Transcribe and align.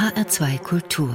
HR2 0.00 0.58
Kultur 0.60 1.10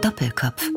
Doppelkopf 0.00 0.70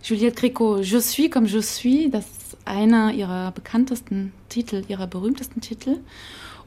Juliette 0.00 0.36
Gréco, 0.36 0.82
Je 0.82 0.98
suis 0.98 1.30
comme 1.30 1.48
je 1.48 1.58
suis, 1.58 2.10
das 2.10 2.26
ist 2.26 2.56
einer 2.64 3.12
ihrer 3.12 3.50
bekanntesten 3.50 4.32
Titel, 4.48 4.84
ihrer 4.86 5.08
berühmtesten 5.08 5.60
Titel. 5.60 5.98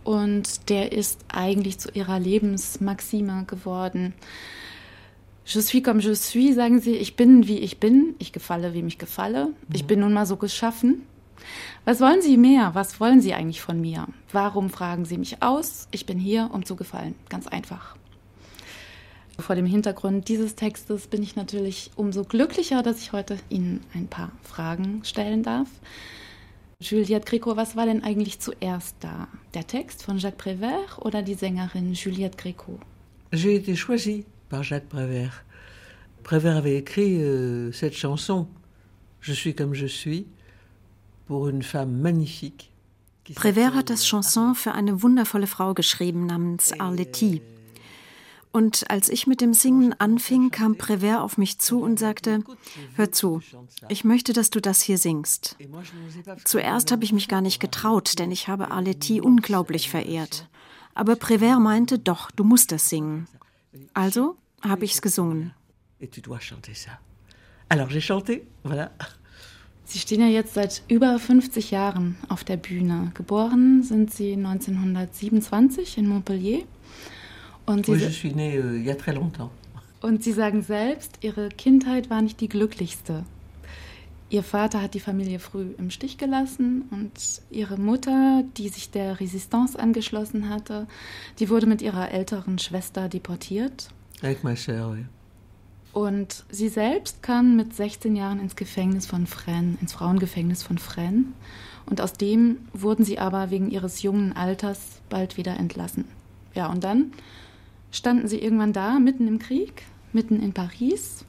Und 0.04 0.70
der 0.70 0.92
ist 0.92 1.22
eigentlich 1.30 1.80
zu 1.80 1.92
ihrer 1.94 2.20
Lebensmaxime 2.20 3.46
geworden. 3.48 4.14
Je 5.46 5.62
suis 5.62 5.82
comme 5.82 6.02
je 6.02 6.16
suis, 6.16 6.54
sagen 6.54 6.82
sie, 6.82 6.98
ich 6.98 7.16
bin 7.16 7.48
wie 7.48 7.60
ich 7.60 7.80
bin, 7.80 8.16
ich 8.20 8.34
gefalle 8.34 8.74
wie 8.74 8.84
mich 8.84 8.98
gefalle, 8.98 9.54
ich 9.72 9.84
mhm. 9.84 9.88
bin 9.88 10.00
nun 10.02 10.12
mal 10.12 10.26
so 10.26 10.36
geschaffen. 10.36 11.04
Was 11.86 12.02
wollen 12.02 12.22
Sie 12.22 12.38
mehr? 12.38 12.72
Was 12.74 13.00
wollen 13.00 13.22
Sie 13.22 13.34
eigentlich 13.34 13.62
von 13.62 13.80
mir? 13.80 14.08
Warum 14.32 14.70
fragen 14.70 15.06
Sie 15.06 15.18
mich 15.18 15.42
aus? 15.44 15.88
Ich 15.92 16.06
bin 16.06 16.18
hier, 16.18 16.50
um 16.52 16.66
zu 16.66 16.76
gefallen. 16.76 17.16
Ganz 17.30 17.48
einfach. 17.48 17.96
Vor 19.38 19.56
dem 19.56 19.66
Hintergrund 19.66 20.30
dieses 20.30 20.56
Textes 20.56 21.08
bin 21.08 21.22
ich 21.22 21.36
natürlich 21.36 21.92
umso 21.96 22.24
glücklicher, 22.24 22.82
dass 22.82 23.02
ich 23.02 23.12
heute 23.12 23.38
Ihnen 23.50 23.82
ein 23.94 24.08
paar 24.08 24.32
Fragen 24.44 25.02
stellen 25.04 25.44
darf. 25.44 25.68
Juliette 26.80 27.26
Gréco, 27.26 27.56
was 27.56 27.76
war 27.76 27.86
denn 27.86 28.04
eigentlich 28.04 28.40
zuerst 28.40 28.96
da? 29.02 29.28
Der 29.54 29.68
Text 29.68 30.04
von 30.04 30.18
Jacques 30.18 30.38
Prévert 30.38 31.00
oder 31.00 31.22
die 31.22 31.34
Sängerin 31.34 31.94
Juliette 31.94 32.38
Gréco? 32.38 32.80
J'ai 33.32 33.56
été 33.56 33.76
choisie 33.76 34.26
par 34.50 34.64
Jacques 34.64 34.90
Prévert. 34.90 35.44
Prévert 36.24 36.58
avait 36.58 36.78
écrit 36.78 37.22
euh, 37.22 37.72
cette 37.72 37.96
chanson, 37.96 38.48
Je 39.22 39.34
suis 39.34 39.56
comme 39.56 39.74
je 39.74 39.88
suis, 39.88 40.26
pour 40.26 40.26
une 40.26 40.26
femme 40.26 40.26
magnifique. 40.26 41.15
Prévert 43.34 43.74
hat 43.74 43.90
das 43.90 44.06
Chanson 44.06 44.54
für 44.54 44.74
eine 44.74 45.02
wundervolle 45.02 45.48
Frau 45.48 45.74
geschrieben 45.74 46.28
namens 46.28 46.80
Arletty. 46.80 47.42
Und 48.52 48.90
als 48.90 49.10
ich 49.10 49.28
mit 49.28 49.42
dem 49.42 49.54
Singen 49.54 49.94
anfing, 50.00 50.50
kam 50.50 50.78
Prévert 50.78 51.20
auf 51.20 51.38
mich 51.38 51.60
zu 51.60 51.82
und 51.82 52.00
sagte, 52.00 52.42
hör 52.96 53.12
zu, 53.12 53.42
ich 53.90 54.06
möchte, 54.06 54.32
dass 54.32 54.50
du 54.50 54.62
das 54.62 54.82
hier 54.82 54.98
singst. 54.98 55.58
Zuerst 56.46 56.92
habe 56.92 57.04
ich 57.04 57.12
mich 57.12 57.28
gar 57.28 57.42
nicht 57.42 57.60
getraut, 57.60 58.18
denn 58.20 58.32
ich 58.32 58.48
habe 58.48 58.72
Arletty 58.72 59.20
unglaublich 59.20 59.90
verehrt. 59.90 60.48
Aber 60.94 61.16
Prévert 61.16 61.60
meinte, 61.60 62.00
doch, 62.00 62.32
du 62.32 62.46
musst 62.46 62.72
das 62.72 62.88
singen. 62.88 63.28
Also 63.94 64.38
habe 64.62 64.86
ich 64.86 64.94
es 64.94 65.02
gesungen. 65.02 65.54
Sie 69.86 70.00
stehen 70.00 70.22
ja 70.22 70.28
jetzt 70.28 70.56
seit 70.56 70.82
über 70.88 71.20
50 71.20 71.72
Jahren 71.72 72.18
auf 72.28 72.44
der 72.44 72.58
Bühne. 72.58 73.12
Geboren 73.14 73.84
sind 73.84 74.12
Sie 74.12 74.34
1927 74.34 76.00
in 76.00 76.08
Montpellier. 76.08 76.64
Und 77.66 77.86
Sie, 77.86 77.92
oui, 77.92 78.00
je 78.00 78.10
suis 78.10 78.34
née 78.36 78.58
euh, 78.58 78.78
il 78.78 78.86
y 78.86 78.92
a 78.92 78.96
très 78.96 79.14
longtemps. 79.14 79.52
Und 80.02 80.24
Sie 80.24 80.34
sagen 80.34 80.62
selbst, 80.62 81.20
Ihre 81.22 81.50
Kindheit 81.50 82.10
war 82.10 82.22
nicht 82.22 82.42
die 82.42 82.50
glücklichste. 82.50 83.24
Ihr 84.30 84.44
Vater 84.44 84.82
hat 84.82 84.96
die 84.96 85.00
Familie 85.00 85.40
früh 85.40 85.68
im 85.78 85.92
Stich 85.92 86.18
gelassen 86.18 86.86
und 86.90 87.12
ihre 87.52 87.78
Mutter, 87.78 88.44
die 88.58 88.70
sich 88.70 88.90
der 88.90 89.20
Resistance 89.20 89.80
angeschlossen 89.80 90.50
hatte, 90.50 90.88
die 91.40 91.50
wurde 91.50 91.68
mit 91.68 91.84
ihrer 91.84 92.12
älteren 92.12 92.58
Schwester 92.58 93.08
deportiert. 93.08 93.90
Avec 94.24 94.44
ma 94.44 94.56
sœur, 94.56 94.92
oui. 94.92 95.06
Und 95.96 96.44
sie 96.50 96.68
selbst 96.68 97.24
kam 97.24 97.56
mit 97.56 97.74
16 97.74 98.18
Jahren 98.18 98.42
ins 98.42 98.58
Gefängnis 98.58 99.06
von 99.06 99.26
Fresnes, 99.28 99.80
ins 99.80 99.94
Frauengefängnis 99.94 100.62
von 100.62 100.78
Fresnes. 100.78 101.24
Und 101.86 102.02
aus 102.02 102.12
dem 102.12 102.58
wurden 102.74 103.06
sie 103.06 103.18
aber 103.18 103.50
wegen 103.50 103.72
ihres 103.72 104.02
jungen 104.02 104.34
Alters 104.34 105.00
bald 105.10 105.38
wieder 105.38 105.56
entlassen. 105.56 106.04
Ja, 106.54 106.68
und 106.68 106.84
dann 106.84 107.14
standen 107.92 108.28
sie 108.28 108.40
irgendwann 108.40 108.74
da, 108.74 109.00
mitten 109.00 109.26
im 109.26 109.40
Krieg, 109.40 109.84
mitten 110.12 110.42
in 110.42 110.52
Paris 110.52 111.24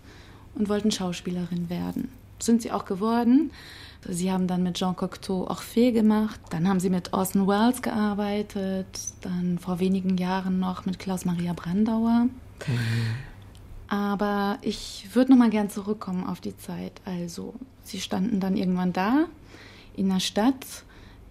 und 0.56 0.68
wollten 0.68 0.90
Schauspielerin 0.90 1.70
werden. 1.70 2.08
Sind 2.40 2.60
sie 2.60 2.72
auch 2.72 2.86
geworden. 2.86 3.52
Sie 4.08 4.32
haben 4.32 4.48
dann 4.48 4.64
mit 4.64 4.78
Jean 4.78 4.96
Cocteau 4.96 5.48
Orphée 5.48 5.92
gemacht, 5.92 6.40
dann 6.50 6.66
haben 6.66 6.80
sie 6.80 6.90
mit 6.90 7.12
Orson 7.12 7.46
Welles 7.46 7.82
gearbeitet, 7.82 8.86
dann 9.20 9.60
vor 9.60 9.78
wenigen 9.78 10.18
Jahren 10.18 10.58
noch 10.58 10.86
mit 10.86 10.98
Klaus 10.98 11.24
Maria 11.24 11.52
Brandauer. 11.52 12.24
Mhm. 12.66 13.35
Aber 13.88 14.58
ich 14.62 15.06
würde 15.12 15.30
noch 15.30 15.38
mal 15.38 15.50
gern 15.50 15.70
zurückkommen 15.70 16.26
auf 16.26 16.40
die 16.40 16.56
Zeit. 16.56 17.00
Also, 17.04 17.54
sie 17.84 18.00
standen 18.00 18.40
dann 18.40 18.56
irgendwann 18.56 18.92
da 18.92 19.26
in 19.96 20.10
einer 20.10 20.20
Stadt, 20.20 20.66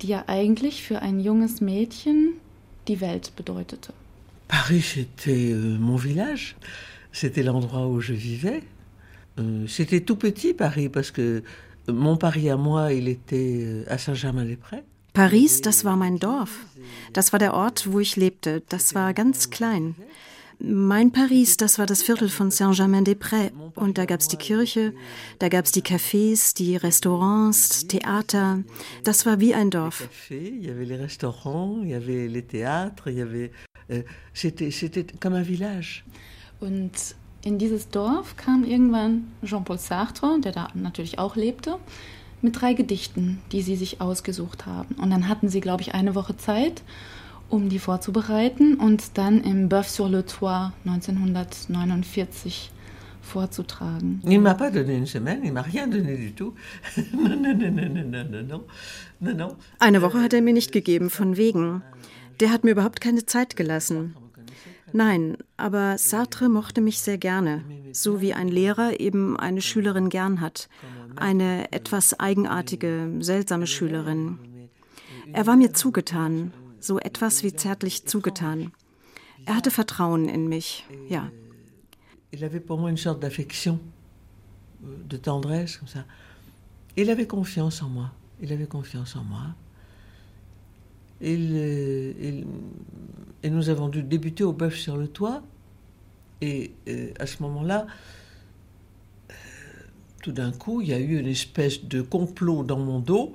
die 0.02 0.08
ja 0.08 0.24
eigentlich 0.28 0.84
für 0.84 1.02
ein 1.02 1.20
junges 1.20 1.62
Mädchen 1.62 2.34
die 2.88 3.02
Welt 3.02 3.36
bedeutete. 3.36 3.94
Paris, 4.48 4.94
c'était 4.94 5.52
euh, 5.52 5.78
mon 5.80 5.98
village, 5.98 6.56
c'était 7.12 7.44
l'endroit 7.44 7.88
où 7.88 8.00
je 8.00 8.14
vivais. 8.14 8.62
Euh, 9.40 9.68
c'était 9.68 10.02
tout 10.02 10.16
petit 10.16 10.54
Paris 10.54 10.88
parce 10.88 11.12
que 11.12 11.44
mon 11.88 12.16
Paris 12.16 12.50
à 12.50 12.58
moi, 12.58 12.94
il 12.94 13.08
était 13.08 13.64
euh, 13.64 13.84
à 13.88 13.98
Saint-Germain-des-Prés. 13.98 14.84
Paris, 15.14 15.62
das 15.64 15.84
war 15.84 15.96
mein 15.96 16.18
Dorf. 16.20 16.66
Das 17.14 17.32
war 17.32 17.40
der 17.40 17.54
Ort, 17.54 17.88
wo 17.90 18.00
ich 18.02 18.18
lebte. 18.18 18.62
Das 18.68 18.94
war 18.96 19.14
ganz 19.14 19.50
klein. 19.50 19.96
Mein 20.60 21.12
Paris, 21.12 21.58
das 21.58 21.78
war 21.80 21.86
das 21.86 22.02
Viertel 22.02 22.30
von 22.30 22.50
Saint-Germain-des-Prés. 22.52 23.52
Und 23.76 23.98
da 23.98 24.06
gab 24.06 24.20
es 24.20 24.28
die 24.28 24.38
Kirche, 24.38 24.94
da 25.40 25.50
gab 25.50 25.66
es 25.66 25.72
die 25.72 25.82
Cafés, 25.82 26.56
die 26.56 26.76
Restaurants, 26.76 27.88
Theater. 27.88 28.64
Das 29.04 29.26
war 29.26 29.40
wie 29.40 29.54
ein 29.54 29.70
Dorf. 29.70 30.08
Euh, 33.88 34.02
c'était, 34.34 34.72
c'était 34.72 35.06
comme 35.20 35.36
un 35.36 35.44
village. 35.44 36.04
Und 36.60 36.92
in 37.44 37.60
dieses 37.60 37.90
Dorf 37.90 38.36
kam 38.38 38.64
irgendwann 38.64 39.32
Jean-Paul 39.44 39.78
Sartre, 39.78 40.40
der 40.42 40.52
da 40.52 40.70
natürlich 40.74 41.20
auch 41.20 41.36
lebte, 41.36 41.78
mit 42.42 42.60
drei 42.60 42.74
Gedichten, 42.74 43.42
die 43.52 43.62
sie 43.62 43.76
sich 43.76 44.02
ausgesucht 44.02 44.66
haben. 44.66 44.96
Und 44.96 45.12
dann 45.12 45.28
hatten 45.28 45.50
sie, 45.50 45.62
glaube 45.62 45.84
ich, 45.84 45.94
eine 45.94 46.16
Woche 46.16 46.36
Zeit, 46.38 46.82
um 47.50 47.70
die 47.70 47.80
vorzubereiten 47.80 48.76
und 48.76 49.18
dann 49.18 49.42
im 49.42 49.70
Bœuf 49.70 49.88
sur 49.90 50.10
le 50.10 50.26
Toit 50.26 50.72
1949 50.86 52.72
vorzutragen. 53.22 54.22
Il 54.24 54.40
m'a 54.40 54.54
pas 54.54 54.72
donné 54.72 54.98
une 54.98 55.08
semaine, 55.08 55.42
il 55.44 55.52
m'a 55.52 55.62
rien 55.62 55.88
donné 55.88 56.16
du 56.18 56.34
tout. 56.34 56.54
non, 57.14 57.36
non, 57.36 57.58
non, 57.58 57.72
non, 57.72 58.06
non, 58.12 58.46
non, 58.48 58.64
non, 59.20 59.36
non. 59.36 59.56
Eine 59.80 60.02
Woche 60.02 60.22
hat 60.22 60.34
er 60.34 60.42
mir 60.42 60.54
nicht 60.54 60.72
gegeben, 60.72 61.10
von 61.10 61.38
wegen. 61.38 61.82
Der 62.40 62.52
hat 62.52 62.64
mir 62.64 62.72
überhaupt 62.72 63.02
keine 63.02 63.26
Zeit 63.26 63.56
gelassen. 63.56 64.16
Nein, 64.94 65.38
aber 65.58 65.98
Sartre 65.98 66.48
mochte 66.48 66.80
mich 66.80 67.00
sehr 67.00 67.18
gerne, 67.18 67.64
so 67.92 68.22
wie 68.22 68.34
ein 68.34 68.48
Lehrer 68.48 69.00
eben 69.00 69.38
eine 69.38 69.62
Schülerin 69.62 70.10
gern 70.10 70.40
hat, 70.40 70.70
eine 71.16 71.72
etwas 71.74 72.18
eigenartige, 72.20 73.12
seltsame 73.20 73.68
Schülerin. 73.68 74.40
Er 75.34 75.48
war 75.48 75.58
mir 75.58 75.74
zugetan, 75.74 76.54
so 76.86 77.00
etwas 77.00 77.44
wie 77.44 77.54
zärtlich 77.54 78.06
zugetan. 78.06 78.72
Er 79.46 79.56
hatte 79.56 79.72
Vertrauen 79.72 80.30
in 80.30 80.48
mich, 80.48 80.86
ja. 81.10 81.32
Il 82.32 82.44
avait 82.44 82.60
pour 82.60 82.78
moi 82.78 82.90
une 82.90 82.98
sorte 82.98 83.22
d'affection, 83.22 83.80
de 84.82 85.18
tendresse, 85.18 85.78
comme 85.78 85.88
ça. 85.88 86.06
Il 86.98 87.10
avait 87.10 87.28
confiance 87.28 87.82
en 87.82 87.90
moi. 87.90 88.12
Il 88.42 88.52
avait 88.52 88.68
confiance 88.68 89.16
en 89.16 89.24
moi. 89.24 89.56
Et, 91.22 92.44
et, 93.44 93.50
nous 93.50 93.70
avons 93.70 93.88
dû 93.88 94.04
débuter 94.04 94.44
au 94.44 94.52
bœuf 94.52 94.76
sur 94.76 94.98
le 94.98 95.08
toit. 95.08 95.44
Et, 96.42 96.72
et 96.86 97.14
à 97.20 97.26
ce 97.26 97.42
moment-là, 97.44 97.88
euh, 99.30 99.34
tout 100.22 100.34
d'un 100.34 100.52
coup, 100.52 100.82
il 100.82 100.90
y 100.90 100.94
a 100.94 101.00
eu 101.00 101.18
une 101.18 101.28
espèce 101.28 101.86
de 101.86 102.02
complot 102.02 102.64
dans 102.64 102.80
mon 102.80 103.00
dos. 103.00 103.34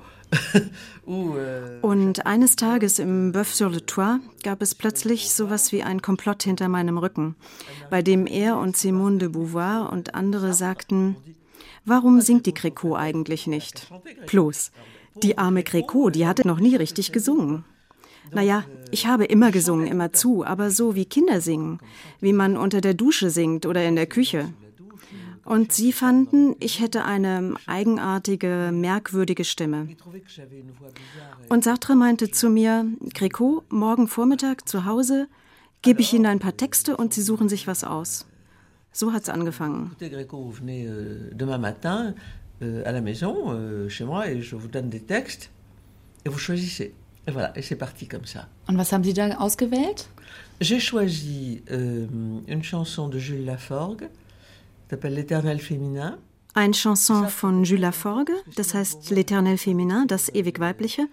Euh, 1.06 1.80
Und 1.82 2.26
eines 2.26 2.56
Tages 2.56 2.98
im 2.98 3.32
Bœuf 3.32 3.52
sur 3.54 3.70
le 3.70 3.84
Toit 3.84 4.20
gab 4.42 4.62
es 4.62 4.74
plötzlich 4.74 5.32
sowas 5.32 5.72
wie 5.72 5.82
ein 5.82 6.02
Komplott 6.02 6.42
hinter 6.44 6.68
meinem 6.68 6.98
Rücken, 6.98 7.34
bei 7.90 8.02
dem 8.02 8.26
er 8.26 8.58
und 8.58 8.76
Simone 8.76 9.18
de 9.18 9.28
Beauvoir 9.28 9.90
und 9.92 10.14
andere 10.14 10.54
sagten, 10.54 11.16
warum 11.84 12.20
singt 12.20 12.46
die 12.46 12.54
Gréco 12.54 12.96
eigentlich 12.96 13.46
nicht? 13.46 13.90
Plus, 14.26 14.70
die 15.22 15.38
arme 15.38 15.62
Gréco, 15.62 16.10
die 16.10 16.26
hatte 16.26 16.46
noch 16.46 16.60
nie 16.60 16.76
richtig 16.76 17.12
gesungen. 17.12 17.64
Naja, 18.32 18.64
ich 18.92 19.06
habe 19.06 19.24
immer 19.24 19.50
gesungen, 19.50 19.86
immer 19.86 20.12
zu, 20.12 20.44
aber 20.44 20.70
so 20.70 20.94
wie 20.94 21.04
Kinder 21.04 21.40
singen, 21.40 21.80
wie 22.20 22.32
man 22.32 22.56
unter 22.56 22.80
der 22.80 22.94
Dusche 22.94 23.30
singt 23.30 23.66
oder 23.66 23.84
in 23.84 23.96
der 23.96 24.06
Küche. 24.06 24.52
Und 25.44 25.72
sie 25.72 25.92
fanden, 25.92 26.54
ich 26.60 26.80
hätte 26.80 27.04
eine 27.04 27.54
eigenartige, 27.66 28.70
merkwürdige 28.72 29.44
Stimme. 29.44 29.88
Und 31.48 31.64
Sartre 31.64 31.96
meinte 31.96 32.30
zu 32.30 32.50
mir, 32.50 32.86
Gréco, 33.14 33.62
morgen 33.68 34.06
Vormittag 34.06 34.68
zu 34.68 34.84
Hause 34.84 35.28
gebe 35.82 36.00
ich 36.00 36.12
Ihnen 36.12 36.26
ein 36.26 36.38
paar 36.38 36.56
Texte 36.56 36.96
und 36.96 37.14
Sie 37.14 37.22
suchen 37.22 37.48
sich 37.48 37.66
was 37.66 37.84
aus. 37.84 38.26
So 38.92 39.12
hat 39.12 39.22
es 39.22 39.28
angefangen. 39.28 39.96
Demain 40.00 41.58
matin 41.58 42.14
à 42.60 42.92
la 42.92 43.00
maison, 43.00 43.88
chez 43.88 44.04
moi, 44.04 44.28
et 44.28 44.42
je 44.42 44.56
vous 44.56 44.68
donne 44.68 44.90
des 44.90 45.00
textes 45.00 45.50
et 46.24 46.28
vous 46.28 46.38
choisissez. 46.38 46.92
Et 47.26 47.30
voilà, 47.30 47.56
et 47.56 47.62
c'est 47.62 47.76
parti 47.76 48.06
comme 48.06 48.24
ça. 48.24 48.48
Und 48.68 48.76
was 48.78 48.92
haben 48.92 49.04
Sie 49.04 49.12
da 49.12 49.38
ausgewählt? 49.38 50.08
J'ai 50.60 50.80
choisi 50.80 51.62
euh, 51.70 52.06
une 52.48 52.62
chanson 52.62 53.08
de 53.08 53.18
Jules 53.18 53.44
Laforgue, 53.44 54.08
Eine 56.52 56.74
Chanson 56.74 57.28
von 57.28 57.62
Jules 57.62 57.80
Laforgue, 57.80 58.34
das 58.56 58.74
heißt 58.74 59.12
L'Éternel 59.12 59.56
Féminin, 59.56 60.06
das 60.08 60.28
ewig 60.34 60.58
Weibliche. 60.58 61.06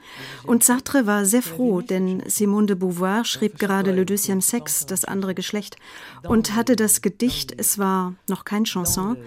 Und 0.44 0.64
Sartre 0.64 1.06
war 1.06 1.26
sehr 1.26 1.44
froh, 1.44 1.82
denn 1.82 2.24
Simone 2.26 2.66
de 2.66 2.76
Beauvoir 2.76 3.24
schrieb 3.24 3.60
gerade 3.60 3.92
Le 3.92 4.04
Deuxième 4.04 4.42
Sexe, 4.42 4.88
das 4.88 5.06
andere 5.06 5.36
Geschlecht, 5.36 5.76
und 6.24 6.56
hatte 6.56 6.76
das 6.76 7.04
Gedicht, 7.04 7.54
es 7.56 7.78
war 7.78 8.16
noch 8.28 8.46
kein 8.46 8.64
Chanson, 8.64 9.18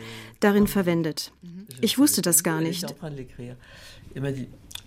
darin 0.40 0.66
verwendet. 0.66 1.32
Ich 1.80 1.98
wusste 1.98 2.22
das 2.22 2.42
gar 2.42 2.60
nicht. 2.60 2.92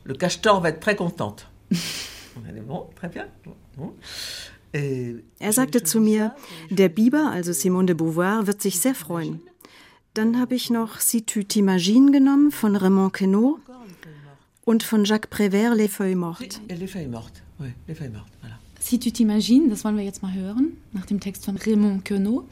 Le 0.06 0.16
Castor 0.16 0.62
va 0.62 0.68
être 0.68 0.82
très 0.82 0.96
contente. 0.96 1.48
bon, 2.68 2.90
très 2.94 3.08
bien. 3.08 3.26
Er 5.40 5.54
sagte 5.54 5.84
zu 5.84 6.00
mir, 6.00 6.36
der 6.70 6.90
Biber, 6.90 7.32
also 7.32 7.54
Simone 7.54 7.86
de 7.86 7.96
Beauvoir, 7.96 8.48
wird 8.48 8.62
sich 8.62 8.80
sehr 8.80 8.96
freuen. 8.96 9.42
Dann 10.14 10.40
habe 10.40 10.54
ich 10.54 10.70
noch 10.70 11.00
Si 11.00 11.24
tu 11.24 11.40
t'imagines 11.40 12.12
genommen 12.12 12.52
von 12.52 12.76
Raymond 12.76 13.14
Queneau 13.14 13.58
und 14.64 14.84
von 14.84 15.06
Jacques 15.06 15.32
Prévert 15.32 15.76
Les 15.76 15.88
Feuilles 15.88 16.16
Mortes. 16.16 16.62
Les 16.70 16.88
Feuilles 16.88 17.08
Mortes, 17.08 17.42
oui, 17.60 17.70
Les 17.88 17.96
Feuilles 17.96 18.12
Mortes, 18.12 18.32
voilà. 18.42 18.60
Si 18.80 19.00
tu 19.00 19.10
t'imagines, 19.10 19.70
das 19.70 19.84
wollen 19.84 19.98
wir 19.98 20.04
jetzt 20.04 20.22
mal 20.22 20.34
hören, 20.34 20.78
nach 20.92 21.08
dem 21.08 21.20
Text 21.20 21.46
von 21.46 21.58
Raymond 21.58 22.06
Queneau. 22.06 22.44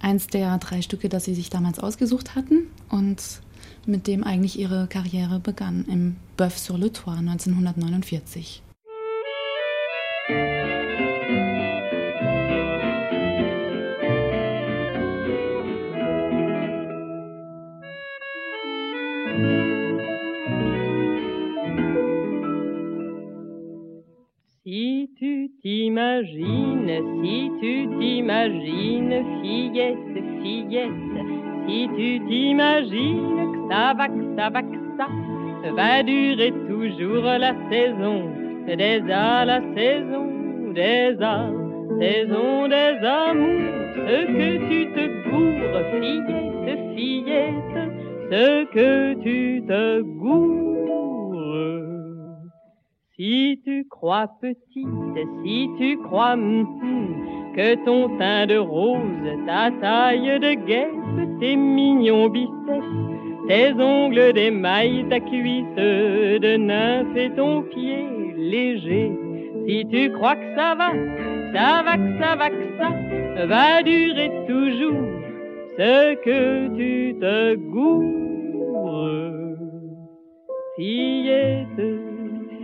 Eins 0.00 0.28
der 0.28 0.56
drei 0.58 0.80
Stücke, 0.80 1.10
das 1.10 1.24
sie 1.24 1.34
sich 1.34 1.50
damals 1.50 1.78
ausgesucht 1.78 2.34
hatten 2.34 2.68
und 2.88 3.42
mit 3.84 4.06
dem 4.06 4.24
eigentlich 4.24 4.58
ihre 4.58 4.86
Karriere 4.88 5.40
begann, 5.40 5.84
im 5.90 6.16
Bœuf 6.38 6.56
sur 6.56 6.78
le 6.78 6.90
Toit 6.90 7.18
1949. 7.18 8.62
T'imagines, 25.62 26.90
si 27.22 27.50
tu 27.60 27.88
t'imagines, 27.98 29.24
fillette, 29.40 30.16
fillette, 30.42 31.16
si 31.66 31.88
tu 31.96 32.20
t'imagines 32.26 33.32
ça 33.68 33.94
va, 33.96 34.06
ça 34.36 34.50
va, 34.50 34.60
ça 34.98 35.72
va 35.76 36.02
durer 36.02 36.52
toujours 36.68 37.22
la 37.22 37.54
saison 37.70 38.30
des 38.66 39.00
a, 39.10 39.44
la 39.44 39.60
saison 39.76 40.26
des 40.74 41.16
a, 41.20 41.50
saison 42.00 42.68
des 42.68 42.98
amours, 43.06 43.82
ce 43.94 44.26
que 44.26 44.50
tu 44.68 44.80
te 44.92 45.04
gourres, 45.28 45.84
fillette, 45.92 46.96
fillette, 46.96 47.78
ce 48.30 48.64
que 48.74 49.14
tu 49.22 49.62
te 49.66 50.00
gourres. 50.02 51.21
Si 53.16 53.60
tu 53.62 53.86
crois 53.90 54.26
petite, 54.40 54.88
si 55.44 55.68
tu 55.76 55.98
crois 55.98 56.34
que 57.54 57.74
ton 57.84 58.16
teint 58.16 58.46
de 58.46 58.56
rose, 58.56 59.28
ta 59.46 59.70
taille 59.82 60.40
de 60.40 60.54
guêpe, 60.54 61.38
tes 61.38 61.54
mignons 61.54 62.30
biceps, 62.30 62.86
tes 63.48 63.74
ongles 63.74 64.32
d'émail, 64.32 65.04
ta 65.10 65.20
cuisse 65.20 65.76
de 65.76 66.56
nymphe 66.56 67.14
et 67.14 67.30
ton 67.32 67.60
pied 67.64 68.06
léger, 68.38 69.12
si 69.66 69.84
tu 69.90 70.10
crois 70.12 70.36
que 70.36 70.54
ça 70.54 70.74
va, 70.74 70.92
ça 71.52 71.82
va, 71.84 71.98
que 71.98 72.18
ça 72.18 72.34
va, 72.34 72.48
que 72.48 72.66
ça 72.78 73.46
va 73.46 73.82
durer 73.82 74.30
toujours, 74.48 75.04
ce 75.76 76.14
que 76.14 76.76
tu 76.78 77.14
te 77.20 77.56
gourres, 77.56 79.18
fillette 80.76 82.21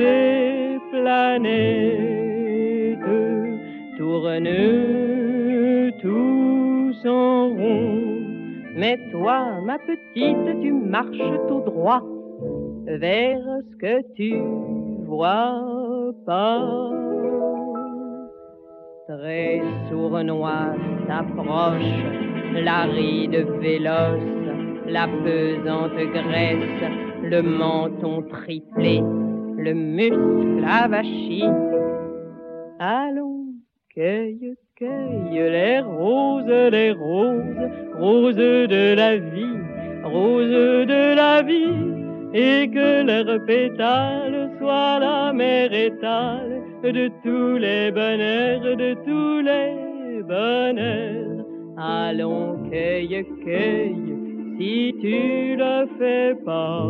et 0.00 0.78
planètes 0.90 2.18
tournent 3.98 4.97
Mais 8.74 8.98
toi, 9.10 9.60
ma 9.64 9.78
petite, 9.78 10.60
tu 10.60 10.72
marches 10.72 11.38
tout 11.48 11.60
droit 11.60 12.02
vers 12.86 13.42
ce 13.70 13.76
que 13.76 14.14
tu 14.14 14.40
vois 15.06 16.12
pas. 16.26 16.90
Très 19.08 19.62
sournois 19.88 20.74
s'approche 21.06 21.82
la 22.54 22.82
ride 22.84 23.46
véloce, 23.60 24.20
la 24.86 25.06
pesante 25.24 25.96
graisse, 26.12 26.90
le 27.22 27.42
menton 27.42 28.22
triplé, 28.22 29.00
le 29.00 29.72
muscle 29.74 30.64
avachi. 30.66 31.44
Allons, 32.78 33.46
cueille, 33.94 34.54
cueille 34.78 35.50
les 35.50 35.80
roses, 35.80 36.70
les 36.70 36.92
roses, 36.92 37.70
roses 37.98 38.36
de 38.36 38.94
la 38.94 39.16
vie, 39.16 39.58
roses 40.04 40.86
de 40.86 41.16
la 41.16 41.42
vie, 41.42 41.98
et 42.32 42.68
que 42.68 43.02
leurs 43.02 43.44
pétales 43.44 44.50
soient 44.58 45.00
la 45.00 45.32
mer 45.32 45.72
étale 45.72 46.62
de 46.84 47.10
tous 47.24 47.58
les 47.58 47.90
bonheurs, 47.90 48.76
de 48.76 48.94
tous 49.04 49.40
les 49.40 50.22
bonheurs. 50.22 51.44
Allons, 51.76 52.58
cueille, 52.70 53.26
cueille, 53.44 54.14
si 54.58 54.94
tu 55.00 55.56
le 55.56 55.86
fais 55.98 56.36
pas, 56.44 56.86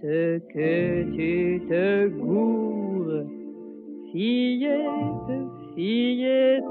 ce 0.00 0.38
que 0.54 1.02
tu 1.14 1.62
te 1.68 2.08
gourres, 2.08 3.26
fillette, 4.12 5.51
fillette 5.74 6.62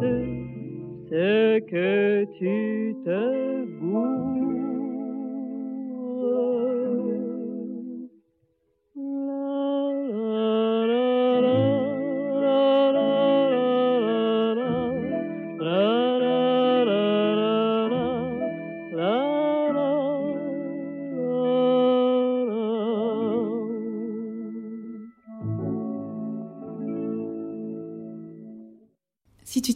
ce 1.09 1.59
que 1.59 2.25
tu 2.37 2.95
te 3.03 3.65
goûtes. 3.79 4.60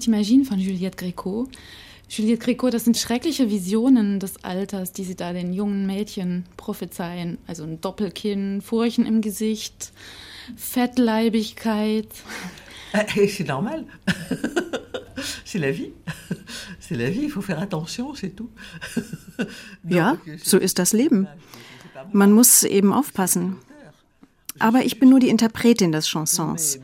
T'imagines 0.05 0.45
von 0.45 0.59
Juliette 0.59 0.97
Greco. 0.97 1.47
Juliette 2.07 2.45
Greco, 2.45 2.69
das 2.69 2.83
sind 2.83 2.95
schreckliche 2.95 3.49
Visionen 3.49 4.19
des 4.19 4.43
Alters, 4.43 4.93
die 4.93 5.03
sie 5.03 5.15
da 5.15 5.33
den 5.33 5.51
jungen 5.51 5.87
Mädchen 5.87 6.45
prophezeien. 6.57 7.39
Also 7.47 7.63
ein 7.63 7.81
Doppelkinn, 7.81 8.61
Furchen 8.61 9.07
im 9.07 9.21
Gesicht, 9.21 9.91
Fettleibigkeit. 10.55 12.07
C'est 13.15 13.47
normal. 13.47 13.85
C'est 15.43 15.57
la 15.57 15.71
vie. 15.71 15.91
C'est 16.79 16.95
la 16.95 17.09
vie, 17.09 17.23
il 17.23 17.31
faut 17.31 17.41
faire 17.41 17.59
attention, 17.59 18.13
c'est 18.13 18.35
tout. 18.35 18.51
Ja, 19.89 20.17
so 20.43 20.59
ist 20.59 20.77
das 20.77 20.93
Leben. 20.93 21.27
Man 22.11 22.31
muss 22.31 22.63
eben 22.63 22.93
aufpassen. 22.93 23.57
Aber 24.59 24.85
ich 24.85 24.99
bin 24.99 25.09
nur 25.09 25.19
die 25.19 25.29
Interpretin 25.29 25.91
des 25.91 26.07
Chansons. 26.07 26.79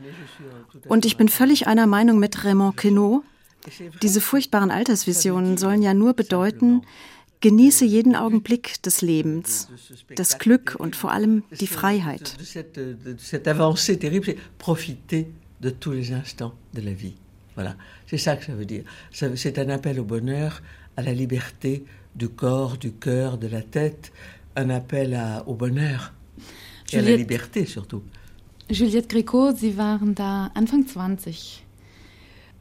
Und 0.88 1.04
ich 1.04 1.16
bin 1.16 1.28
völlig 1.28 1.66
einer 1.66 1.86
Meinung 1.86 2.18
mit 2.18 2.44
Raymond 2.44 2.76
Queneau. 2.76 3.22
Diese 4.02 4.20
furchtbaren 4.20 4.70
Altersvisionen 4.70 5.56
sollen 5.56 5.82
ja 5.82 5.94
nur 5.94 6.14
bedeuten, 6.14 6.82
genieße 7.40 7.84
jeden 7.84 8.16
Augenblick 8.16 8.82
des 8.82 9.02
Lebens, 9.02 9.68
das 10.14 10.38
Glück 10.38 10.76
und 10.78 10.96
vor 10.96 11.12
allem 11.12 11.44
die 11.60 11.66
Freiheit. 11.66 12.36
De 15.62 15.70
tous 15.70 15.92
les 15.92 16.10
instants 16.10 16.54
de 16.74 16.80
la 16.80 16.92
vie. 16.92 17.14
Voilà, 17.54 17.76
c'est 18.08 18.18
ça 18.18 18.34
que 18.34 18.44
ça 18.44 18.52
veut 18.52 18.64
dire. 18.64 18.82
C'est 19.12 19.58
un 19.60 19.68
appel 19.68 20.00
au 20.00 20.04
bonheur, 20.04 20.60
à 20.96 21.02
la 21.02 21.12
liberté 21.12 21.84
du 22.16 22.28
corps, 22.28 22.76
du 22.78 22.90
cœur, 22.90 23.38
de 23.38 23.46
la 23.46 23.62
tête, 23.62 24.12
un 24.56 24.70
appel 24.70 25.14
à, 25.14 25.46
au 25.46 25.54
bonheur 25.54 26.14
et 26.92 26.98
à 26.98 27.02
la 27.02 27.16
liberté 27.16 27.64
surtout. 27.64 28.02
Juliette 28.70 29.08
Gréco, 29.08 29.52
Sie 29.52 29.76
waren 29.76 30.14
da 30.14 30.50
Anfang 30.54 30.86
20, 30.86 31.64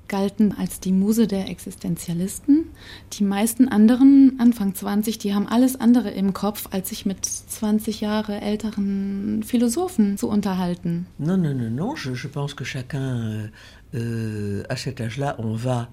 galten 0.08 0.54
als 0.58 0.80
die 0.80 0.92
Muse 0.92 1.26
der 1.26 1.48
Existenzialisten. 1.48 2.66
Die 3.14 3.24
meisten 3.24 3.70
anderen, 3.70 4.38
Anfang 4.40 4.76
20, 4.76 5.18
die 5.20 5.34
haben 5.34 5.48
alles 5.48 5.80
andere 5.80 6.10
im 6.12 6.34
Kopf, 6.34 6.68
als 6.72 6.90
sich 6.90 7.06
mit 7.06 7.26
20 7.26 8.02
Jahre 8.02 8.42
älteren 8.42 9.42
Philosophen 9.44 10.18
zu 10.18 10.28
unterhalten. 10.28 11.06
Non, 11.18 11.42
non, 11.42 11.56
non, 11.58 11.74
non. 11.74 11.96
Je, 11.96 12.14
je 12.14 12.28
pense 12.28 12.56
que 12.56 12.66
chacun, 12.66 13.50
euh, 13.94 14.64
à 14.68 14.76
cet 14.76 15.00
âge-là, 15.00 15.36
on 15.40 15.56
va 15.56 15.88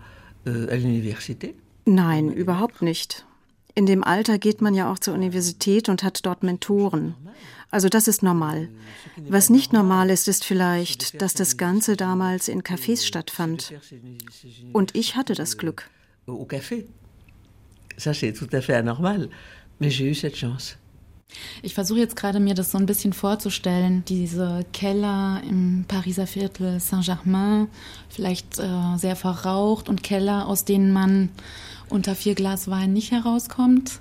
euh, 0.46 0.66
à 0.70 0.76
l'université. 0.76 1.54
Nein, 1.86 2.30
überhaupt 2.32 2.82
nicht. 2.82 3.24
In 3.78 3.86
dem 3.86 4.02
Alter 4.02 4.38
geht 4.38 4.60
man 4.60 4.74
ja 4.74 4.90
auch 4.90 4.98
zur 4.98 5.14
Universität 5.14 5.88
und 5.88 6.02
hat 6.02 6.26
dort 6.26 6.42
Mentoren. 6.42 7.14
Also 7.70 7.88
das 7.88 8.08
ist 8.08 8.24
normal. 8.24 8.68
Was 9.28 9.50
nicht 9.50 9.72
normal 9.72 10.10
ist, 10.10 10.26
ist 10.26 10.44
vielleicht, 10.44 11.22
dass 11.22 11.32
das 11.32 11.56
Ganze 11.56 11.96
damals 11.96 12.48
in 12.48 12.64
Cafés 12.64 13.06
stattfand. 13.06 13.72
Und 14.72 14.96
ich 14.96 15.14
hatte 15.14 15.34
das 15.34 15.58
Glück. 15.58 15.88
Au 16.26 16.44
café. 16.44 16.86
Ça, 17.96 18.12
c'est 18.12 18.32
tout 18.32 18.52
à 18.52 18.60
fait 18.60 18.74
anormal. 18.74 19.28
Mais 19.78 19.94
j'ai 19.94 20.10
eu 20.10 20.14
cette 20.14 20.36
chance. 20.36 20.76
Ich 21.62 21.74
versuche 21.74 22.00
jetzt 22.00 22.16
gerade 22.16 22.40
mir 22.40 22.54
das 22.54 22.72
so 22.72 22.78
ein 22.78 22.86
bisschen 22.86 23.12
vorzustellen, 23.12 24.02
diese 24.08 24.64
Keller 24.72 25.40
im 25.48 25.84
Pariser 25.86 26.26
Viertel 26.26 26.80
Saint-Germain, 26.80 27.68
vielleicht 28.08 28.58
äh, 28.58 28.96
sehr 28.96 29.14
verraucht 29.14 29.88
und 29.88 30.02
Keller, 30.02 30.48
aus 30.48 30.64
denen 30.64 30.90
man 30.90 31.28
unter 31.90 32.14
vier 32.14 32.34
Glas 32.34 32.68
Wein 32.68 32.92
nicht 32.92 33.10
herauskommt. 33.10 34.00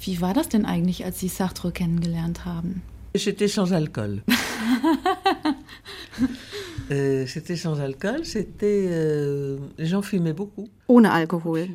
Wie 0.00 0.20
war 0.20 0.34
das 0.34 0.48
denn 0.48 0.64
eigentlich, 0.64 1.04
als 1.04 1.20
Sie 1.20 1.28
Sartre 1.28 1.72
kennengelernt 1.72 2.44
haben? 2.44 2.82
C'était 3.14 3.48
sans 3.48 3.72
alcool. 3.72 4.22
euh, 6.90 7.26
c'était 7.26 7.56
sans 7.56 7.78
alcool, 7.80 8.24
c'était. 8.24 8.86
Euh, 8.88 9.58
les 9.78 9.86
gens 9.86 10.02
fumaient 10.02 10.32
beaucoup. 10.32 10.68
Ohne 10.86 11.10
Alkohol. 11.10 11.68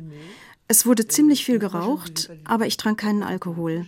Es 0.68 0.86
wurde 0.86 1.06
ziemlich 1.06 1.44
viel 1.44 1.58
geraucht, 1.58 2.30
aber 2.44 2.66
ich 2.66 2.76
trank 2.76 2.98
keinen 2.98 3.22
Alkohol. 3.22 3.86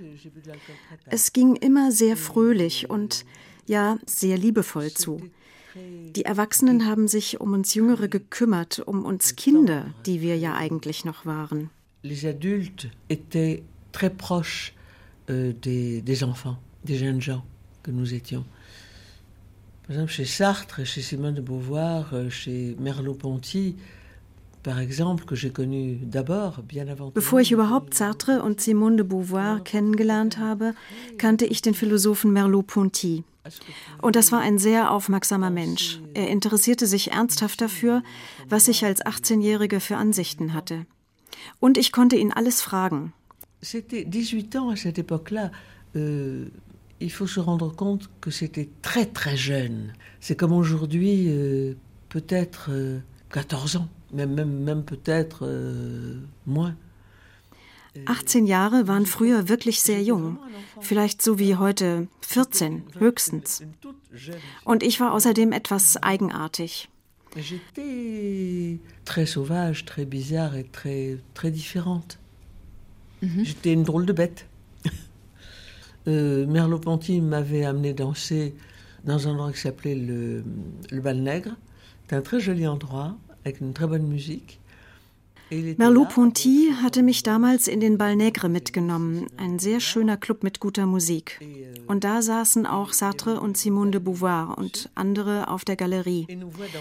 Es 1.06 1.32
ging 1.32 1.56
immer 1.56 1.90
sehr 1.90 2.16
fröhlich 2.16 2.88
und 2.88 3.24
ja, 3.66 3.98
sehr 4.06 4.38
liebevoll 4.38 4.92
zu. 4.92 5.20
Die 5.74 6.24
Erwachsenen 6.24 6.86
haben 6.86 7.08
sich 7.08 7.40
um 7.40 7.52
uns 7.52 7.74
Jüngere 7.74 8.08
gekümmert, 8.08 8.80
um 8.86 9.04
uns 9.04 9.36
Kinder, 9.36 9.86
die 10.06 10.20
wir 10.20 10.36
ja 10.36 10.54
eigentlich 10.54 11.04
noch 11.04 11.26
waren. 11.26 11.70
Les 12.02 12.24
adultes 12.24 12.88
étaient 13.08 13.62
très 13.92 14.10
proches 14.10 14.72
euh, 15.30 15.52
des, 15.52 16.00
des 16.02 16.24
enfants, 16.24 16.58
des 16.84 16.96
jeunes 16.96 17.20
gens 17.20 17.44
que 17.82 17.90
nous 17.90 18.14
étions. 18.14 18.44
Par 19.82 19.96
exemple, 19.96 20.12
chez 20.12 20.24
Sartre, 20.24 20.84
chez 20.84 21.02
Simone 21.02 21.34
de 21.34 21.40
Beauvoir, 21.40 22.12
euh, 22.12 22.30
chez 22.30 22.76
Merleau-Ponty, 22.78 23.76
Bevor 27.14 27.40
ich 27.40 27.52
überhaupt 27.52 27.94
Sartre 27.94 28.42
und 28.42 28.60
Simone 28.60 28.96
de 28.96 29.06
Beauvoir 29.06 29.60
kennengelernt 29.60 30.38
habe, 30.38 30.74
kannte 31.16 31.46
ich 31.46 31.62
den 31.62 31.74
Philosophen 31.74 32.32
Merleau-Ponty. 32.32 33.24
Und 34.02 34.16
das 34.16 34.30
war 34.32 34.40
ein 34.40 34.58
sehr 34.58 34.90
aufmerksamer 34.90 35.50
Mensch. 35.50 36.00
Er 36.14 36.28
interessierte 36.28 36.86
sich 36.86 37.12
ernsthaft 37.12 37.60
dafür, 37.60 38.02
was 38.48 38.68
ich 38.68 38.84
als 38.84 39.04
18-Jährige 39.04 39.80
für 39.80 39.96
Ansichten 39.96 40.52
hatte. 40.52 40.86
Und 41.60 41.78
ich 41.78 41.92
konnte 41.92 42.16
ihn 42.16 42.32
alles 42.32 42.60
fragen. 42.60 43.12
C'était 43.60 44.04
18 44.04 44.54
ans 44.56 44.70
à 44.70 44.76
cette 44.76 44.98
époque-là. 44.98 45.50
Euh, 45.96 46.46
il 47.00 47.10
faut 47.10 47.26
se 47.26 47.40
rendre 47.40 47.74
compte 47.74 48.08
que 48.20 48.30
c'était 48.30 48.68
très 48.82 49.06
très 49.06 49.36
jeune. 49.36 49.92
C'est 50.20 50.36
comme 50.36 50.52
aujourd'hui, 50.52 51.26
euh, 51.28 51.74
peut-être 52.08 52.70
euh, 52.70 53.00
14 53.30 53.76
ans. 53.76 53.88
Même, 54.12 54.34
même, 54.34 54.62
même 54.62 54.84
peut-être 54.84 55.40
euh, 55.42 56.20
moins. 56.46 56.74
18 58.06 58.46
Jahre 58.46 58.86
waren 58.86 59.06
früher 59.06 59.48
wirklich 59.48 59.80
sehr 59.80 60.02
jung, 60.02 60.38
vielleicht 60.80 61.20
so 61.22 61.38
wie 61.38 61.56
heute 61.56 62.06
14 62.20 62.84
höchstens. 63.00 63.62
Und 64.64 64.82
ich 64.82 65.00
war 65.00 65.12
außerdem 65.12 65.52
etwas 65.52 65.96
eigenartig. 66.02 66.88
J'étais 67.36 68.78
très 69.04 69.26
sauvage, 69.26 69.84
très 69.84 70.04
bizarre 70.04 70.56
et 70.56 70.64
très, 70.64 71.18
très 71.34 71.50
différente. 71.50 72.18
Mhm. 73.22 73.44
J'étais 73.44 73.72
une 73.72 73.82
drôle 73.82 74.06
de 74.06 74.12
bête. 74.12 74.46
euh, 76.08 76.46
Merleau-Ponty 76.46 77.20
m'avait 77.20 77.64
amené 77.64 77.92
danser 77.92 78.54
dans 79.04 79.28
un 79.28 79.32
endroit 79.32 79.52
qui 79.52 79.60
s'appelait 79.60 79.94
le, 79.94 80.44
le 80.90 81.00
Bal 81.00 81.18
Nègre. 81.18 81.56
C'était 82.02 82.16
un 82.16 82.22
très 82.22 82.40
joli 82.40 82.66
endroit. 82.66 83.16
Merleau-Ponty 85.50 86.74
hatte 86.82 87.02
mich 87.02 87.22
damals 87.22 87.68
in 87.68 87.80
den 87.80 87.96
Bal 87.96 88.14
Nègre 88.14 88.48
mitgenommen, 88.48 89.28
ein 89.38 89.58
sehr 89.58 89.80
schöner 89.80 90.18
Club 90.18 90.42
mit 90.42 90.60
guter 90.60 90.84
Musik. 90.84 91.40
Und 91.86 92.04
da 92.04 92.20
saßen 92.20 92.66
auch 92.66 92.92
Sartre 92.92 93.40
und 93.40 93.56
Simone 93.56 93.92
de 93.92 94.00
Beauvoir 94.00 94.58
und 94.58 94.90
andere 94.94 95.48
auf 95.48 95.64
der 95.64 95.76
Galerie. 95.76 96.26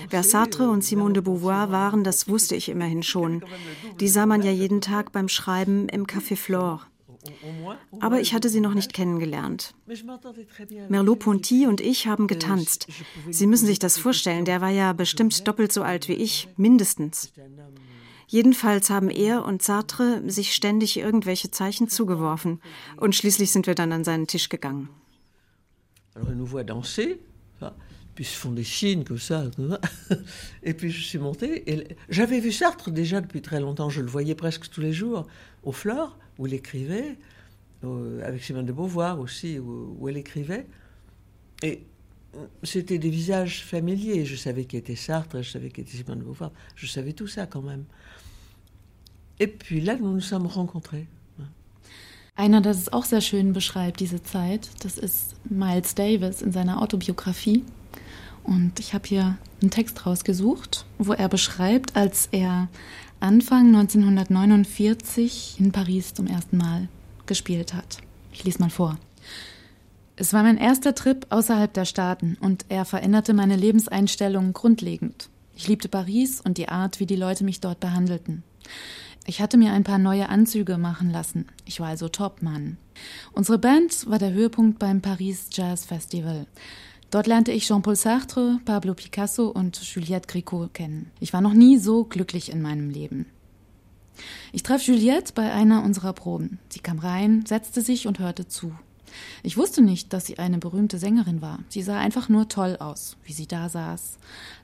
Wer 0.10 0.24
Sartre 0.24 0.70
und 0.70 0.84
Simone 0.84 1.14
de 1.14 1.24
Beauvoir 1.24 1.72
waren, 1.72 2.04
das 2.04 2.28
wusste 2.28 2.56
ich 2.56 2.68
immerhin 2.68 3.04
schon. 3.04 3.42
Die 4.02 4.10
sah 4.10 4.26
man 4.26 4.42
ja 4.44 4.52
jeden 4.52 4.82
Tag 4.82 5.14
beim 5.14 5.30
Schreiben 5.30 5.88
im 5.88 6.06
Café 6.06 6.36
Flore. 6.36 6.82
Aber 8.00 8.20
ich 8.22 8.34
hatte 8.34 8.50
sie 8.50 8.62
noch 8.62 8.74
nicht 8.74 8.94
kennengelernt. 8.94 9.74
Merleau-Ponty 10.90 11.68
und 11.68 11.82
ich 11.82 12.08
haben 12.08 12.28
getanzt. 12.28 12.88
Sie 13.30 13.48
müssen 13.48 13.66
sich 13.66 13.80
das 13.80 13.98
vorstellen, 13.98 14.46
der 14.46 14.62
war 14.62 14.70
ja 14.70 14.94
bestimmt 14.94 15.48
doppelt 15.48 15.72
so 15.72 15.82
alt 15.82 16.08
wie 16.08 16.14
ich, 16.14 16.48
mindestens. 16.58 17.32
Jedenfalls 18.28 18.90
haben 18.90 19.10
er 19.10 19.46
und 19.46 19.62
Sartre 19.62 20.22
sich 20.30 20.54
ständig 20.54 20.98
irgendwelche 20.98 21.50
Zeichen 21.50 21.88
zugeworfen. 21.88 22.60
Und 22.98 23.16
schließlich 23.16 23.52
sind 23.52 23.68
wir 23.68 23.76
dann 23.76 23.94
an 23.94 24.04
seinen 24.04 24.28
Tisch 24.28 24.50
gegangen. 24.50 24.90
Alors, 26.14 26.30
il 26.32 26.36
nous 26.36 26.48
voit 26.48 26.64
danser, 26.64 27.20
puis 28.16 28.26
se 28.26 28.36
font 28.36 28.52
des 28.52 28.64
signes 28.64 29.04
comme 29.04 29.20
ça. 29.20 29.44
Et 30.64 30.74
puis 30.74 30.90
je 30.90 31.04
suis 31.04 31.20
montée. 31.20 31.96
J'avais 32.10 32.40
vu 32.40 32.52
Sartre 32.52 32.90
déjà 32.90 33.22
depuis 33.22 33.44
très 33.44 33.60
longtemps. 33.60 33.90
Je 33.92 34.02
le 34.02 34.08
voyais 34.08 34.34
presque 34.34 34.70
tous 34.72 34.82
les 34.82 34.92
jours 34.92 35.28
au 35.64 35.72
Flore, 35.72 36.18
où 36.38 36.48
il 36.48 36.53
écrivait, 36.53 37.17
avec 38.24 38.44
Simone 38.44 38.65
de 38.65 38.74
Beauvoir 38.74 39.20
aussi, 39.20 39.60
où, 39.60 40.08
elle 40.10 40.17
écrivait. 40.17 40.67
Et 41.63 41.84
c'était 42.63 43.00
des 43.00 43.10
visages 43.10 43.63
familiers. 43.63 44.25
Je 44.25 44.36
savais 44.36 44.65
qui 44.65 44.77
était 44.77 44.96
Sartre, 44.96 45.41
je 45.41 45.50
savais 45.50 45.70
qui 45.70 45.82
était 45.82 45.98
Simone 45.98 46.20
de 46.20 46.24
Beauvoir. 46.24 46.51
Je 46.75 46.88
savais 46.88 47.13
tout 47.13 47.27
ça 47.27 47.46
quand 47.46 47.62
même. 47.62 47.86
Et 49.39 49.48
puis 49.48 49.82
là, 49.82 49.96
nous 49.98 50.13
nous 50.13 50.22
sommes 50.22 50.48
rencontrés. 50.48 51.08
Einer, 52.39 52.62
der 52.62 52.72
es 52.72 52.94
auch 52.94 53.06
sehr 53.06 53.22
schön 53.22 53.51
beschreibt, 53.51 54.00
diese 54.00 54.22
Zeit, 54.22 54.70
das 54.84 55.00
ist 55.00 55.36
Miles 55.50 55.96
Davis 55.96 56.44
in 56.44 56.51
seiner 56.51 56.84
Autobiografie. 56.84 57.63
Und 58.44 58.79
ich 58.79 58.94
habe 58.94 59.08
hier 59.08 59.39
einen 59.60 59.72
Text 59.72 60.06
rausgesucht, 60.06 60.86
wo 61.00 61.13
er 61.13 61.29
beschreibt, 61.29 61.96
als 61.96 62.29
er 62.32 62.70
Anfang 63.20 63.76
1949 63.76 65.56
in 65.60 65.72
Paris 65.72 66.14
zum 66.14 66.28
ersten 66.28 66.58
Mal 66.58 66.88
gespielt 67.26 67.74
hat. 67.74 67.98
Ich 68.32 68.44
lese 68.44 68.60
mal 68.60 68.70
vor. 68.70 68.98
Es 70.16 70.34
war 70.34 70.44
mein 70.44 70.58
erster 70.58 70.94
Trip 70.94 71.26
außerhalb 71.30 71.74
der 71.74 71.86
Staaten 71.86 72.38
und 72.40 72.66
er 72.70 72.86
veränderte 72.86 73.34
meine 73.34 73.56
Lebenseinstellung 73.56 74.54
grundlegend. 74.54 75.30
Ich 75.56 75.68
liebte 75.68 75.90
Paris 75.90 76.42
und 76.42 76.60
die 76.60 76.70
Art, 76.70 77.00
wie 77.00 77.08
die 77.08 77.16
Leute 77.16 77.44
mich 77.44 77.60
dort 77.60 77.80
behandelten. 77.80 78.44
Ich 79.26 79.42
hatte 79.42 79.58
mir 79.58 79.74
ein 79.74 79.84
paar 79.84 79.98
neue 79.98 80.30
Anzüge 80.30 80.78
machen 80.78 81.10
lassen. 81.10 81.48
Ich 81.66 81.80
war 81.80 81.88
also 81.88 82.10
Topmann. 82.10 82.78
Unsere 83.34 83.58
Band 83.58 84.08
war 84.10 84.20
der 84.20 84.32
Höhepunkt 84.32 84.78
beim 84.78 85.02
Paris 85.02 85.50
Jazz 85.52 85.86
Festival. 85.86 86.46
Dort 87.10 87.26
lernte 87.26 87.54
ich 87.54 87.66
Jean-Paul 87.66 87.96
Sartre, 87.96 88.60
Pablo 88.66 88.94
Picasso 88.94 89.48
und 89.48 89.78
Juliette 89.82 90.28
Gréco 90.28 90.68
kennen. 90.68 91.10
Ich 91.22 91.32
war 91.32 91.40
noch 91.40 91.54
nie 91.54 91.78
so 91.78 92.04
glücklich 92.04 92.52
in 92.52 92.62
meinem 92.62 92.90
Leben. 92.90 93.28
Ich 94.52 94.64
traf 94.64 94.82
Juliette 94.82 95.32
bei 95.34 95.54
einer 95.54 95.84
unserer 95.84 96.12
Proben. 96.12 96.60
Sie 96.68 96.80
kam 96.80 97.00
rein, 97.00 97.46
setzte 97.46 97.82
sich 97.82 98.08
und 98.08 98.20
hörte 98.20 98.48
zu. 98.48 98.74
Ich 99.42 99.56
wusste 99.56 99.82
nicht, 99.82 100.12
dass 100.12 100.26
sie 100.26 100.38
eine 100.38 100.58
berühmte 100.58 100.98
Sängerin 100.98 101.42
war. 101.42 101.60
Sie 101.70 101.82
sah 101.82 101.98
einfach 101.98 102.28
nur 102.28 102.50
toll 102.50 102.76
aus, 102.78 103.16
wie 103.24 103.32
sie 103.32 103.48
da 103.48 103.70
saß. 103.70 104.18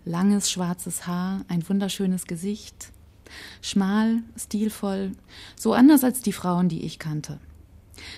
Langes 0.04 0.52
schwarzes 0.52 1.08
Haar, 1.08 1.46
ein 1.48 1.68
wunderschönes 1.68 2.26
Gesicht. 2.26 2.92
Schmal, 3.62 4.22
stilvoll, 4.38 5.14
so 5.56 5.74
anders 5.74 6.04
als 6.04 6.22
die 6.22 6.34
Frauen, 6.34 6.68
die 6.68 6.84
ich 6.84 7.00
kannte. 7.00 7.40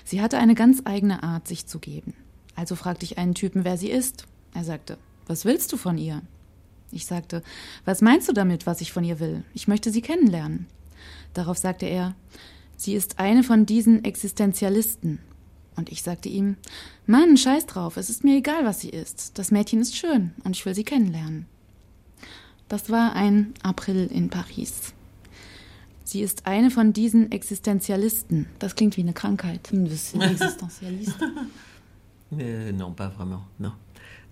Sie 0.03 0.22
hatte 0.22 0.39
eine 0.39 0.55
ganz 0.55 0.82
eigene 0.86 1.22
Art, 1.22 1.48
sich 1.48 1.67
zu 1.67 1.77
geben. 1.77 2.13
Also 2.55 2.75
fragte 2.75 3.05
ich 3.05 3.17
einen 3.17 3.35
Typen, 3.35 3.63
wer 3.63 3.77
sie 3.77 3.89
ist. 3.89 4.25
Er 4.53 4.63
sagte, 4.63 4.97
was 5.27 5.45
willst 5.45 5.71
du 5.74 5.77
von 5.77 5.97
ihr? 5.97 6.21
Ich 6.91 7.05
sagte, 7.05 7.43
was 7.83 8.01
meinst 8.01 8.29
du 8.29 8.33
damit, 8.33 8.65
was 8.65 8.81
ich 8.81 8.91
von 8.91 9.03
ihr 9.03 9.19
will? 9.19 9.43
Ich 9.53 9.67
möchte 9.67 9.91
sie 9.91 10.01
kennenlernen. 10.01 10.67
Darauf 11.33 11.57
sagte 11.57 11.85
er, 11.85 12.15
sie 12.77 12.93
ist 12.93 13.19
eine 13.19 13.43
von 13.43 13.65
diesen 13.65 14.05
Existenzialisten. 14.05 15.19
Und 15.75 15.91
ich 15.91 16.03
sagte 16.03 16.29
ihm, 16.29 16.55
Mann, 17.05 17.35
scheiß 17.35 17.65
drauf, 17.65 17.97
es 17.97 18.09
ist 18.09 18.24
mir 18.24 18.38
egal, 18.38 18.63
was 18.63 18.79
sie 18.79 18.89
ist. 18.89 19.38
Das 19.38 19.51
Mädchen 19.51 19.81
ist 19.81 19.97
schön 19.97 20.31
und 20.43 20.55
ich 20.55 20.65
will 20.65 20.74
sie 20.74 20.85
kennenlernen. 20.85 21.47
Das 22.69 22.89
war 22.89 23.13
ein 23.13 23.53
April 23.62 24.07
in 24.07 24.29
Paris. 24.29 24.93
Sie 26.03 26.21
ist 26.21 26.45
eine 26.45 26.71
von 26.71 26.93
diesen 26.93 27.31
Existenzialisten. 27.31 28.47
Das 28.59 28.75
klingt 28.75 28.95
wie 28.95 29.01
eine 29.01 29.13
Krankheit. 29.13 29.69
Existenzialist. 29.74 31.15
Euh, 32.34 32.72
non, 32.72 32.94
pas 32.94 33.08
vraiment, 33.10 33.44
non. 33.60 33.74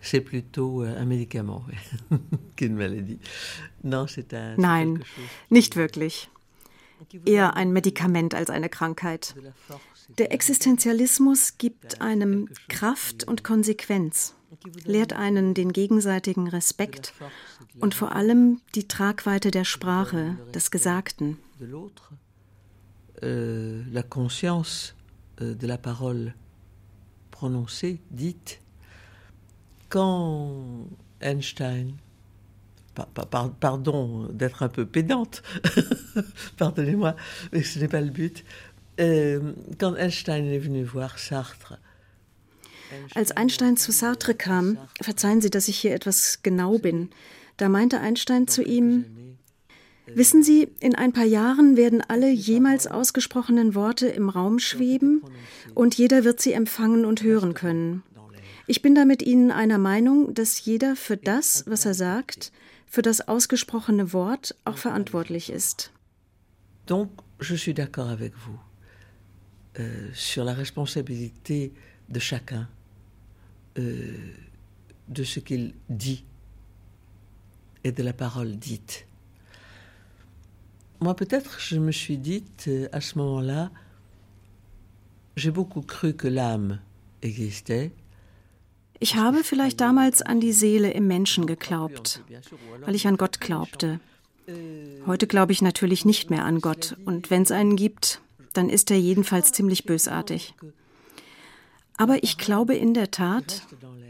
C'est 0.01 0.21
plutôt 0.21 0.83
euh, 0.83 0.97
un 0.97 1.05
médicament 1.05 1.63
qu'une 2.57 2.75
maladie. 2.75 3.19
Non, 3.83 4.05
c'est 4.07 4.33
un. 4.33 4.55
Nein, 4.57 4.99
nicht 5.49 5.75
wirklich. 5.75 6.29
Eher 7.25 7.55
ein 7.55 7.71
Medikament 7.71 8.33
als 8.33 8.49
eine 8.49 8.69
Krankheit. 8.69 9.35
Der 10.17 10.31
Existenzialismus 10.31 11.57
gibt 11.57 12.01
einem 12.01 12.49
Kraft 12.67 13.25
und 13.25 13.43
Konsequenz, 13.43 14.35
lehrt 14.85 15.13
einen 15.13 15.53
den 15.53 15.71
gegenseitigen 15.73 16.47
Respekt 16.47 17.13
und 17.79 17.93
vor 17.93 18.13
allem 18.13 18.61
die 18.75 18.87
Tragweite 18.87 19.51
der 19.51 19.63
Sprache, 19.63 20.37
des 20.53 20.71
Gesagten. 20.71 21.37
Euh, 23.21 23.83
la 23.89 24.03
conscience 24.03 24.95
euh, 25.39 25.55
de 25.55 25.65
la 25.65 25.77
parole 25.77 26.33
prononcée, 27.43 27.99
dite, 28.09 28.61
quand 29.89 30.87
Einstein 31.19 31.91
pardon 33.59 34.29
d'être 34.31 34.63
un 34.63 34.69
peu 34.69 34.85
pédante, 34.85 35.43
pardonnez-moi, 36.57 37.17
mais 37.51 37.61
ce 37.61 37.79
n'est 37.79 37.89
pas 37.89 37.99
le 37.99 38.11
but. 38.11 38.45
Euh, 39.01 39.51
quand 39.77 39.93
Einstein 39.97 40.45
est 40.45 40.59
venu 40.59 40.85
voir 40.85 41.19
Sartre, 41.19 41.79
Als 43.13 43.31
Einstein 43.31 43.75
zu 43.75 43.91
Sartre 43.91 44.35
kam, 44.35 44.77
verzeihen 45.01 45.41
Sie, 45.41 45.49
dass 45.49 45.67
ich 45.67 45.79
hier 45.79 45.93
etwas 45.93 46.43
genau 46.43 46.77
bin, 46.77 47.09
da 47.57 47.67
meinte 47.67 47.99
Einstein 47.99 48.47
zu 48.47 48.63
ihm, 48.63 49.32
Wissen 50.05 50.43
Sie, 50.43 50.67
in 50.79 50.95
ein 50.95 51.13
paar 51.13 51.25
Jahren 51.25 51.77
werden 51.77 52.01
alle 52.01 52.29
jemals 52.29 52.87
ausgesprochenen 52.87 53.73
Worte 53.73 54.07
im 54.07 54.29
Raum 54.29 54.59
schweben 54.59 55.21
und 55.73 55.95
jeder 55.95 56.23
wird 56.23 56.41
sie 56.41 56.53
empfangen 56.53 57.05
und 57.05 57.23
hören 57.23 57.53
können. 57.53 58.03
Ich 58.67 58.81
bin 58.81 58.95
da 58.95 59.05
mit 59.05 59.21
Ihnen 59.21 59.51
einer 59.51 59.77
Meinung, 59.77 60.33
dass 60.33 60.63
jeder 60.63 60.95
für 60.95 61.17
das, 61.17 61.65
was 61.67 61.85
er 61.85 61.93
sagt, 61.93 62.51
für 62.85 63.01
das 63.01 63.27
ausgesprochene 63.27 64.13
Wort 64.13 64.55
auch 64.65 64.77
verantwortlich 64.77 65.49
ist. 65.49 65.91
Donc, 66.85 67.09
je 67.39 67.55
suis 67.55 67.73
d'accord 67.73 68.09
avec 68.09 68.33
vous 68.35 68.59
euh, 69.79 70.09
sur 70.13 70.43
la 70.43 70.53
responsabilité 70.53 71.73
de 72.09 72.19
chacun 72.19 72.67
euh, 73.77 74.17
de 75.07 75.23
ce 75.23 75.39
qu'il 75.39 75.73
dit 75.89 76.23
et 77.83 77.91
de 77.91 78.03
la 78.03 78.13
parole 78.13 78.57
dite. 78.57 79.05
Moi, 81.03 81.15
peut-être, 81.15 81.59
je 81.59 81.79
me 81.79 81.91
suis 81.91 82.17
dite 82.17 82.69
euh, 82.69 82.87
à 82.93 83.01
ce 83.01 83.17
moment-là, 83.17 83.71
j'ai 85.35 85.51
beaucoup 85.51 85.81
cru 85.81 86.13
que 86.13 86.29
l'âme 86.29 86.79
existait. 87.21 87.91
Ich 89.01 89.17
habe 89.17 89.43
vielleicht 89.43 89.81
damals 89.81 90.21
an 90.21 90.39
die 90.39 90.53
Seele 90.53 90.91
im 90.91 91.05
Menschen 91.07 91.45
geglaubt, 91.45 92.23
weil 92.85 92.95
ich 92.95 93.05
an 93.05 93.17
Gott 93.17 93.41
glaubte. 93.41 93.99
Heute 95.05 95.27
glaube 95.27 95.51
ich 95.51 95.61
natürlich 95.61 96.05
nicht 96.05 96.29
mehr 96.29 96.45
an 96.45 96.61
Gott, 96.61 96.95
und 97.03 97.29
wenn 97.29 97.41
es 97.41 97.51
einen 97.51 97.75
gibt, 97.75 98.21
dann 98.53 98.69
ist 98.69 98.89
er 98.89 98.97
jedenfalls 98.97 99.51
ziemlich 99.51 99.83
bösartig. 99.83 100.55
Aber 101.97 102.23
ich 102.23 102.37
glaube 102.37 102.75
in 102.75 102.93
der 102.93 103.11
Tat, 103.11 103.63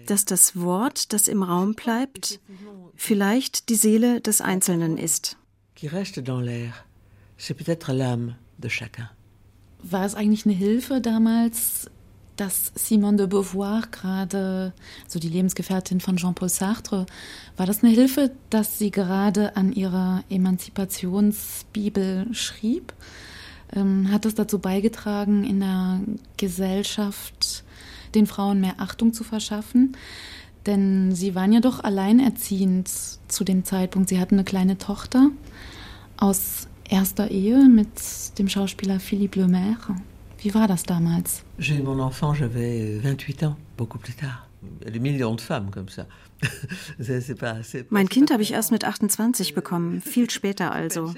dass 0.06 0.26
das 0.26 0.56
Wort, 0.60 1.12
das 1.12 1.28
im 1.28 1.42
Raum 1.42 1.74
bleibt, 1.74 2.40
vielleicht 2.96 3.70
die 3.70 3.76
Seele 3.76 4.22
des 4.22 4.42
Einzelnen 4.42 5.00
ist. 5.00 5.38
War 9.82 10.06
es 10.06 10.16
eigentlich 10.16 10.46
eine 10.46 10.56
Hilfe 10.56 11.02
damals, 11.02 11.92
dass 12.38 12.72
Simone 12.76 13.18
de 13.18 13.28
Beauvoir 13.28 13.82
gerade, 13.92 14.72
so 15.10 15.20
die 15.20 15.28
Lebensgefährtin 15.28 16.00
von 16.00 16.16
Jean-Paul 16.16 16.48
Sartre, 16.48 17.06
war 17.58 17.66
das 17.66 17.84
eine 17.84 17.92
Hilfe, 17.92 18.32
dass 18.50 18.80
sie 18.80 18.92
gerade 18.92 19.58
an 19.58 19.74
ihrer 19.74 20.24
Emanzipationsbibel 20.30 22.34
schrieb? 22.34 22.94
Ähm, 23.76 24.10
hat 24.10 24.24
das 24.24 24.36
dazu 24.36 24.60
beigetragen, 24.60 25.44
in 25.44 25.60
der 25.60 26.00
Gesellschaft 26.38 27.66
den 28.16 28.26
Frauen 28.26 28.62
mehr 28.62 28.76
Achtung 28.78 29.12
zu 29.12 29.26
verschaffen? 29.26 29.98
Denn 30.66 31.14
sie 31.14 31.36
waren 31.36 31.52
ja 31.52 31.60
doch 31.60 31.84
alleinerziehend 31.84 32.90
zu 33.28 33.44
dem 33.44 33.66
Zeitpunkt. 33.66 34.08
Sie 34.08 34.22
hatten 34.22 34.36
eine 34.36 34.46
kleine 34.46 34.78
Tochter 34.78 35.30
aus 36.18 36.68
erster 36.90 37.32
Ehe 37.32 37.70
mit 37.70 38.38
dem 38.38 38.50
Schauspieler 38.50 39.00
Philippe 39.00 39.40
Lemaire. 39.40 39.96
Wie 40.40 40.54
war 40.54 40.68
das 40.68 40.84
damals? 40.84 41.44
J'ai 41.58 41.82
mon 41.82 42.00
enfant, 42.00 42.34
j'avais 42.34 43.00
28 43.04 43.44
ans, 43.44 43.56
beaucoup 43.78 44.00
plus 44.00 44.16
tard. 44.16 44.48
Mein 47.90 48.10
Kind 48.10 48.32
habe 48.32 48.42
ich 48.42 48.54
erst 48.54 48.72
mit 48.72 48.86
28 48.86 49.54
bekommen, 49.54 50.02
viel 50.02 50.30
später 50.30 50.72
also. 50.72 51.14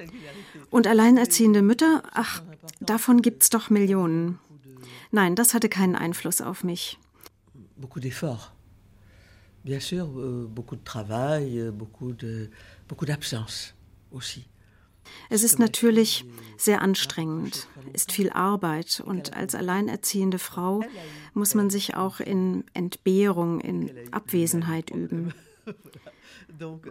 Und 0.70 0.88
alleinerziehende 0.88 1.62
Mütter, 1.62 2.04
ach, 2.14 2.42
davon 2.80 3.22
gibt's 3.22 3.50
doch 3.50 3.70
Millionen. 3.70 4.40
Nein, 5.12 5.36
das 5.36 5.54
hatte 5.54 5.70
keinen 5.70 5.96
Einfluss 5.96 6.42
auf 6.42 6.64
mich. 6.64 6.98
Beaucoup 7.78 8.00
d'efforts. 8.00 8.52
Bien 9.64 9.80
sûr, 9.80 10.08
euh, 10.18 10.48
beaucoup 10.48 10.76
de 10.76 10.84
travail, 10.84 11.60
euh, 11.60 11.72
beaucoup 11.72 12.14
de 12.14 12.50
beaucoup 12.88 13.06
d'absence 13.06 13.74
aussi. 14.12 14.46
Es 15.30 15.44
ist 15.44 15.60
natürlich 15.60 16.26
sehr 16.58 16.82
anstrengend, 16.82 17.68
ist 17.94 18.12
viel 18.12 18.30
Arbeit 18.30 19.02
und 19.06 19.36
als 19.36 19.56
alleinerziehende 19.56 20.39
Frau 20.39 20.84
muss 21.34 21.56
man 21.56 21.70
sich 21.70 21.96
auch 21.96 22.20
in 22.20 22.63
Entbehrung, 22.74 23.60
in 23.60 23.91
Abwesenheit 24.12 24.89
üben. 24.89 25.34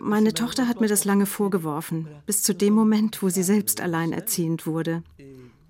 Meine 0.00 0.34
Tochter 0.34 0.68
hat 0.68 0.80
mir 0.80 0.88
das 0.88 1.04
lange 1.04 1.26
vorgeworfen, 1.26 2.08
bis 2.26 2.42
zu 2.42 2.54
dem 2.54 2.74
Moment, 2.74 3.22
wo 3.22 3.28
sie 3.28 3.42
selbst 3.42 3.80
alleinerziehend 3.80 4.66
wurde. 4.66 5.02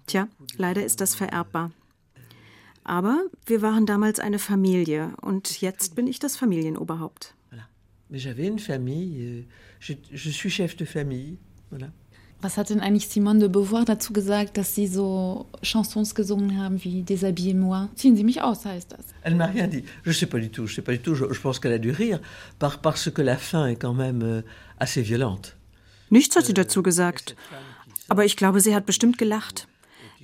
Tja, 0.06 0.28
leider 0.56 0.84
ist 0.84 1.00
das 1.00 1.14
vererbbar. 1.14 1.70
Aber 2.82 3.24
wir 3.46 3.62
waren 3.62 3.86
damals 3.86 4.20
eine 4.20 4.38
Familie 4.38 5.14
und 5.22 5.60
jetzt 5.62 5.94
bin 5.94 6.06
ich 6.06 6.18
das 6.18 6.36
Familienoberhaupt. 6.36 7.34
Mais 8.10 8.18
j'avais 8.18 8.46
une 8.46 8.58
famille, 8.58 9.16
euh, 9.18 9.42
je, 9.80 9.94
je 10.12 10.30
suis 10.30 10.50
chef 10.50 10.76
de 10.76 10.84
famille, 10.84 11.38
voilà. 11.70 11.90
Was 12.44 12.58
hat 12.58 12.68
denn 12.68 12.80
eigentlich 12.80 13.08
Simone 13.08 13.38
de 13.38 13.48
Beauvoir 13.48 13.86
dazu 13.86 14.12
gesagt, 14.12 14.58
dass 14.58 14.74
Sie 14.74 14.86
so 14.86 15.46
Chansons 15.62 16.14
gesungen 16.14 16.62
haben 16.62 16.84
wie 16.84 17.02
Déshabillez-moi 17.02 17.88
Ziehen 17.94 18.16
Sie 18.16 18.22
mich 18.22 18.42
aus, 18.42 18.66
heißt 18.66 18.92
das. 18.92 19.06
Elle 19.22 19.34
m'a 19.34 19.46
rien 19.46 19.66
dit. 19.66 19.84
Je 20.04 20.12
sais 20.12 20.26
pas 20.26 20.38
du 20.38 20.50
tout. 20.50 20.66
Je 20.66 20.74
sais 20.74 20.82
pas 20.82 20.92
du 20.92 20.98
tout. 20.98 21.14
Je, 21.14 21.24
je 21.32 21.40
pense 21.40 21.58
qu'elle 21.58 21.72
a 21.72 21.78
dû 21.78 21.90
rire 21.90 22.20
par, 22.58 22.82
parce 22.82 23.10
que 23.10 23.22
la 23.22 23.38
fin 23.38 23.68
est 23.68 23.76
quand 23.76 23.94
même 23.94 24.20
euh, 24.22 24.42
assez 24.78 25.00
violente. 25.00 25.56
Nichts 26.10 26.36
hat 26.36 26.44
sie 26.44 26.52
dazu 26.52 26.82
gesagt. 26.82 27.34
Aber 28.08 28.26
ich 28.26 28.36
glaube, 28.36 28.60
sie 28.60 28.74
hat 28.74 28.84
bestimmt 28.84 29.16
gelacht. 29.16 29.66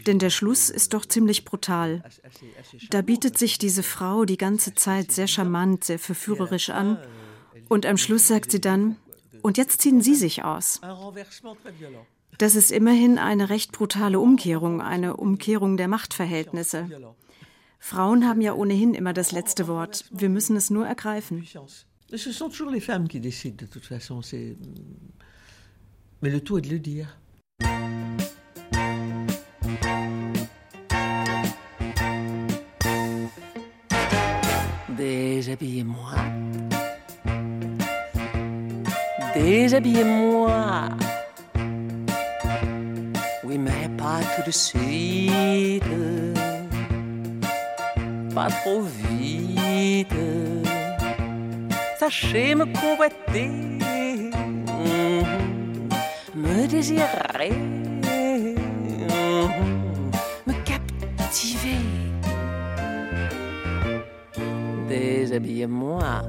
Denn 0.06 0.18
der 0.18 0.28
Schluss 0.28 0.68
ist 0.68 0.92
doch 0.92 1.06
ziemlich 1.06 1.46
brutal. 1.46 2.02
Da 2.90 3.00
bietet 3.00 3.38
sich 3.38 3.56
diese 3.56 3.82
Frau 3.82 4.26
die 4.26 4.36
ganze 4.36 4.74
Zeit 4.74 5.10
sehr 5.10 5.26
charmant, 5.26 5.84
sehr 5.84 5.98
verführerisch 5.98 6.68
an. 6.68 6.98
Und 7.70 7.86
am 7.86 7.96
Schluss 7.96 8.28
sagt 8.28 8.50
sie 8.50 8.60
dann, 8.60 8.96
und 9.42 9.58
jetzt 9.58 9.80
ziehen 9.80 10.00
Sie 10.00 10.14
sich 10.14 10.44
aus. 10.44 10.80
Das 12.38 12.54
ist 12.54 12.70
immerhin 12.70 13.18
eine 13.18 13.50
recht 13.50 13.72
brutale 13.72 14.20
Umkehrung, 14.20 14.80
eine 14.80 15.16
Umkehrung 15.16 15.76
der 15.76 15.88
Machtverhältnisse. 15.88 16.88
Frauen 17.78 18.26
haben 18.28 18.40
ja 18.40 18.54
ohnehin 18.54 18.94
immer 18.94 19.12
das 19.12 19.32
letzte 19.32 19.66
Wort. 19.66 20.04
Wir 20.10 20.28
müssen 20.28 20.56
es 20.56 20.70
nur 20.70 20.86
ergreifen. 20.86 21.46
Ce 22.12 22.32
sont 22.32 22.50
toujours 22.50 22.72
les 22.72 22.80
femmes 22.80 23.06
qui 23.06 23.20
décident 23.20 23.56
de 23.56 23.66
toute 23.66 23.84
façon. 23.84 24.20
Mais 26.20 26.30
le 26.30 26.40
tout 26.40 26.58
est 26.58 26.62
de 26.62 26.70
le 26.70 26.80
dire. 26.80 27.16
Déshabillez-moi. 34.98 36.49
Déshabillez-moi. 39.42 40.88
Oui, 43.44 43.58
mais 43.58 43.88
pas 43.96 44.20
tout 44.36 44.44
de 44.46 44.50
suite. 44.50 45.82
Pas 48.34 48.48
trop 48.48 48.82
vite. 48.82 50.14
Sachez 51.98 52.54
me 52.54 52.66
convoiter. 52.80 53.70
désirer, 56.70 57.50
me 60.46 60.52
captiver. 60.64 61.76
Déshabillez-moi, 64.88 66.22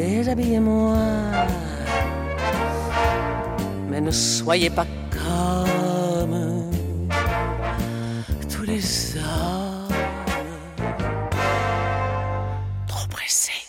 déshabillez-moi, 0.00 0.96
mais 3.90 4.00
ne 4.00 4.10
soyez 4.10 4.70
pas 4.70 4.86
comme 5.10 6.70
tous 8.52 8.62
les 8.62 8.82
hommes 9.16 9.94
trop 12.86 13.06
pressés. 13.08 13.66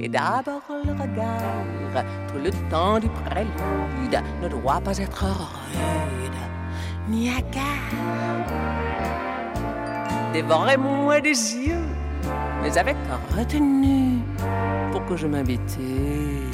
Et 0.00 0.08
d'abord 0.08 0.62
le 0.84 0.92
regard, 0.92 2.04
tout 2.28 2.40
le 2.46 2.50
temps 2.70 3.00
du 3.00 3.08
prélude, 3.08 4.16
ne 4.42 4.48
doit 4.48 4.80
pas 4.80 4.96
être 4.98 5.24
rude 5.24 6.38
ni 7.08 7.30
hagard. 7.30 7.82
Dévorez-moi 10.32 11.20
des 11.20 11.38
yeux, 11.66 11.81
mais 12.62 12.78
avec 12.78 12.96
retenue, 13.36 14.20
pour 14.92 15.04
que 15.06 15.16
je 15.16 15.26
m'habitue 15.26 16.50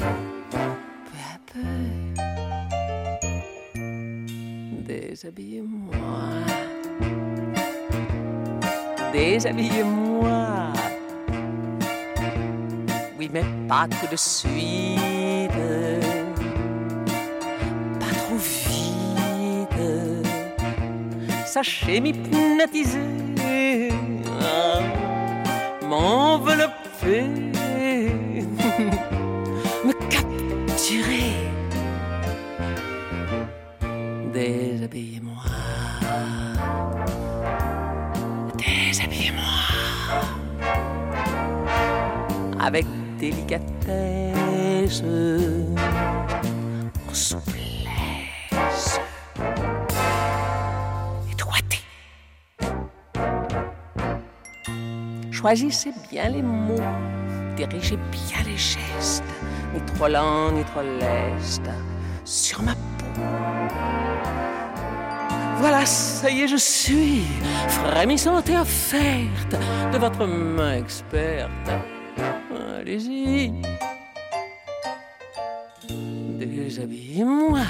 peu 0.49 0.57
à 0.57 1.37
peu. 1.45 1.59
Déshabillez-moi, 4.87 5.95
déshabillez-moi. 9.13 10.73
Oui, 13.19 13.29
mais 13.31 13.43
pas 13.67 13.85
tout 13.87 14.07
de 14.09 14.15
suite. 14.15 15.51
Pas 17.99 18.13
trop 18.17 18.37
vite. 18.37 18.79
Sachez 21.45 21.99
m'hypnotiser, 21.99 22.99
m'envelopper, 25.99 27.23
me 29.85 29.93
capturer. 30.13 31.33
Déshabillez-moi. 34.33 35.43
Déshabillez-moi. 38.57 39.53
Avec 42.59 42.85
délicatesse, 43.19 45.03
Choisissez 55.39 55.93
bien 56.11 56.27
les 56.27 56.41
mots, 56.41 56.75
dirigez 57.55 57.95
bien 58.11 58.43
les 58.45 58.57
gestes, 58.57 59.23
ni 59.73 59.79
trop 59.93 60.09
lent 60.09 60.51
ni 60.51 60.65
trop 60.65 60.81
leste, 60.81 61.69
sur 62.25 62.61
ma 62.61 62.73
peau. 62.73 63.21
Voilà, 65.59 65.85
ça 65.85 66.29
y 66.29 66.41
est, 66.41 66.47
je 66.49 66.57
suis 66.57 67.23
frémissante 67.69 68.49
et 68.49 68.57
offerte 68.57 69.55
de 69.93 69.97
votre 69.97 70.25
main 70.25 70.73
experte. 70.73 71.71
Allez-y, 72.77 73.53
déshabillez-moi. 75.87 77.61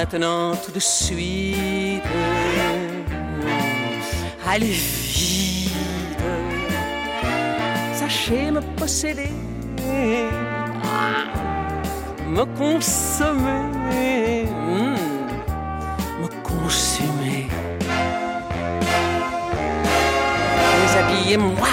Maintenant, 0.00 0.54
tout 0.54 0.70
de 0.70 0.78
suite, 0.78 2.04
allez 4.46 4.70
vite. 4.70 5.72
Sachez 7.94 8.52
me 8.52 8.60
posséder, 8.76 9.32
me 12.28 12.44
consommer, 12.56 14.44
mm, 14.44 14.94
me 16.22 16.28
consumer. 16.44 17.48
Déshabillez-moi. 20.80 21.68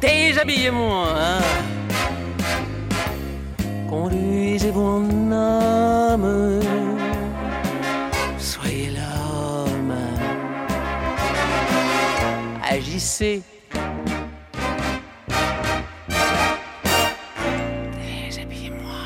Déshabillez-moi. 0.00 1.65
Agissez. 13.18 13.42
Déshabillez-moi. 17.94 19.00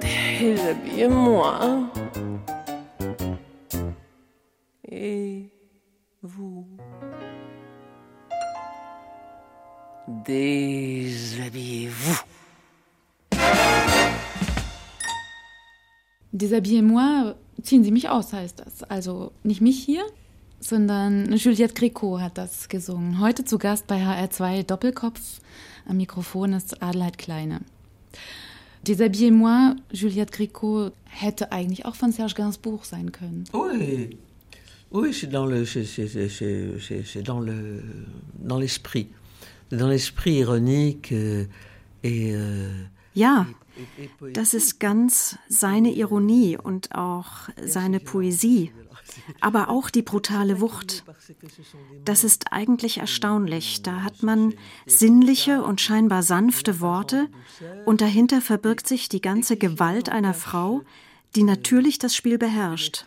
Déshabillez-moi. 0.00 1.90
Et 4.90 5.50
vous. 6.22 6.66
Déshabillez-vous. 10.24 12.22
Deshabillez-moi, 16.32 17.34
ziehen 17.62 17.84
Sie 17.84 17.90
mich 17.90 18.08
aus, 18.08 18.32
heißt 18.32 18.60
das. 18.60 18.82
Also 18.84 19.32
nicht 19.42 19.60
mich 19.60 19.82
hier, 19.84 20.06
sondern 20.60 21.32
Juliette 21.36 21.74
Gréco 21.74 22.20
hat 22.20 22.38
das 22.38 22.68
gesungen. 22.68 23.20
Heute 23.20 23.44
zu 23.44 23.58
Gast 23.58 23.86
bei 23.86 24.02
HR2 24.02 24.64
Doppelkopf. 24.64 25.20
Am 25.86 25.96
Mikrofon 25.96 26.52
ist 26.52 26.82
Adelheid 26.82 27.18
Kleine. 27.18 27.60
Deshabillez-moi, 28.86 29.76
Juliette 29.92 30.32
Gréco 30.32 30.92
hätte 31.04 31.52
eigentlich 31.52 31.84
auch 31.84 31.94
von 31.94 32.12
Serge 32.12 32.34
Gainsbourg 32.34 32.84
sein 32.84 33.12
können. 33.12 33.44
Oui, 33.52 34.16
oui, 34.90 35.12
c'est 35.12 35.30
dans 35.30 35.46
le, 35.46 35.64
c'est 35.66 37.22
dans 37.22 37.40
le, 37.40 37.82
dans 38.38 38.58
l'esprit, 38.58 39.08
dans 39.70 39.88
l'esprit 39.88 40.38
ironique 40.38 41.12
euh, 41.12 41.46
et. 42.02 42.32
Euh, 42.34 42.86
Ja, 43.14 43.46
das 44.32 44.54
ist 44.54 44.78
ganz 44.78 45.36
seine 45.48 45.90
Ironie 45.90 46.56
und 46.56 46.94
auch 46.94 47.48
seine 47.64 47.98
Poesie, 47.98 48.70
aber 49.40 49.68
auch 49.68 49.90
die 49.90 50.02
brutale 50.02 50.60
Wucht. 50.60 51.04
Das 52.04 52.24
ist 52.24 52.52
eigentlich 52.52 52.98
erstaunlich. 52.98 53.82
Da 53.82 54.02
hat 54.02 54.22
man 54.22 54.54
sinnliche 54.86 55.62
und 55.62 55.80
scheinbar 55.80 56.22
sanfte 56.22 56.80
Worte 56.80 57.28
und 57.84 58.00
dahinter 58.00 58.40
verbirgt 58.40 58.86
sich 58.86 59.08
die 59.08 59.20
ganze 59.20 59.56
Gewalt 59.56 60.08
einer 60.08 60.34
Frau, 60.34 60.82
die 61.36 61.42
natürlich 61.42 61.98
das 61.98 62.14
Spiel 62.14 62.38
beherrscht. 62.38 63.04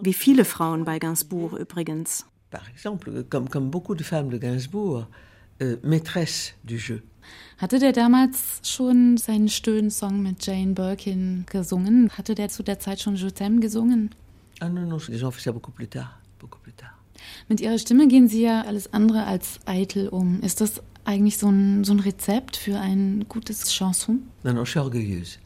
Wie 0.00 0.14
viele 0.14 0.44
Frauen 0.44 0.84
bei 0.84 0.98
Gainsbourg 0.98 1.58
übrigens. 1.58 2.26
Par 2.50 2.68
exemple, 2.68 3.24
comme, 3.24 3.50
comme 3.50 3.70
beaucoup 3.70 3.96
de 3.96 4.04
femmes 4.04 4.30
de 4.30 4.38
Gainsbourg, 4.38 5.08
euh, 5.60 5.76
maîtresse 5.82 6.54
du 6.62 6.76
jeu. 6.76 7.00
Hatte 7.58 7.78
der 7.78 7.92
damals 7.92 8.60
schon 8.62 9.16
seinen 9.16 9.48
Stöhnsong 9.48 10.22
mit 10.22 10.44
Jane 10.44 10.74
Birkin 10.74 11.46
gesungen? 11.50 12.10
Hatte 12.10 12.34
der 12.34 12.48
zu 12.48 12.62
der 12.62 12.78
Zeit 12.78 13.00
schon 13.00 13.16
Je 13.16 13.28
t'aime 13.28 13.60
gesungen? 13.60 14.10
Ah 14.60 14.68
non, 14.68 14.82
non, 14.86 14.96
ont 14.96 15.30
fait 15.30 15.42
ça 15.42 15.52
beaucoup 15.52 15.72
plus 15.72 15.88
tard. 15.88 16.18
Beaucoup 16.40 16.60
plus 16.62 16.72
tard. 16.72 16.92
Mit 17.48 17.60
ihrer 17.60 17.78
Stimme 17.78 18.08
gehen 18.08 18.28
sie 18.28 18.42
ja 18.42 18.62
alles 18.62 18.92
andere 18.92 19.26
als 19.26 19.60
eitel 19.66 20.08
um. 20.08 20.40
Ist 20.42 20.60
das 20.60 20.82
eigentlich 21.04 21.38
so 21.38 21.48
ein, 21.48 21.84
so 21.84 21.92
ein 21.92 22.00
Rezept 22.00 22.56
für 22.56 22.78
ein 22.78 23.26
gutes 23.28 23.72
Chanson? 23.72 24.22
Non, 24.42 24.54
non, 24.54 24.64
je 24.64 24.70
suis 24.70 24.80
orgueilleuse, 24.80 25.38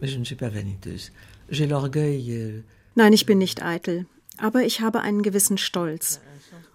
mais 0.00 0.10
je 0.10 0.18
ne 0.18 0.24
suis 0.24 0.36
pas 0.36 0.50
vaniteuse. 0.52 1.10
J'ai 1.50 1.66
l'orgueil. 1.66 2.24
euh, 2.30 2.62
Nein, 2.94 3.12
ich 3.12 3.26
bin 3.26 3.38
nicht 3.38 3.62
eitel, 3.62 4.06
aber 4.38 4.62
ich 4.64 4.80
habe 4.80 5.00
einen 5.00 5.22
gewissen 5.22 5.58
Stolz. 5.58 6.20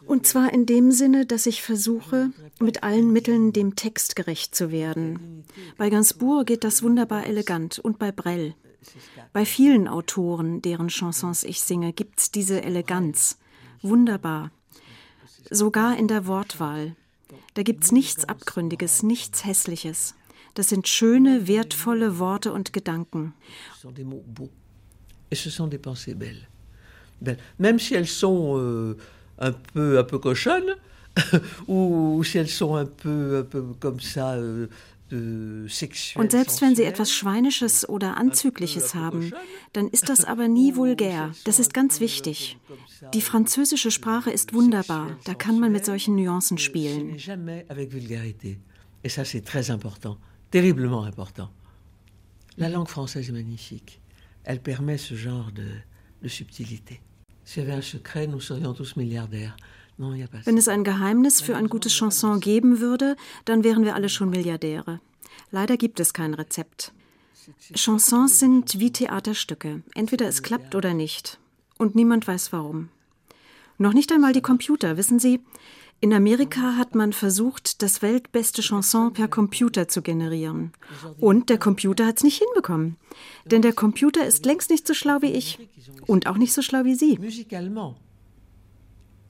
Und 0.05 0.27
zwar 0.27 0.53
in 0.53 0.65
dem 0.67 0.91
Sinne, 0.91 1.25
dass 1.25 1.45
ich 1.47 1.63
versuche, 1.63 2.29
mit 2.59 2.83
allen 2.83 3.11
Mitteln 3.11 3.53
dem 3.53 3.75
Text 3.75 4.15
gerecht 4.15 4.53
zu 4.53 4.71
werden. 4.71 5.43
Bei 5.77 5.89
Gainsbourg 5.89 6.45
geht 6.45 6.63
das 6.63 6.83
wunderbar 6.83 7.25
elegant 7.25 7.79
und 7.79 7.97
bei 7.97 8.11
Brel. 8.11 8.53
Bei 9.33 9.45
vielen 9.45 9.87
Autoren, 9.87 10.61
deren 10.61 10.89
Chansons 10.89 11.43
ich 11.43 11.61
singe, 11.61 11.93
gibt's 11.93 12.31
diese 12.31 12.61
Eleganz. 12.61 13.37
Wunderbar. 13.81 14.51
Sogar 15.49 15.97
in 15.97 16.07
der 16.07 16.27
Wortwahl. 16.27 16.95
Da 17.53 17.63
gibt's 17.63 17.91
nichts 17.91 18.25
Abgründiges, 18.25 19.03
nichts 19.03 19.45
Hässliches. 19.45 20.15
Das 20.55 20.69
sind 20.69 20.87
schöne, 20.87 21.47
wertvolle 21.47 22.17
Worte 22.19 22.53
und 22.53 22.73
Gedanken. 22.73 23.33
Et 25.31 25.35
ce 25.35 25.49
sont 25.49 25.67
des 25.67 25.77
pensées 25.77 26.15
belles. 26.15 26.47
Même 27.57 27.79
si 27.79 27.95
elles 27.95 28.07
sont 28.07 28.57
euh, 28.57 28.97
un, 29.39 29.51
peu, 29.51 29.99
un 29.99 30.03
peu 30.03 30.19
cochonnes, 30.19 30.75
ou, 31.67 32.21
si 32.23 32.37
elles 32.37 32.49
sont 32.49 32.75
un 32.75 32.85
peu, 32.85 33.39
un 33.39 33.43
peu 33.43 33.63
comme 33.79 33.99
ça, 33.99 34.33
euh, 34.33 34.67
Und 35.11 36.31
selbst 36.31 36.61
wenn 36.61 36.75
sie 36.75 36.83
etwas 36.83 37.11
Schweinisches 37.11 37.87
oder 37.87 38.17
Anzügliches 38.17 38.95
haben, 38.95 39.33
dann 39.73 39.87
ist 39.87 40.09
das 40.09 40.25
aber 40.25 40.47
nie 40.47 40.75
vulgär. 40.81 41.31
Das 41.43 41.59
ist 41.59 41.75
ganz 41.75 41.99
wichtig. 41.99 42.57
Die 43.13 43.21
französische 43.21 43.91
Sprache 43.91 44.31
ist 44.31 44.53
wunderbar. 44.53 45.17
Da 45.25 45.35
kann 45.35 45.59
man 45.59 45.71
mit 45.71 45.85
solchen 45.85 46.15
Nuancen 46.15 46.57
spielen. 46.57 47.17
Et 49.03 49.09
ça, 49.09 49.23
c'est 49.23 49.41
très 49.41 49.69
important, 49.69 50.17
terriblement 50.49 51.03
important. 51.03 51.51
La 52.57 52.69
langue 52.69 52.87
française 52.87 53.29
est 53.29 53.33
magnifique. 53.33 54.01
Elle 54.43 54.59
permet 54.59 54.97
ce 54.97 55.13
genre 55.13 55.51
de, 55.51 55.67
de 56.23 56.27
subtilité. 56.27 57.01
S'il 57.43 57.61
y 57.61 57.65
avait 57.67 57.77
un 57.77 57.81
secret, 57.83 58.25
nous 58.25 58.39
serions 58.39 58.73
tous 58.73 58.95
milliardaires. 58.95 59.55
Wenn 59.97 60.57
es 60.57 60.67
ein 60.67 60.83
Geheimnis 60.83 61.41
für 61.41 61.55
ein 61.55 61.69
gutes 61.69 61.93
Chanson 61.93 62.39
geben 62.39 62.79
würde, 62.79 63.15
dann 63.45 63.63
wären 63.63 63.85
wir 63.85 63.95
alle 63.95 64.09
schon 64.09 64.29
Milliardäre. 64.29 64.99
Leider 65.51 65.77
gibt 65.77 65.99
es 65.99 66.13
kein 66.13 66.33
Rezept. 66.33 66.91
Chansons 67.73 68.39
sind 68.39 68.79
wie 68.79 68.91
Theaterstücke. 68.91 69.83
Entweder 69.93 70.27
es 70.27 70.43
klappt 70.43 70.75
oder 70.75 70.93
nicht. 70.93 71.39
Und 71.77 71.95
niemand 71.95 72.27
weiß 72.27 72.51
warum. 72.51 72.89
Noch 73.77 73.93
nicht 73.93 74.11
einmal 74.11 74.33
die 74.33 74.41
Computer, 74.41 74.97
wissen 74.97 75.19
Sie? 75.19 75.41
In 76.01 76.13
Amerika 76.13 76.75
hat 76.77 76.93
man 76.93 77.13
versucht, 77.13 77.81
das 77.81 78.01
weltbeste 78.01 78.61
Chanson 78.61 79.13
per 79.13 79.27
Computer 79.27 79.87
zu 79.87 80.01
generieren. 80.01 80.73
Und 81.19 81.49
der 81.49 81.57
Computer 81.57 82.05
hat 82.05 82.17
es 82.17 82.23
nicht 82.23 82.39
hinbekommen. 82.39 82.97
Denn 83.45 83.61
der 83.61 83.73
Computer 83.73 84.25
ist 84.25 84.45
längst 84.45 84.69
nicht 84.69 84.85
so 84.87 84.93
schlau 84.93 85.21
wie 85.21 85.31
ich. 85.31 85.57
Und 86.05 86.27
auch 86.27 86.37
nicht 86.37 86.53
so 86.53 86.61
schlau 86.61 86.83
wie 86.83 86.95
Sie. 86.95 87.17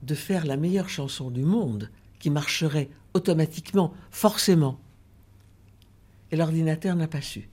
De 0.02 0.14
faire 0.14 0.46
la 0.46 0.56
meilleure 0.56 0.88
chanson 0.88 1.30
du 1.30 1.42
monde, 1.42 1.90
qui 2.18 2.30
marcherait 2.30 2.88
automatiquement, 3.14 3.92
forcément. 4.10 4.78
Et 6.30 6.36
l'ordinateur 6.36 6.96
n'a 6.96 7.08
pas 7.08 7.20
su. 7.20 7.48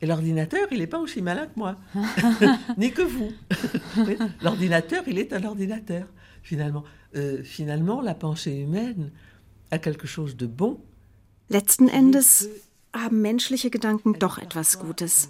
Et 0.00 0.06
l'ordinateur, 0.06 0.66
il 0.70 0.78
n'est 0.78 0.86
pas 0.86 0.98
aussi 0.98 1.22
malin 1.22 1.46
que 1.46 1.58
moi, 1.58 1.76
ni 2.76 2.92
que 2.92 3.02
vous. 3.02 3.32
l'ordinateur, 4.42 5.02
il 5.06 5.18
est 5.18 5.32
un 5.32 5.44
ordinateur, 5.44 6.06
finalement. 6.42 6.84
Euh, 7.16 7.42
finalement, 7.42 8.00
la 8.00 8.14
pensée 8.14 8.52
humaine 8.52 9.10
a 9.70 9.78
quelque 9.78 10.06
chose 10.06 10.36
de 10.36 10.46
bon. 10.46 10.80
Letzten 11.48 11.88
Endes 11.90 12.48
haben 12.92 13.20
menschliche 13.20 13.70
Gedanken 13.70 14.14
doch 14.14 14.38
etwas 14.38 14.78
Gutes. 14.78 15.28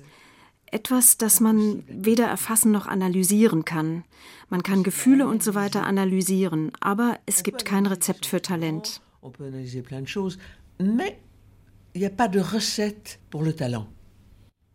Etwas, 0.75 1.17
das 1.17 1.41
man 1.41 1.85
weder 1.89 2.27
erfassen 2.27 2.73
noch 2.73 2.87
analysieren 2.87 3.65
kann. 3.65 4.05
Man 4.51 4.63
kann 4.63 4.83
Gefühle 4.83 5.27
und 5.27 5.43
so 5.43 5.55
weiter 5.55 5.87
analysieren, 5.87 6.73
aber 6.81 7.19
es 7.27 7.43
gibt 7.43 7.65
kein 7.65 7.87
Rezept 7.87 8.27
für 8.27 8.43
Talent. 8.43 9.01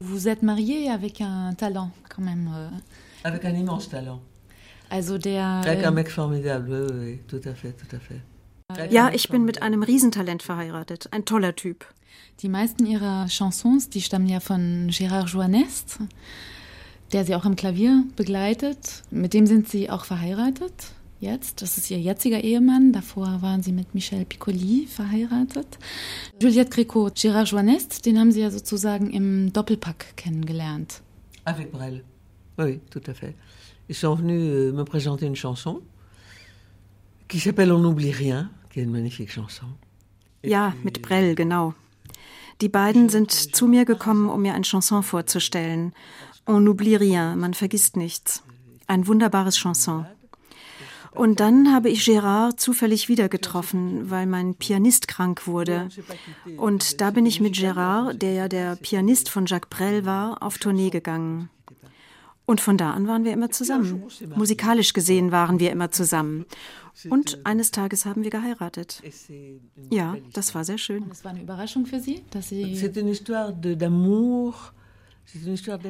Vous 0.01 0.27
êtes 0.27 0.43
marié 0.43 0.89
avec 0.89 1.21
un 1.21 1.53
talent 1.55 1.91
quand 2.07 2.23
même. 2.23 2.49
Euh. 2.53 2.69
Avec 3.23 3.43
un 3.43 3.53
immense 3.53 3.89
talent. 3.89 4.21
Also 4.89 5.17
der. 5.17 5.43
Avec 5.43 5.83
un 5.83 5.91
mec 5.91 6.09
formidable, 6.09 6.87
oui, 6.89 6.97
oui, 6.99 7.19
tout 7.27 7.41
à 7.43 7.53
fait, 7.53 7.73
tout 7.73 7.93
à 7.95 7.99
fait. 7.99 8.21
Ja, 8.91 9.11
ich 9.13 9.29
bin 9.29 9.43
mit 9.45 9.61
einem 9.61 9.83
Riesentalent 9.83 10.41
verheiratet. 10.41 11.09
Ein 11.11 11.25
toller 11.25 11.55
Typ. 11.55 11.85
Die 12.41 12.49
meisten 12.49 12.85
ihrer 12.85 13.27
Chansons, 13.27 13.89
die 13.89 14.01
stammen 14.01 14.27
ja 14.27 14.39
von 14.39 14.89
Gérard 14.89 15.27
Joannest, 15.27 15.99
der 17.11 17.25
sie 17.25 17.35
auch 17.35 17.45
am 17.45 17.55
Klavier 17.55 18.03
begleitet. 18.15 19.03
Mit 19.11 19.33
dem 19.33 19.45
sind 19.45 19.67
sie 19.67 19.89
auch 19.89 20.05
verheiratet 20.05 20.93
jetzt. 21.19 21.61
Das 21.61 21.77
ist 21.77 21.89
ihr 21.91 21.99
jetziger 21.99 22.43
Ehemann. 22.43 22.93
Davor 22.93 23.41
waren 23.41 23.61
sie 23.61 23.71
mit 23.71 23.93
Michel 23.93 24.25
Piccoli 24.25 24.87
verheiratet. 24.87 25.77
Juliette 26.41 26.69
Gréco, 26.69 27.09
Gérard 27.09 27.49
Joannest, 27.49 28.05
den 28.05 28.17
haben 28.19 28.31
sie 28.31 28.41
ja 28.41 28.51
sozusagen 28.51 29.09
im 29.11 29.51
Doppelpack 29.53 30.15
kennengelernt. 30.15 31.01
Avec 31.45 31.71
Brel. 31.71 32.03
Oui, 32.57 32.79
tout 32.89 33.01
à 33.07 33.13
fait. 33.13 33.35
Ils 33.87 33.95
sont 33.95 34.15
venus 34.15 34.41
euh, 34.41 34.71
me 34.71 34.83
présenter 34.83 35.25
une 35.25 35.35
chanson 35.35 35.81
qui 37.27 37.39
s'appelle 37.39 37.71
On 37.71 37.79
n'oublie 37.79 38.11
rien, 38.11 38.51
qui 38.69 38.79
est 38.79 38.83
une 38.83 38.91
magnifique 38.91 39.31
chanson. 39.31 39.65
Ja, 40.43 40.73
mit 40.83 41.01
Brel, 41.01 41.35
genau. 41.35 41.73
Die 42.61 42.69
beiden 42.69 43.09
sind 43.09 43.31
zu 43.31 43.67
mir 43.67 43.85
gekommen, 43.85 44.29
um 44.29 44.41
mir 44.41 44.53
ein 44.53 44.63
Chanson 44.63 45.03
vorzustellen. 45.03 45.93
On 46.45 46.63
n'oublie 46.63 46.99
rien, 46.99 47.39
man 47.39 47.53
vergisst 47.53 47.95
nichts. 47.95 48.43
Ein 48.87 49.07
wunderbares 49.07 49.57
Chanson. 49.57 50.05
Und 51.11 51.39
dann 51.39 51.73
habe 51.73 51.89
ich 51.89 52.03
Gérard 52.03 52.57
zufällig 52.57 53.09
wieder 53.09 53.29
getroffen, 53.29 54.09
weil 54.09 54.25
mein 54.25 54.55
Pianist 54.55 55.07
krank 55.07 55.47
wurde. 55.47 55.89
Und 56.57 57.01
da 57.01 57.11
bin 57.11 57.25
ich 57.25 57.39
mit 57.39 57.55
Gérard, 57.55 58.13
der 58.13 58.33
ja 58.33 58.47
der 58.47 58.75
Pianist 58.75 59.29
von 59.29 59.45
Jacques 59.45 59.69
Brel 59.69 60.05
war, 60.05 60.43
auf 60.43 60.57
Tournee 60.57 60.89
gegangen. 60.89 61.49
Und 62.45 62.61
von 62.61 62.77
da 62.77 62.91
an 62.91 63.07
waren 63.07 63.25
wir 63.25 63.33
immer 63.33 63.51
zusammen. 63.51 64.03
Musikalisch 64.35 64.93
gesehen 64.93 65.31
waren 65.31 65.59
wir 65.59 65.71
immer 65.71 65.91
zusammen. 65.91 66.45
Und 67.09 67.45
eines 67.45 67.71
Tages 67.71 68.05
haben 68.05 68.23
wir 68.23 68.29
geheiratet. 68.29 69.01
Ja, 69.89 70.17
das 70.33 70.55
war 70.55 70.63
sehr 70.65 70.77
schön. 70.77 71.07
Das 71.09 71.23
war 71.23 71.31
eine 71.31 71.41
Überraschung 71.41 71.85
für 71.85 71.99
Sie, 71.99 72.23
dass 72.31 72.49
Sie. 72.49 72.73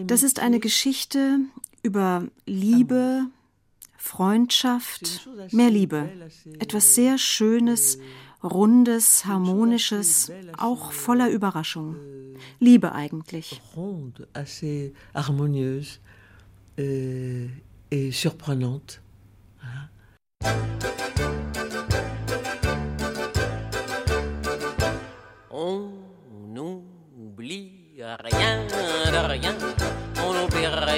Das 0.08 0.24
ist 0.24 0.40
eine 0.40 0.60
Geschichte 0.60 1.40
über 1.82 2.28
Liebe, 2.46 3.26
Freundschaft, 3.98 5.30
mehr 5.52 5.70
Liebe. 5.70 6.10
Etwas 6.60 6.96
sehr 6.96 7.18
Schönes, 7.18 8.00
Rundes, 8.44 9.26
Harmonisches, 9.26 10.32
auch 10.58 10.92
voller 10.92 11.30
Überraschung. 11.30 11.96
Liebe 12.60 12.92
eigentlich. 12.94 13.62
harmonieuse 15.14 16.00
et 17.92 18.12
surprenante. 18.14 19.00
On 20.42 20.99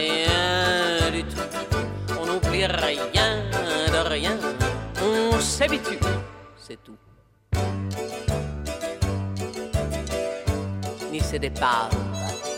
rien 0.01 1.11
du 1.11 1.23
tout, 1.23 1.41
on 2.19 2.25
n'oublie 2.25 2.65
rien 2.65 3.31
de 3.93 4.09
rien, 4.09 4.37
on 5.01 5.39
s'habitue, 5.39 5.99
c'est 6.57 6.79
tout. 6.83 6.97
Ni 11.11 11.19
ses 11.19 11.39
départs, 11.39 11.89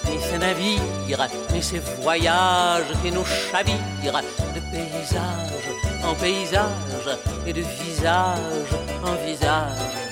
ni 0.09 0.19
ses 0.19 0.37
navires, 0.37 1.27
ni 1.51 1.61
ses 1.61 1.79
voyages 2.01 2.93
qui 3.01 3.11
nous 3.11 3.25
chavirent, 3.25 4.21
de 4.55 4.61
paysage 4.71 5.67
en 6.03 6.13
paysage 6.15 7.09
et 7.47 7.53
de 7.53 7.61
visage 7.61 8.73
en 9.03 9.15
visage 9.25 10.03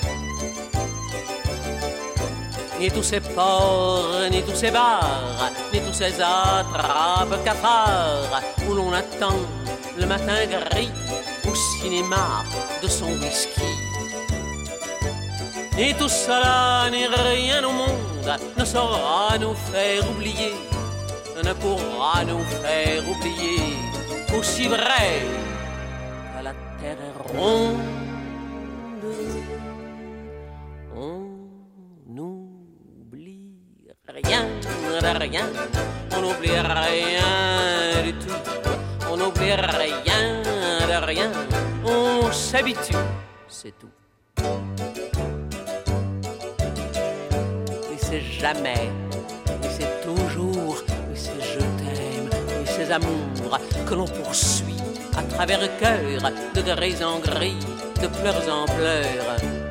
ni 2.82 2.90
tous 2.90 3.04
ces 3.04 3.20
ports, 3.20 4.10
ni 4.28 4.42
tous 4.42 4.56
ces 4.56 4.72
bars, 4.72 5.50
ces 6.02 6.20
attrapes 6.20 7.44
cafards 7.44 8.42
où 8.66 8.74
l'on 8.74 8.92
attend 8.92 9.38
le 9.96 10.04
matin 10.04 10.40
gris 10.50 10.90
au 11.48 11.54
cinéma 11.54 12.42
de 12.82 12.88
son 12.88 13.10
whisky. 13.22 13.70
Ni 15.76 15.94
tout 15.94 16.08
cela, 16.08 16.90
ni 16.90 17.06
rien 17.06 17.62
au 17.62 17.70
monde 17.70 18.30
ne 18.58 18.64
saura 18.64 19.38
nous 19.38 19.54
faire 19.54 20.02
oublier, 20.10 20.54
ne 21.36 21.52
pourra 21.52 22.24
nous 22.24 22.44
faire 22.62 23.02
oublier 23.08 23.76
aussi 24.36 24.66
vrai 24.66 25.10
que 26.32 26.42
la 26.42 26.52
terre 26.80 26.98
est 27.08 27.38
ronde. 27.38 28.01
Rien, 35.06 35.46
on 36.16 36.20
n'oublie 36.20 36.50
rien 36.50 38.02
du 38.04 38.12
tout, 38.14 38.34
on 39.10 39.16
n'oublie 39.16 39.52
rien 39.52 40.42
de 40.42 41.06
rien, 41.06 41.30
on 41.84 42.30
s'habitue, 42.32 42.94
c'est 43.48 43.74
tout. 43.78 43.90
Et 47.92 47.98
c'est 47.98 48.20
jamais, 48.20 48.90
et 49.62 49.68
c'est 49.68 50.02
toujours, 50.02 50.82
et 51.12 51.16
c'est 51.16 51.40
je 51.40 51.58
t'aime, 51.58 52.30
et 52.62 52.66
c'est 52.66 52.92
amours 52.92 53.58
que 53.86 53.94
l'on 53.94 54.06
poursuit 54.06 54.76
à 55.16 55.22
travers 55.22 55.60
le 55.60 55.68
cœur, 55.80 56.32
de 56.54 56.62
gris 56.62 57.04
en 57.04 57.18
gris, 57.18 57.58
de 58.00 58.06
pleurs 58.06 58.48
en 58.48 58.64
pleurs 58.66 59.61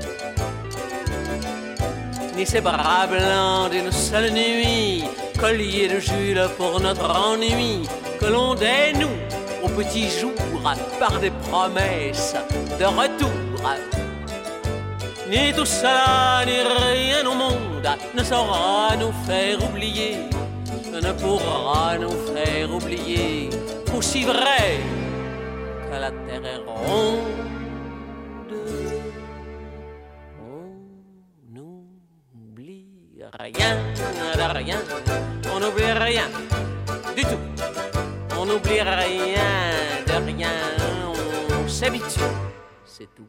ni 2.41 2.47
ces 2.47 2.61
bras 2.61 3.05
blancs 3.05 3.69
d'une 3.69 3.91
seule 3.91 4.31
nuit 4.31 5.03
collier 5.39 5.87
de 5.87 5.99
Jules 5.99 6.47
pour 6.57 6.79
notre 6.79 7.07
ennui, 7.27 7.87
que 8.19 8.25
l'on 8.25 8.55
dénoue 8.55 9.19
au 9.61 9.69
petit 9.69 10.09
jour 10.09 10.31
par 10.99 11.19
des 11.19 11.29
promesses 11.45 12.35
de 12.79 12.85
retour. 12.85 13.29
Ni 15.29 15.53
tout 15.53 15.65
cela, 15.65 16.43
ni 16.47 16.57
rien 16.83 17.23
au 17.31 17.35
monde 17.35 17.87
ne 18.17 18.23
saura 18.23 18.95
nous 18.99 19.13
faire 19.27 19.57
oublier, 19.63 20.17
ne 20.91 21.11
pourra 21.11 21.95
nous 21.99 22.17
faire 22.33 22.73
oublier, 22.73 23.51
aussi 23.95 24.23
vrai 24.23 24.79
que 25.91 25.95
la 26.05 26.09
terre 26.09 26.45
est 26.53 26.61
ronde. 26.65 27.50
Rien, 33.41 33.77
de 34.35 34.57
rien, 34.57 34.77
on 35.53 35.59
n'oublie 35.59 35.91
rien 35.91 36.27
du 37.15 37.23
tout. 37.23 37.39
On 38.39 38.45
n'oublie 38.45 38.81
rien 38.81 39.41
de 40.05 40.25
rien, 40.25 40.49
on 41.63 41.67
s'habitue, 41.67 42.19
c'est 42.85 43.09
tout. 43.15 43.27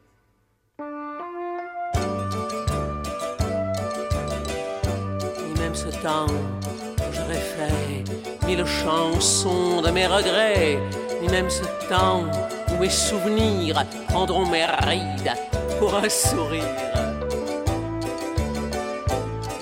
Ni 5.47 5.61
même 5.61 5.75
ce 5.75 5.89
temps 6.03 6.27
où 6.27 7.13
j'aurais 7.13 7.45
fait 7.57 8.05
mille 8.47 8.67
chansons 8.67 9.81
de 9.83 9.91
mes 9.91 10.07
regrets, 10.07 10.79
ni 11.23 11.29
même 11.29 11.49
ce 11.49 11.65
temps 11.89 12.25
où 12.71 12.81
mes 12.81 12.91
souvenirs 12.91 13.85
prendront 14.09 14.47
mes 14.47 14.67
rides 14.67 15.35
pour 15.79 15.95
un 15.95 16.09
sourire 16.09 16.92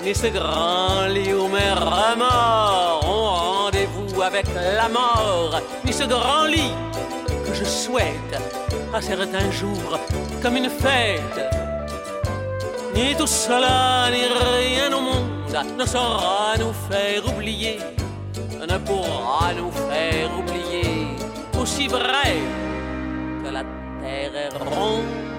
ni 0.03 0.15
ce 0.15 0.29
grand 0.29 1.07
lit 1.09 1.33
où 1.33 1.47
mes 1.49 1.73
remords 1.73 3.01
ont 3.05 3.65
rendez-vous 3.65 4.23
avec 4.23 4.47
la 4.55 4.89
mort, 4.89 5.61
ni 5.85 5.93
ce 5.93 6.05
grand 6.05 6.45
lit 6.45 6.73
que 7.47 7.55
je 7.55 7.65
souhaite 7.65 8.35
à 8.95 9.01
certains 9.01 9.51
jours 9.51 9.99
comme 10.43 10.57
une 10.57 10.71
fête. 10.71 11.41
Ni 12.95 13.15
tout 13.15 13.27
cela, 13.27 14.11
ni 14.11 14.23
rien 14.23 14.93
au 14.93 15.01
monde 15.01 15.77
ne 15.79 15.85
saura 15.85 16.55
nous 16.59 16.73
faire 16.91 17.27
oublier, 17.27 17.79
ne 18.69 18.79
pourra 18.79 19.53
nous 19.57 19.73
faire 19.73 20.31
oublier, 20.39 21.09
aussi 21.61 21.89
vrai 21.89 22.39
que 23.45 23.51
la 23.51 23.63
terre 24.03 24.37
est 24.37 24.57
ronde 24.59 25.30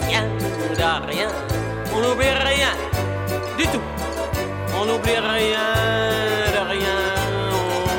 rien 0.00 0.22
de 0.78 1.06
rien. 1.06 1.28
On 1.94 2.00
n'oublie 2.00 2.28
rien 2.28 2.72
du 3.56 3.64
tout. 3.64 3.82
On 4.74 4.86
n'oublie 4.86 5.18
rien 5.18 5.72
de 6.54 6.62
rien. 6.74 6.98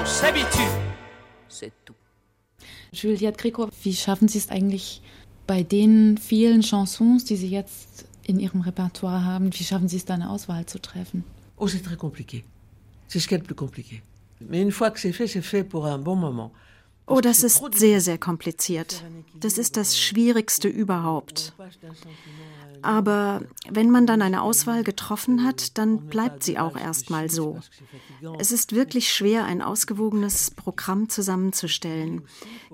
On 0.01 0.05
s'habitue. 0.05 0.71
C'est 1.47 1.73
tout. 1.85 1.95
Juliette 2.93 3.37
Gregor, 3.37 3.69
wie 3.83 3.93
schaffen 3.93 4.27
Sie 4.27 4.37
es 4.37 4.49
eigentlich 4.49 5.01
bei 5.47 5.63
den 5.63 6.17
vielen 6.17 6.63
Chansons, 6.63 7.23
die 7.25 7.35
Sie 7.35 7.49
jetzt 7.49 8.05
in 8.25 8.39
Ihrem 8.39 8.61
Repertoire 8.61 9.25
haben, 9.25 9.51
wie 9.53 9.63
schaffen 9.63 9.87
Sie 9.87 9.97
es 9.97 10.05
da 10.05 10.13
eine 10.13 10.29
Auswahl 10.29 10.65
zu 10.65 10.79
treffen? 10.79 11.23
Oh, 11.57 11.67
c'est 11.67 11.81
très 11.81 11.97
compliqué. 11.97 12.45
C'est 13.07 13.19
ce 13.19 13.27
qu'il 13.27 13.37
y 13.37 13.39
a 13.39 13.41
de 13.41 13.45
plus 13.45 13.55
compliqué. 13.55 14.01
Mais 14.47 14.61
une 14.61 14.71
fois 14.71 14.91
que 14.91 14.99
c'est 14.99 15.11
fait, 15.11 15.27
c'est 15.27 15.41
fait 15.41 15.63
pour 15.63 15.85
un 15.87 15.97
bon 15.97 16.15
moment. 16.15 16.51
Oh, 17.09 17.21
das 17.21 17.43
ist 17.43 17.61
sehr, 17.73 18.01
sehr 18.01 18.17
kompliziert. 18.17 19.03
Das 19.39 19.57
ist 19.57 19.77
das 19.77 19.99
Schwierigste 19.99 20.67
überhaupt. 20.67 21.53
Aber 22.81 23.41
wenn 23.69 23.89
man 23.89 24.05
dann 24.05 24.21
eine 24.21 24.41
Auswahl 24.41 24.83
getroffen 24.83 25.43
hat, 25.43 25.77
dann 25.77 26.07
bleibt 26.07 26.43
sie 26.43 26.57
auch 26.57 26.77
erstmal 26.77 27.29
so. 27.29 27.59
Es 28.37 28.51
ist 28.51 28.73
wirklich 28.73 29.11
schwer, 29.11 29.45
ein 29.45 29.61
ausgewogenes 29.61 30.51
Programm 30.51 31.09
zusammenzustellen, 31.09 32.21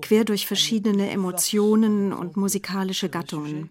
quer 0.01 0.25
durch 0.25 0.45
verschiedene 0.45 1.09
Emotionen 1.09 2.13
und 2.13 2.37
musikalische 2.37 3.09
Gattungen. 3.09 3.69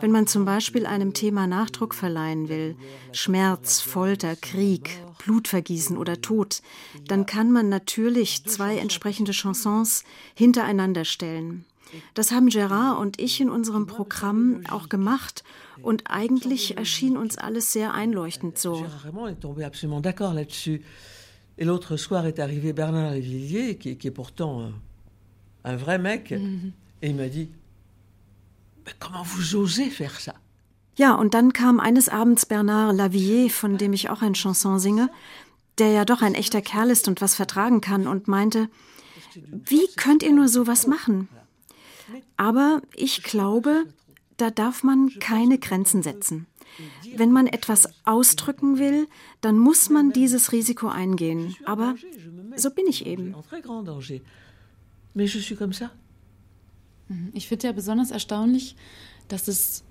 Wenn 0.00 0.10
man 0.10 0.26
zum 0.26 0.44
Beispiel 0.44 0.86
einem 0.86 1.14
Thema 1.14 1.46
Nachdruck 1.46 1.94
verleihen 1.94 2.48
will, 2.48 2.76
Schmerz, 3.12 3.80
Folter, 3.80 4.36
Krieg, 4.36 4.90
Blutvergießen 5.24 5.96
oder 5.96 6.20
Tod, 6.20 6.62
dann 7.06 7.26
kann 7.26 7.52
man 7.52 7.68
natürlich 7.68 8.44
zwei 8.44 8.78
entsprechende 8.78 9.32
Chansons 9.32 10.04
hintereinander 10.34 11.04
stellen. 11.04 11.64
Das 12.14 12.32
haben 12.32 12.48
Gérard 12.48 12.98
und 13.00 13.18
ich 13.18 13.40
in 13.40 13.48
unserem 13.48 13.86
Programm 13.86 14.62
auch 14.70 14.88
gemacht 14.88 15.42
und 15.82 16.04
eigentlich 16.10 16.76
erschien 16.76 17.16
uns 17.16 17.38
alles 17.38 17.72
sehr 17.72 17.94
einleuchtend 17.94 18.58
so. 18.58 18.84
Et 21.58 21.64
l'autre 21.64 21.98
soir 21.98 22.24
est 22.24 22.38
arrivé 22.38 22.72
Bernard 22.72 23.14
Lévillier, 23.14 23.74
qui, 23.74 23.96
qui 23.96 24.06
est 24.06 24.12
pourtant 24.12 24.72
un, 25.64 25.76
vrai 25.76 25.98
mec, 25.98 26.30
mhm. 26.30 26.72
et 27.02 27.10
il 27.10 27.16
m'a 27.16 27.28
dit 27.28 27.48
Comment 28.98 29.24
vous 29.24 29.54
osez 29.54 29.90
faire 29.90 30.18
ça? 30.20 30.34
Ja, 30.96 31.14
und 31.14 31.34
dann 31.34 31.52
kam 31.52 31.78
eines 31.78 32.08
Abends 32.08 32.44
Bernard 32.46 32.96
Lavillier, 32.96 33.50
von 33.50 33.78
dem 33.78 33.92
ich 33.92 34.10
auch 34.10 34.20
ein 34.20 34.34
Chanson 34.34 34.80
singe, 34.80 35.10
der 35.78 35.92
ja 35.92 36.04
doch 36.04 36.22
ein 36.22 36.34
echter 36.34 36.60
Kerl 36.60 36.90
ist 36.90 37.06
und 37.06 37.20
was 37.20 37.36
vertragen 37.36 37.80
kann, 37.80 38.08
und 38.08 38.26
meinte, 38.26 38.68
wie 39.34 39.86
könnt 39.96 40.24
ihr 40.24 40.32
nur 40.32 40.48
sowas 40.48 40.88
machen? 40.88 41.28
Aber 42.36 42.82
ich 42.96 43.22
glaube, 43.22 43.84
da 44.38 44.50
darf 44.50 44.82
man 44.82 45.10
keine 45.20 45.58
Grenzen 45.58 46.02
setzen. 46.02 46.46
Wenn 47.16 47.32
man 47.32 47.46
etwas 47.46 47.88
ausdrücken 48.04 48.78
will, 48.78 49.08
dann 49.40 49.58
muss 49.58 49.90
man 49.90 50.12
dieses 50.12 50.52
Risiko 50.52 50.88
eingehen. 50.88 51.56
Aber 51.64 51.94
so 52.56 52.70
bin 52.70 52.86
ich 52.86 53.06
eben. 53.06 53.34
Mais 55.14 55.32
je 55.32 55.40
suis 55.40 55.56
comme 55.56 55.72
ça. 55.72 55.90
Mhm. 57.08 57.30
Ich 57.34 57.48
finde 57.48 57.66
ja 57.66 57.72
besonders 57.72 58.10
erstaunlich, 58.10 58.76
dass 59.28 59.48
es 59.48 59.84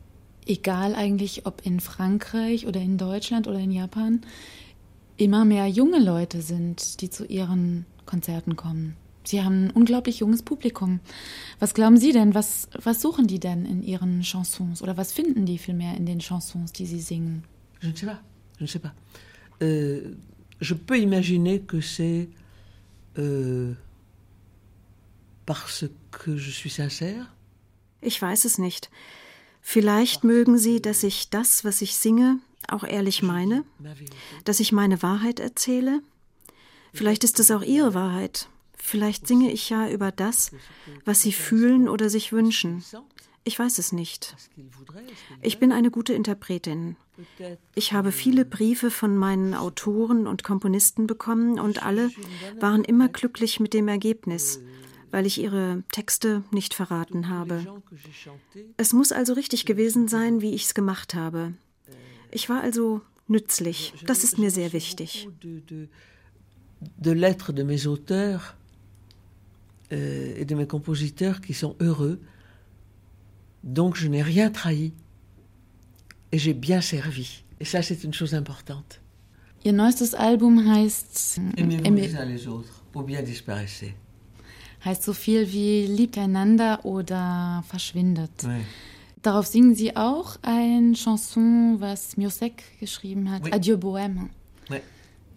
egal 0.46 0.96
eigentlich, 0.96 1.46
ob 1.46 1.66
in 1.66 1.80
Frankreich 1.80 2.68
oder 2.68 2.80
in 2.80 2.98
Deutschland 2.98 3.48
oder 3.48 3.60
in 3.60 3.72
Japan, 3.72 4.22
immer 5.18 5.46
mehr 5.46 5.68
junge 5.68 6.00
Leute 6.00 6.42
sind, 6.42 7.02
die 7.02 7.10
zu 7.10 7.26
ihren 7.26 7.86
Konzerten 8.06 8.56
kommen. 8.56 8.96
Sie 9.24 9.44
haben 9.44 9.66
ein 9.66 9.72
unglaublich 9.72 10.20
junges 10.20 10.42
Publikum. 10.42 11.02
Was 11.60 11.74
glauben 11.74 11.98
Sie 11.98 12.14
denn? 12.14 12.34
Was, 12.34 12.70
was 12.82 13.02
suchen 13.02 13.28
die 13.28 13.40
denn 13.40 13.66
in 13.66 13.84
Ihren 13.84 14.24
Chansons? 14.24 14.82
Oder 14.82 14.96
was 14.96 15.12
finden 15.12 15.46
die 15.46 15.58
vielmehr 15.58 15.98
in 15.98 16.06
den 16.06 16.22
Chansons, 16.22 16.72
die 16.72 16.86
Sie 16.86 17.02
singen? 17.02 17.44
Je 17.82 17.90
ne 17.90 17.96
sais 17.96 18.06
pas. 18.06 18.20
Je 18.58 18.64
ne 18.64 18.68
sais 18.68 18.80
pas. 18.80 18.94
Euh, 19.62 20.16
je 20.62 20.74
peux 20.76 20.98
imaginer 20.98 21.60
que 21.60 21.82
c'est 21.82 22.30
euh, 23.18 23.76
parce 25.48 25.86
que 26.12 26.38
je 26.38 26.52
suis 26.52 26.70
sincère? 26.70 27.26
Ich 28.02 28.22
weiß 28.22 28.46
es 28.46 28.60
nicht. 28.60 28.92
Vielleicht 29.62 30.24
mögen 30.24 30.60
Sie, 30.60 30.80
dass 30.82 31.02
ich 31.02 31.32
das, 31.32 31.66
was 31.66 31.82
ich 31.82 31.96
singe, 31.96 32.40
auch 32.68 32.84
ehrlich 32.84 33.24
meine, 33.24 33.64
dass 34.46 34.60
ich 34.60 34.72
meine 34.72 35.02
Wahrheit 35.02 35.40
erzähle. 35.40 36.02
Vielleicht 36.94 37.24
ist 37.24 37.40
es 37.40 37.50
auch 37.50 37.64
Ihre 37.64 37.96
Wahrheit. 37.96 38.50
Vielleicht 38.78 39.28
singe 39.28 39.52
ich 39.52 39.70
ja 39.70 39.90
über 39.90 40.12
das, 40.12 40.52
was 41.06 41.22
Sie 41.22 41.34
fühlen 41.34 41.90
oder 41.90 42.10
sich 42.10 42.32
wünschen. 42.32 42.84
Ich 43.44 43.58
weiß 43.58 43.80
es 43.80 43.94
nicht. 43.94 44.36
Ich 45.42 45.58
bin 45.60 45.72
eine 45.72 45.90
gute 45.90 46.14
Interpretin. 46.14 46.98
Ich 47.74 47.94
habe 47.94 48.12
viele 48.12 48.46
Briefe 48.46 48.92
von 48.92 49.18
meinen 49.18 49.54
Autoren 49.54 50.28
und 50.28 50.44
Komponisten 50.44 51.08
bekommen 51.08 51.60
und 51.60 51.84
alle 51.84 52.12
waren 52.60 52.84
immer 52.84 53.08
glücklich 53.08 53.60
mit 53.60 53.74
dem 53.74 53.88
Ergebnis 53.88 54.60
weil 55.12 55.26
ich 55.26 55.40
ihre 55.42 55.84
Texte 55.92 56.44
nicht 56.52 56.74
verraten 56.74 57.30
habe. 57.30 57.66
Es 58.78 58.94
muss 58.94 59.12
also 59.12 59.34
richtig 59.34 59.66
gewesen 59.66 60.08
sein, 60.08 60.42
wie 60.42 60.54
ich 60.54 60.66
es 60.66 60.74
gemacht 60.74 61.14
habe. 61.14 61.54
Ich 62.32 62.50
war 62.50 62.62
also 62.62 63.02
nützlich. 63.28 63.94
Das 64.06 64.24
ist 64.24 64.38
mir 64.38 64.52
sehr 64.52 64.74
wichtig. 64.74 65.28
De 66.98 67.14
lettres 67.14 67.56
de 67.56 67.64
mes 67.64 67.88
auteurs 67.88 68.54
euh, 69.92 70.36
et 70.38 70.46
de 70.46 70.56
mes 70.56 70.68
compositeurs 70.68 71.42
qui 71.42 71.56
sont 71.56 71.76
heureux. 71.80 72.20
Donc 73.64 73.96
je 73.96 74.08
n'ai 74.08 74.22
rien 74.22 74.52
trahi. 74.52 74.94
Et 76.32 76.38
j'ai 76.38 76.54
bien 76.54 76.82
servi. 76.82 77.44
Et 77.60 77.66
ça, 77.66 77.82
c'est 77.82 78.04
une 78.04 78.14
chose 78.14 78.36
importante. 78.36 79.02
Ihr 79.64 79.74
neuestes 79.74 80.14
Album 80.14 80.60
heißt 80.60 81.40
Aimez-vous 81.58 81.96
les 81.96 82.16
uns 82.16 82.26
les 82.26 82.48
autres, 82.48 82.84
ou 82.94 83.02
bien 83.02 83.24
disparaissez 83.24 83.96
heißt 84.88 85.04
so 85.04 85.14
viel 85.14 85.52
wie 85.52 85.86
liebt 85.86 86.18
einander 86.18 86.86
oder 86.86 87.64
verschwindet. 87.68 88.32
Oui. 88.44 88.62
Darauf 89.22 89.48
singen 89.48 89.76
Sie 89.76 89.96
auch 89.96 90.38
ein 90.42 90.94
Chanson, 90.96 91.78
was 91.80 92.18
Miosek 92.18 92.64
geschrieben 92.80 93.30
hat, 93.30 93.44
oui. 93.44 93.52
Adieu 93.52 93.78
Bohème. 93.78 94.30
Oui. 94.70 94.80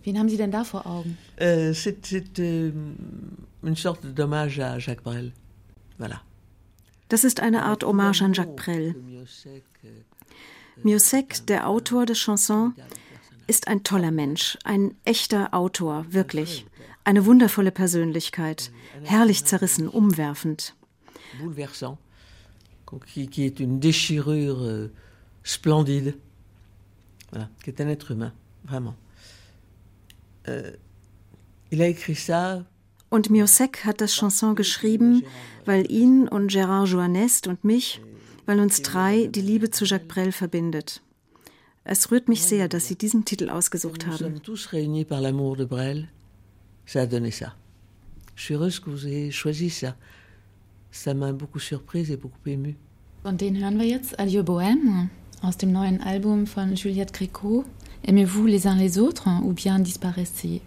Wen 0.04 0.18
haben 0.18 0.28
Sie 0.28 0.36
denn 0.36 0.50
da 0.50 0.64
vor 0.64 0.86
Augen? 0.86 1.18
Euh, 1.40 1.72
C'est 1.74 2.38
euh, 2.38 2.72
une 3.62 3.76
sorte 3.76 4.04
d'hommage 4.14 4.58
à 4.60 4.78
Jacques 4.78 5.02
Brel. 5.02 5.32
Voilà. 5.98 6.20
Das 7.08 7.24
ist 7.24 7.40
eine 7.40 7.64
Art 7.64 7.82
Hommage 7.84 8.22
an 8.22 8.32
Jacques 8.32 8.56
Brel. 8.56 8.94
Miossec, 10.82 11.46
der 11.46 11.68
Autor 11.68 12.06
des 12.06 12.18
Chansons, 12.18 12.72
ist 13.48 13.66
ein 13.66 13.82
toller 13.82 14.12
Mensch, 14.12 14.56
ein 14.64 14.94
echter 15.04 15.52
Autor, 15.52 16.06
wirklich. 16.10 16.64
Eine 17.04 17.24
wundervolle 17.24 17.70
Persönlichkeit, 17.70 18.70
herrlich 19.04 19.44
zerrissen, 19.44 19.88
umwerfend. 19.88 20.74
Bouleversant, 21.40 21.98
qui, 23.06 23.28
qui 23.28 23.44
est 23.44 23.60
une 23.60 23.80
déchirure 23.80 24.62
euh, 24.62 24.92
splendide, 25.42 26.14
voilà, 27.30 27.48
qui 27.62 27.70
est 27.70 27.80
un 27.80 27.88
être 27.88 28.10
humain, 28.10 28.32
vraiment. 28.64 28.96
Euh, 30.48 30.72
il 31.70 31.80
a 31.82 31.86
écrit 31.86 32.16
ça 32.16 32.64
und 33.10 33.28
Miossec 33.28 33.84
hat 33.84 34.00
das 34.00 34.14
Chanson 34.14 34.54
geschrieben, 34.54 35.24
weil 35.64 35.90
ihn 35.90 36.28
und 36.28 36.50
Gérard 36.50 36.86
Joannest 36.86 37.48
und 37.48 37.64
mich, 37.64 38.00
weil 38.46 38.60
uns 38.60 38.82
drei 38.82 39.26
die 39.26 39.40
Liebe 39.40 39.70
zu 39.70 39.84
Jacques 39.84 40.06
Brel 40.06 40.30
verbindet. 40.30 41.02
Es 41.82 42.10
rührt 42.12 42.28
mich 42.28 42.44
sehr, 42.44 42.68
dass 42.68 42.86
Sie 42.86 42.96
diesen 42.96 43.24
Titel 43.24 43.50
ausgesucht 43.50 44.06
haben. 44.06 44.40
Ça 46.92 47.02
a 47.02 47.06
donné 47.06 47.30
ça. 47.30 47.54
Je 48.34 48.42
suis 48.42 48.54
heureuse 48.54 48.80
que 48.80 48.90
vous 48.90 49.06
ayez 49.06 49.30
choisi 49.30 49.70
ça. 49.70 49.94
Ça 50.90 51.14
m'a 51.14 51.32
beaucoup 51.32 51.60
surprise 51.60 52.10
et 52.10 52.16
beaucoup 52.16 52.48
émue. 52.48 52.74
Und 53.22 53.40
den 53.40 53.54
hören 53.54 53.78
wir 53.78 53.86
jetzt, 53.86 54.18
Adieu 54.18 54.42
Bohème, 54.42 55.08
aus 55.40 55.56
dem 55.56 55.70
neuen 55.70 56.00
Album 56.00 56.48
von 56.48 56.74
Juliette 56.74 57.12
Gréco. 57.12 57.64
Aimez-vous 58.02 58.44
les 58.46 58.66
uns 58.66 58.74
les 58.74 58.98
autres 58.98 59.28
ou 59.44 59.52
bien 59.52 59.78
disparaissez? 59.78 60.62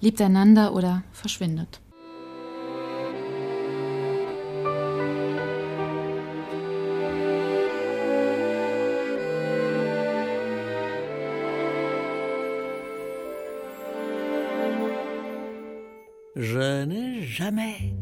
Liebt 0.00 0.22
einander 0.22 0.72
oder 0.72 1.02
verschwindet? 1.12 1.82
Je 16.38 16.84
n'ai 16.84 17.22
jamais 17.22 17.94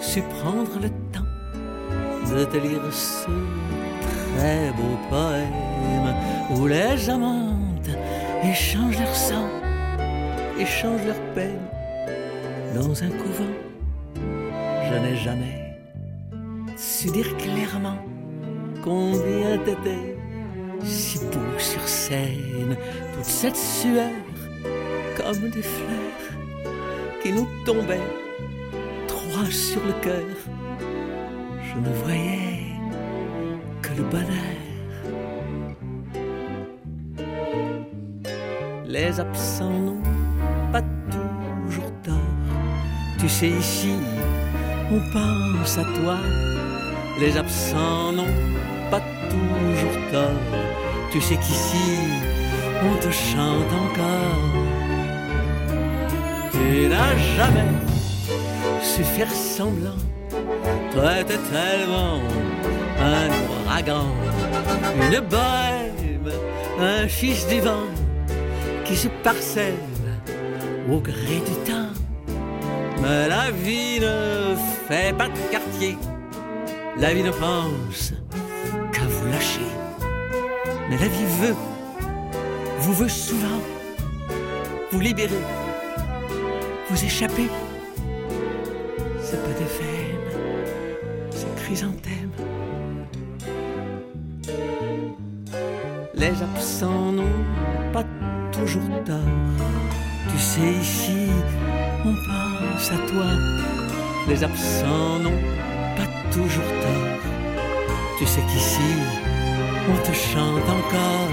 su 0.00 0.22
prendre 0.22 0.78
le 0.80 0.88
temps 1.10 1.26
de 2.32 2.44
te 2.44 2.56
lire 2.56 2.80
ce 2.92 3.26
très 4.36 4.70
beau 4.76 4.96
poème 5.08 6.14
où 6.54 6.68
les 6.68 7.10
amantes 7.10 7.90
échangent 8.44 9.00
leur 9.00 9.16
sang, 9.16 9.48
échangent 10.60 11.04
leur 11.04 11.20
peine 11.34 11.58
dans 12.72 13.02
un 13.02 13.08
couvent. 13.08 13.56
Je 14.14 14.98
n'ai 15.00 15.16
jamais 15.16 15.74
su 16.76 17.10
dire 17.10 17.36
clairement 17.36 17.98
combien 18.84 19.58
t'étais 19.64 20.16
si 20.84 21.18
beau 21.18 21.58
sur 21.58 21.82
scène, 21.88 22.76
toute 23.12 23.24
cette 23.24 23.56
sueur 23.56 24.12
comme 25.16 25.50
des 25.50 25.62
fleurs 25.62 26.39
qui 27.22 27.32
nous 27.32 27.46
tombait 27.64 28.00
trois 29.06 29.50
sur 29.50 29.80
le 29.84 29.92
cœur. 30.00 30.36
Je 31.62 31.78
ne 31.78 31.92
voyais 32.02 32.74
que 33.82 33.90
le 33.96 34.02
bonheur. 34.04 34.56
Les 38.86 39.20
absents 39.20 39.70
n'ont 39.70 40.02
pas 40.72 40.82
toujours 41.10 41.92
tort. 42.02 42.14
Tu 43.18 43.28
sais, 43.28 43.48
ici, 43.48 43.94
on 44.90 45.00
pense 45.12 45.78
à 45.78 45.84
toi. 45.84 46.18
Les 47.20 47.36
absents 47.36 48.12
n'ont 48.12 48.36
pas 48.90 49.02
toujours 49.28 49.96
tort. 50.10 50.42
Tu 51.12 51.20
sais 51.20 51.36
qu'ici, 51.36 51.98
on 52.82 52.96
te 52.96 53.10
chante 53.10 53.72
encore 53.72 54.59
tu 56.60 56.88
n'as 56.88 57.16
jamais 57.36 57.72
su 58.82 59.02
faire 59.02 59.30
semblant. 59.30 60.00
Toi, 60.92 61.24
t'es 61.26 61.38
tellement 61.52 62.20
un 63.00 63.28
ouragan, 63.48 64.08
une 64.96 65.20
bohème, 65.20 66.30
un 66.78 67.08
fils 67.08 67.46
du 67.46 67.60
vent 67.60 67.88
qui 68.84 68.96
se 68.96 69.08
parcelle 69.22 69.82
au 70.90 70.98
gré 71.00 71.36
du 71.48 71.56
temps. 71.70 71.92
Mais 73.02 73.28
la 73.28 73.50
vie 73.50 74.00
ne 74.00 74.54
fait 74.88 75.16
pas 75.16 75.28
de 75.28 75.38
quartier, 75.50 75.96
la 76.98 77.14
vie 77.14 77.22
ne 77.22 77.30
pense 77.30 78.12
qu'à 78.92 79.06
vous 79.08 79.26
lâcher. 79.30 79.70
Mais 80.88 80.98
la 80.98 81.08
vie 81.08 81.28
veut, 81.40 81.56
vous 82.80 82.92
veut 82.92 83.08
souvent 83.08 83.60
vous 84.90 85.00
libérer 85.00 85.42
vous 86.90 87.04
pas 89.36 89.54
des 89.60 89.70
veines, 89.78 90.28
c'est 91.30 91.54
chrysanthème. 91.62 92.32
Les 96.14 96.42
absents 96.42 97.12
n'ont 97.12 97.44
pas 97.92 98.04
toujours 98.50 99.04
tort. 99.04 99.16
Tu 100.30 100.38
sais, 100.38 100.72
ici, 100.80 101.28
on 102.04 102.14
pense 102.26 102.90
à 102.90 102.98
toi. 103.10 103.26
Les 104.28 104.42
absents 104.42 105.20
n'ont 105.20 105.42
pas 105.96 106.08
toujours 106.32 106.72
tort. 106.84 107.20
Tu 108.18 108.26
sais 108.26 108.42
qu'ici, 108.50 108.90
on 109.88 109.96
te 110.06 110.12
chante 110.12 110.68
encore. 110.78 111.30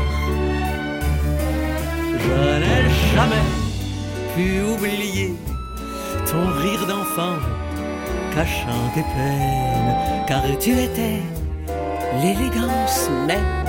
Je 2.19 2.59
n'ai 2.61 3.15
jamais 3.15 3.47
pu 4.35 4.61
oublier 4.61 5.46
ton 6.37 6.51
rire 6.61 6.85
d'enfant 6.85 7.37
cachant 8.35 8.85
tes 8.93 9.01
peines, 9.01 9.93
car 10.27 10.43
tu 10.59 10.71
étais 10.71 11.21
l'élégance 12.21 13.09
même, 13.25 13.65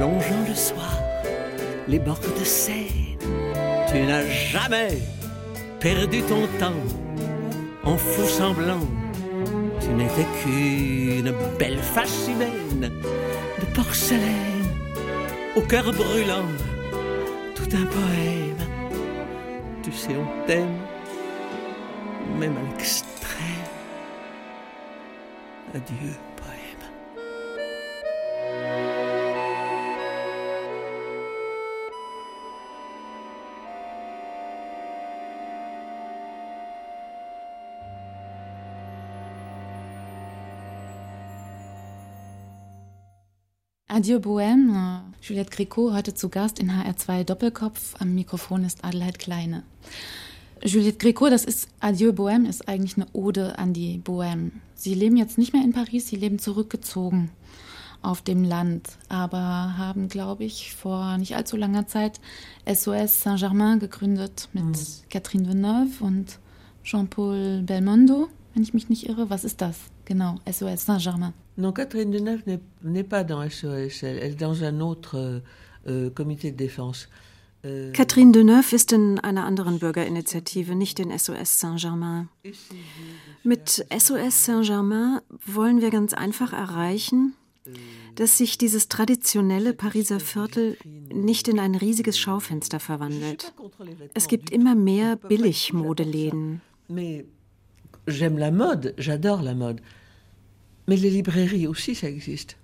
longeant 0.00 0.44
le 0.48 0.54
soir 0.54 0.98
les 1.86 1.98
bords 1.98 2.30
de 2.38 2.44
Seine. 2.44 3.18
Tu 3.88 3.98
n'as 4.08 4.26
jamais 4.26 4.98
perdu 5.78 6.22
ton 6.22 6.46
temps 6.58 6.82
en 7.84 7.96
faux 7.96 8.30
semblant. 8.40 8.86
Tu 9.80 9.90
n'étais 9.90 10.26
qu'une 10.38 11.32
belle 11.58 11.78
face 11.78 12.28
humaine 12.28 12.90
de 13.60 13.66
porcelaine, 13.74 14.68
au 15.56 15.60
cœur 15.60 15.84
brûlant, 15.92 16.50
tout 17.54 17.70
un 17.82 17.86
poème. 17.96 18.62
Tu 19.82 19.92
sais, 19.92 20.16
on 20.16 20.46
t'aime 20.46 20.78
même 22.38 22.56
à 22.56 22.62
l'extrême. 22.62 23.44
Adieu, 25.74 26.14
poème. 26.36 26.84
Adieu 43.88 44.18
Bohème. 44.18 45.02
Juliette 45.20 45.50
Gréco 45.50 45.92
heute 45.92 46.14
zu 46.14 46.28
Gast 46.28 46.60
in 46.60 46.66
HR2 46.66 47.24
Doppelkopf. 47.24 47.94
Am 48.00 48.12
Mikrofon 48.12 48.64
ist 48.64 48.84
Adelheid 48.84 49.18
Kleine. 49.18 49.62
Juliette 50.66 50.98
Gréco, 50.98 51.28
das 51.28 51.44
ist 51.44 51.68
Adieu 51.80 52.12
Bohème, 52.12 52.48
ist 52.48 52.66
eigentlich 52.68 52.96
eine 52.96 53.06
Ode 53.12 53.58
an 53.58 53.74
die 53.74 54.00
Bohème. 54.02 54.50
Sie 54.74 54.94
leben 54.94 55.16
jetzt 55.18 55.36
nicht 55.36 55.52
mehr 55.52 55.62
in 55.62 55.74
Paris, 55.74 56.08
sie 56.08 56.16
leben 56.16 56.38
zurückgezogen 56.38 57.30
auf 58.00 58.22
dem 58.22 58.44
Land, 58.44 58.88
aber 59.08 59.76
haben, 59.76 60.08
glaube 60.08 60.44
ich, 60.44 60.74
vor 60.74 61.18
nicht 61.18 61.36
allzu 61.36 61.56
langer 61.56 61.86
Zeit 61.86 62.18
SOS 62.66 63.22
Saint-Germain 63.22 63.78
gegründet 63.78 64.48
mit 64.52 64.64
mhm. 64.64 64.74
Catherine 65.10 65.48
Veneuve 65.48 66.02
und 66.02 66.38
Jean-Paul 66.82 67.62
Belmondo, 67.62 68.28
wenn 68.54 68.62
ich 68.62 68.72
mich 68.72 68.88
nicht 68.88 69.06
irre. 69.08 69.28
Was 69.28 69.44
ist 69.44 69.60
das? 69.60 69.78
Genau, 70.06 70.36
SOS 70.50 70.86
Saint-Germain. 70.86 71.34
Non, 71.56 71.72
Catherine 71.72 72.10
Deneuve 72.10 72.58
n'est 72.82 73.08
pas 73.08 73.22
dans 73.22 73.42
SOS, 73.48 74.02
elle 74.02 74.18
est 74.18 74.40
dans 74.40 74.62
un 74.64 74.80
autre 74.80 75.42
euh, 75.86 76.10
comité 76.10 76.50
de 76.50 76.56
défense. 76.56 77.08
Catherine 77.92 78.32
Deneuve 78.32 78.74
ist 78.74 78.92
in 78.92 79.18
einer 79.20 79.44
anderen 79.44 79.78
Bürgerinitiative, 79.78 80.74
nicht 80.74 81.00
in 81.00 81.16
SOS 81.16 81.60
Saint-Germain. 81.60 82.28
Mit 83.42 83.86
SOS 83.96 84.44
Saint-Germain 84.44 85.20
wollen 85.46 85.80
wir 85.80 85.90
ganz 85.90 86.12
einfach 86.12 86.52
erreichen, 86.52 87.34
dass 88.16 88.36
sich 88.36 88.58
dieses 88.58 88.88
traditionelle 88.88 89.72
Pariser 89.72 90.20
Viertel 90.20 90.76
nicht 91.10 91.48
in 91.48 91.58
ein 91.58 91.74
riesiges 91.74 92.18
Schaufenster 92.18 92.80
verwandelt. 92.80 93.54
Es 94.12 94.28
gibt 94.28 94.50
immer 94.50 94.74
mehr 94.74 95.16
Billigmodeläden. 95.16 96.60
J'aime 98.06 98.38
la 98.38 98.50
mode, 98.50 98.92
j'adore 98.98 99.42
la 99.42 99.54
mode. 99.54 99.80
Mais 100.86 101.00
les 101.00 101.08
librairies 101.08 101.66
aussi, 101.66 101.94
ça 101.94 102.06
existe. 102.06 102.58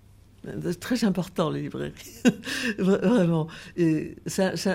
C'est 0.45 0.81
très 0.81 1.05
important, 1.05 1.51
les 1.51 1.63
librairies. 1.63 1.93
Vraiment. 2.79 3.49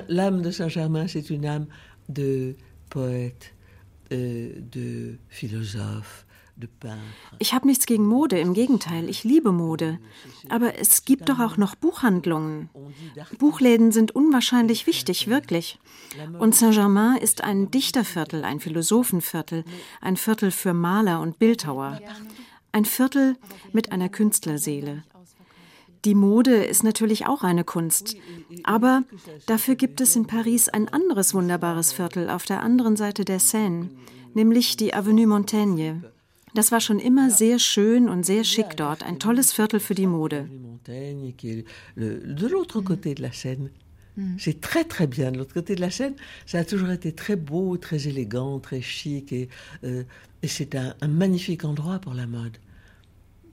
L'âme 0.10 0.42
de 0.42 0.52
Saint-Germain, 0.52 1.08
c'est 1.08 1.30
une 1.30 1.46
âme 1.46 1.66
de 2.10 2.56
poète, 2.90 3.54
euh, 4.12 4.52
de 4.72 5.18
philosophe, 5.30 6.26
Ich 7.40 7.54
habe 7.54 7.68
nichts 7.68 7.86
gegen 7.86 8.06
Mode, 8.06 8.40
im 8.40 8.54
Gegenteil, 8.54 9.10
ich 9.10 9.26
liebe 9.26 9.52
Mode. 9.52 10.00
Aber 10.48 10.80
es 10.80 11.04
gibt 11.04 11.28
doch 11.28 11.40
auch 11.40 11.58
noch 11.58 11.76
Buchhandlungen. 11.76 12.70
Buchläden 13.40 13.92
sind 13.92 14.16
unwahrscheinlich 14.16 14.88
wichtig, 14.88 15.28
wirklich. 15.28 15.80
Und 16.40 16.56
Saint-Germain 16.56 17.18
ist 17.18 17.44
ein 17.44 17.72
Dichterviertel, 17.72 18.46
ein 18.46 18.62
Philosophenviertel, 18.62 19.66
ein 20.00 20.16
Viertel 20.16 20.52
für 20.52 20.74
Maler 20.74 21.20
und 21.20 21.40
Bildhauer. 21.40 22.00
Ein 22.72 22.86
Viertel 22.86 23.36
mit 23.74 23.92
einer 23.92 24.08
Künstlerseele. 24.08 25.04
Die 26.06 26.16
Mode 26.16 26.64
ist 26.64 26.84
natürlich 26.84 27.26
auch 27.26 27.44
eine 27.44 27.64
Kunst. 27.64 28.16
Aber 28.64 29.04
dafür 29.48 29.76
gibt 29.76 30.02
es 30.02 30.16
in 30.16 30.28
Paris 30.28 30.70
ein 30.70 30.88
anderes 30.88 31.34
wunderbares 31.34 31.94
Viertel 31.94 32.30
auf 32.30 32.46
der 32.46 32.62
anderen 32.62 32.96
Seite 32.96 33.26
der 33.26 33.40
Seine, 33.40 33.90
nämlich 34.36 34.78
die 34.78 34.94
Avenue 34.94 35.26
Montaigne. 35.26 36.04
Das 36.54 36.72
war 36.72 36.80
schon 36.80 37.00
immer 37.00 37.32
sehr 37.32 37.60
schön 37.60 38.08
und 38.08 38.26
sehr 38.26 38.44
schick 38.44 38.78
dort, 38.78 39.04
ein 39.04 39.20
tolles 39.20 39.52
Viertel 39.52 39.80
für 39.80 39.96
die 39.96 40.08
Mode. 40.08 40.48
De 40.88 42.48
l'autre 42.48 42.82
côté 42.82 43.16
de 43.16 43.22
la 43.24 43.32
Seine. 43.34 43.72
Mm. 44.16 44.38
C'est 44.38 44.62
très 44.62 44.86
très 44.86 45.08
bien. 45.08 45.32
De 45.32 45.40
l'autre 45.40 45.54
côté 45.54 45.76
de 45.76 45.82
la 45.82 45.90
Seine, 45.90 46.14
ça 46.46 46.60
a 46.60 46.64
toujours 46.64 46.92
été 46.92 47.14
très 47.14 47.36
beau, 47.36 47.76
très 47.78 48.08
élégant, 48.08 48.60
très 48.60 48.82
chic 48.82 49.34
et, 49.34 49.50
euh, 49.84 50.04
et 50.42 50.48
c'est 50.48 50.76
un, 50.76 50.96
un, 51.02 51.08
magnifique 51.08 51.66
endroit 51.66 52.00
pour 52.00 52.14
la 52.14 52.28
mode. 52.28 52.58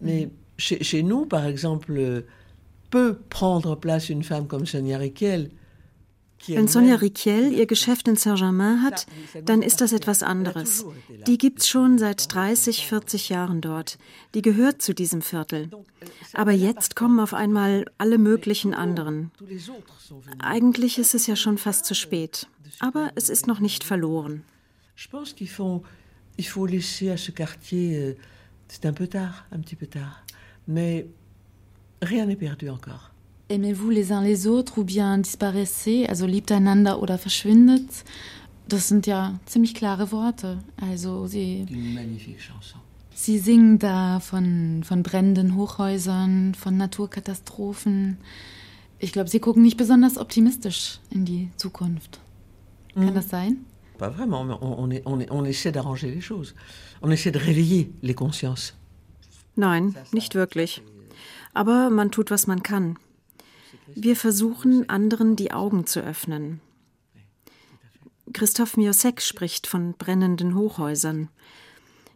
Mais 0.01 0.27
mm. 0.27 0.31
chez, 0.59 0.85
chez, 0.85 1.03
nous, 1.03 1.27
par 1.27 1.47
exemple, 1.47 2.25
peut 2.93 3.17
prendre 3.29 3.75
place 3.75 4.09
une 4.09 4.23
femme 4.23 4.47
comme 4.47 4.67
Sonia 4.67 4.99
Riquel, 4.99 5.51
Wenn 6.49 6.67
Sonja 6.67 6.97
Riquel 6.97 7.53
ihr 7.53 7.67
Geschäft 7.67 8.09
in 8.09 8.17
Saint-Germain 8.17 8.83
hat, 8.83 9.07
dann 9.45 9.63
ist 9.63 9.81
das 9.81 9.93
etwas 9.93 10.23
anderes. 10.23 10.85
Die 11.27 11.39
gibt's 11.39 11.69
schon 11.69 11.99
seit 11.99 12.33
30, 12.35 12.87
40 12.87 13.29
Jahren 13.29 13.61
dort. 13.61 13.99
Die 14.35 14.43
gehört 14.43 14.83
zu 14.83 14.93
diesem 14.93 15.23
Viertel. 15.23 15.71
Aber 16.33 16.53
jetzt 16.53 16.97
kommen 16.97 17.21
auf 17.21 17.33
einmal 17.33 17.85
alle 17.99 18.19
möglichen 18.19 18.75
anderen. 18.75 19.31
Eigentlich 20.41 20.99
ist 20.99 21.15
es 21.15 21.27
ja 21.27 21.37
schon 21.37 21.59
fast 21.59 21.85
zu 21.85 21.95
spät. 21.95 22.49
Aber 22.81 23.13
es 23.15 23.29
ist 23.29 23.47
noch 23.47 23.61
nicht 23.61 23.85
verloren. 23.85 24.43
Je 24.97 25.09
pense 25.09 25.35
qu'il 25.35 25.49
faut, 25.49 25.83
il 26.37 26.47
faut 26.47 26.67
laisser 26.67 27.11
à 27.11 27.17
ce 27.17 27.33
quartier, 27.33 27.97
euh, 27.97 28.15
c'est 28.69 28.85
un 28.87 28.93
peu 28.93 29.09
tard, 29.09 29.47
un 29.51 29.61
petit 29.61 29.75
peu 29.75 29.87
tard, 29.87 30.23
mais 30.67 31.07
rien 32.03 32.27
n'est 32.27 32.37
perdu 32.37 32.69
encore. 32.69 33.11
Aimez-vous 33.49 33.91
les 33.91 34.13
uns 34.13 34.23
les 34.23 34.47
autres 34.47 34.79
ou 34.79 34.85
bien 34.85 35.19
disparaissez, 35.19 36.07
also 36.09 36.27
liebt 36.27 36.53
einander 36.53 37.01
oder 37.01 37.19
verschwindet? 37.19 38.05
Das 38.69 38.89
sind 38.89 39.07
ja 39.07 39.39
ziemlich 39.47 39.75
klare 39.75 40.13
Worte. 40.13 40.59
Also 40.81 41.27
sie, 41.27 41.67
sie 43.15 43.39
singen 43.39 43.79
da 43.79 44.21
von, 44.21 44.83
von 44.85 45.03
brennenden 45.03 45.57
Hochhäusern, 45.57 46.55
von 46.55 46.77
Naturkatastrophen. 46.77 48.19
Ich 48.99 49.13
glaube, 49.13 49.29
sie 49.29 49.41
gucken 49.41 49.63
nicht 49.63 49.77
besonders 49.77 50.17
optimistisch 50.17 51.01
in 51.11 51.25
die 51.25 51.51
Zukunft. 51.57 52.21
Kann 52.95 53.07
mhm. 53.07 53.15
das 53.15 53.29
sein? 53.29 53.67
Pas 53.99 54.11
vraiment, 54.11 54.41
on, 54.63 54.73
on, 54.79 54.93
on, 55.05 55.31
on 55.31 55.45
essaie 55.45 55.73
d'arranger 55.73 56.11
les 56.11 56.23
choses. 56.23 56.55
On 57.03 57.11
essaie 57.11 57.33
de 57.33 57.39
réveiller 57.39 57.93
les 58.01 58.15
consciences. 58.15 58.75
Nein, 59.57 59.95
nicht 60.13 60.35
wirklich. 60.35 60.83
Aber 61.55 61.91
man 61.91 62.11
tut, 62.11 62.31
was 62.31 62.47
man 62.47 62.63
kann. 62.63 62.99
Wir 63.95 64.17
versuchen, 64.17 64.89
anderen 64.89 65.37
die 65.37 65.53
Augen 65.53 65.87
zu 65.87 66.01
öffnen. 66.01 66.61
Christoph 68.33 68.77
Miosek 68.77 69.21
spricht 69.21 69.67
von 69.67 69.95
brennenden 69.95 70.55
Hochhäusern. 70.55 71.29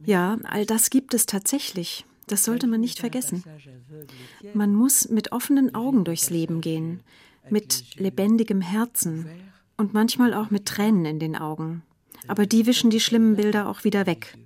Ja, 0.05 0.39
all 0.45 0.64
das 0.64 0.91
gibt 0.91 1.14
es 1.14 1.26
tatsächlich. 1.26 2.05
Das 2.26 2.45
sollte 2.45 2.66
man 2.66 2.80
nicht 2.80 2.99
vergessen. 2.99 3.45
Man 4.55 4.74
muss 4.74 5.09
mit 5.09 5.32
offenen 5.32 5.74
Augen 5.74 6.05
durchs 6.05 6.30
Leben 6.30 6.61
gehen, 6.61 7.01
mit 7.51 7.97
lebendigem 7.97 8.61
Herzen 8.61 9.26
und 9.76 9.95
manchmal 9.95 10.34
auch 10.34 10.51
mit 10.51 10.66
Tränen 10.66 11.05
in 11.05 11.18
den 11.18 11.37
Augen. 11.37 11.82
Aber 12.26 12.47
die 12.47 12.66
wischen 12.66 12.91
die 12.91 13.01
schlimmen 13.01 13.37
Bilder 13.37 13.68
auch 13.68 13.84
wieder 13.84 14.07
weg. 14.07 14.37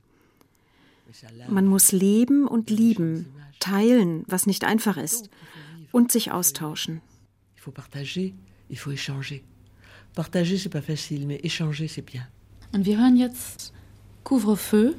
Man 1.49 1.67
muss 1.67 1.93
leben 1.93 2.47
und 2.47 2.71
lieben, 2.71 3.33
teilen, 3.61 4.25
was 4.27 4.47
nicht 4.47 4.65
einfach 4.65 4.97
ist, 4.97 5.31
und 5.93 6.11
sich 6.11 6.33
austauschen. 6.33 7.01
Il 7.57 7.63
faut 7.63 7.75
partager, 7.75 8.35
il 8.69 8.79
faut 8.79 8.91
échanger. 8.93 9.43
Partager, 10.15 10.57
c'est 10.59 10.71
pas 10.71 10.83
facile, 10.83 11.27
mais 11.27 11.41
échanger, 11.45 11.89
c'est 11.89 12.03
bien. 12.03 12.27
Und 12.73 12.87
wir 12.87 12.99
hören 12.99 13.17
jetzt 13.17 13.73
Couvre-feu, 14.25 14.95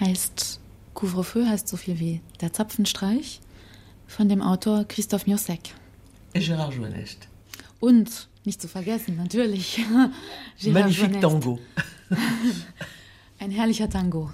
heißt 0.00 0.60
Couvre-feu 0.94 1.46
heißt 1.46 1.68
so 1.68 1.76
viel 1.76 1.98
wie 2.00 2.20
der 2.40 2.52
Zapfenstreich 2.52 3.40
von 4.06 4.28
dem 4.28 4.42
Autor 4.42 4.84
Christoph 4.84 5.26
Miosek. 5.26 5.74
Et 6.34 6.42
Gérard 6.42 6.74
Joannest. 6.74 7.28
Und 7.80 8.28
nicht 8.44 8.60
zu 8.60 8.68
vergessen, 8.68 9.16
natürlich. 9.16 9.80
Magnifique 10.64 11.20
Tango. 11.20 11.58
Ein 13.38 13.50
herrlicher 13.50 13.88
Tango. 13.88 14.30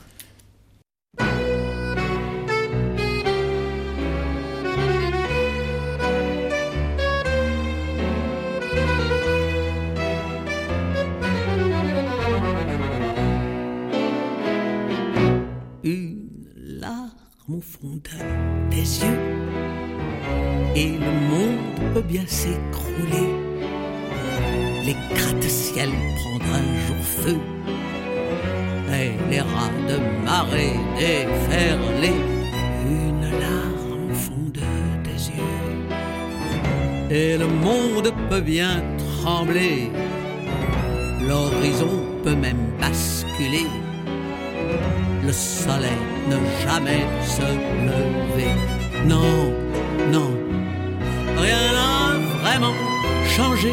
Fond 17.56 17.96
de 18.04 18.70
tes 18.70 18.76
yeux. 18.76 19.20
Et 20.76 20.92
le 20.92 21.12
monde 21.30 21.94
peut 21.94 22.02
bien 22.02 22.26
s'écrouler. 22.26 23.28
Les 24.84 24.96
gratte-ciel 25.14 25.88
prendre 26.16 26.44
un 26.54 26.68
jour 26.86 27.02
feu. 27.02 27.36
Et 28.92 29.12
les 29.30 29.40
rats 29.40 29.78
de 29.88 29.98
marée 30.24 30.76
déferler. 30.98 32.16
Une 32.86 33.22
larme 33.22 34.10
au 34.10 34.14
fond 34.14 34.50
de 34.52 34.60
tes 35.04 35.20
yeux. 35.32 35.88
Et 37.10 37.38
le 37.38 37.46
monde 37.46 38.12
peut 38.28 38.42
bien 38.42 38.82
trembler. 39.22 39.90
L'horizon 41.26 42.04
peut 42.22 42.36
même 42.36 42.72
basculer 42.78 43.66
le 45.24 45.32
soleil 45.32 46.17
ne 46.30 46.38
jamais 46.64 47.04
se 47.22 47.48
lever. 47.88 48.54
Non, 49.06 49.52
non, 50.12 50.30
rien 51.44 51.72
n'a 51.76 51.92
vraiment 52.42 52.76
changé. 53.36 53.72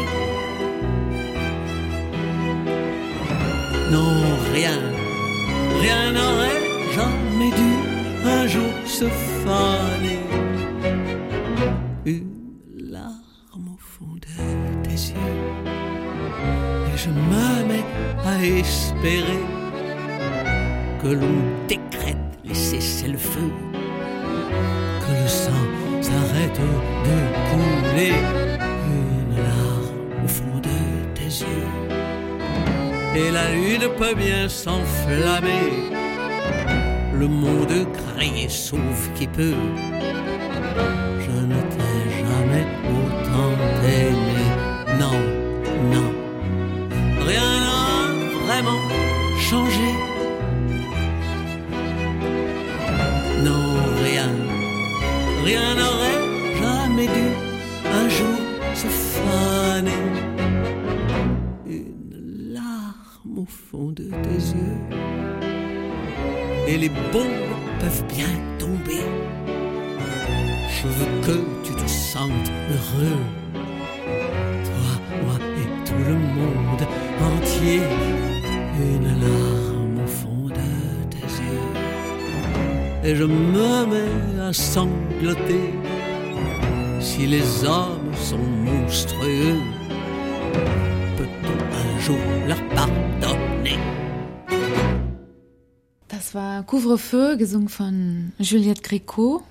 Non, 3.90 4.14
rien, 4.52 4.78
rien 5.82 6.12
n'aurait 6.16 6.62
jamais 6.94 7.50
dû 7.60 7.72
un 8.24 8.46
jour 8.46 8.72
se 8.84 9.06
faner. 9.44 10.20
Une 12.04 12.30
larme 12.90 13.68
au 13.74 13.78
fond 13.78 14.14
de 14.14 14.34
tes 14.82 14.98
yeux, 15.10 15.32
et 16.88 16.96
je 16.96 17.10
me 17.10 17.48
mets 17.68 17.88
à 18.24 18.34
espérer 18.44 19.42
que 21.02 21.08
l'on 21.08 21.36
décrète 21.68 21.85
lune 33.86 33.94
peut 33.96 34.14
bien 34.14 34.48
s'enflammer, 34.48 35.72
le 37.12 37.28
monde 37.28 37.86
crier 37.92 38.48
sauf 38.48 39.10
qui 39.14 39.26
peut. 39.26 39.54
Veux 70.96 71.20
que 71.26 71.36
tu 71.64 71.72
te 71.74 71.88
sentes 71.88 72.50
heureux. 72.72 73.22
Toi, 74.68 74.92
moi 75.24 75.36
et 75.60 75.68
tout 75.86 76.02
le 76.10 76.16
monde 76.38 76.82
entier, 77.30 77.80
une 78.92 79.10
larme 79.24 79.98
au 80.04 80.08
fond 80.20 80.48
de 80.48 80.68
tes 81.12 81.28
yeux. 81.42 81.72
Et 83.04 83.14
je 83.14 83.24
me 83.24 83.86
mets 83.92 84.40
à 84.40 84.52
sangloter 84.52 85.72
si 87.00 87.26
les 87.26 87.64
hommes 87.64 88.14
sont 88.14 88.46
monstrueux. 88.68 89.58
Peut-on 91.16 91.58
un 91.84 92.00
jour 92.00 92.24
leur 92.48 92.62
pardonner? 92.74 93.78
Das 96.08 96.34
war 96.34 96.64
Couvre-feu, 96.64 97.36
gesungen 97.38 97.68
von 97.68 98.32
Juliette 98.40 98.82
Gréco. 98.82 99.42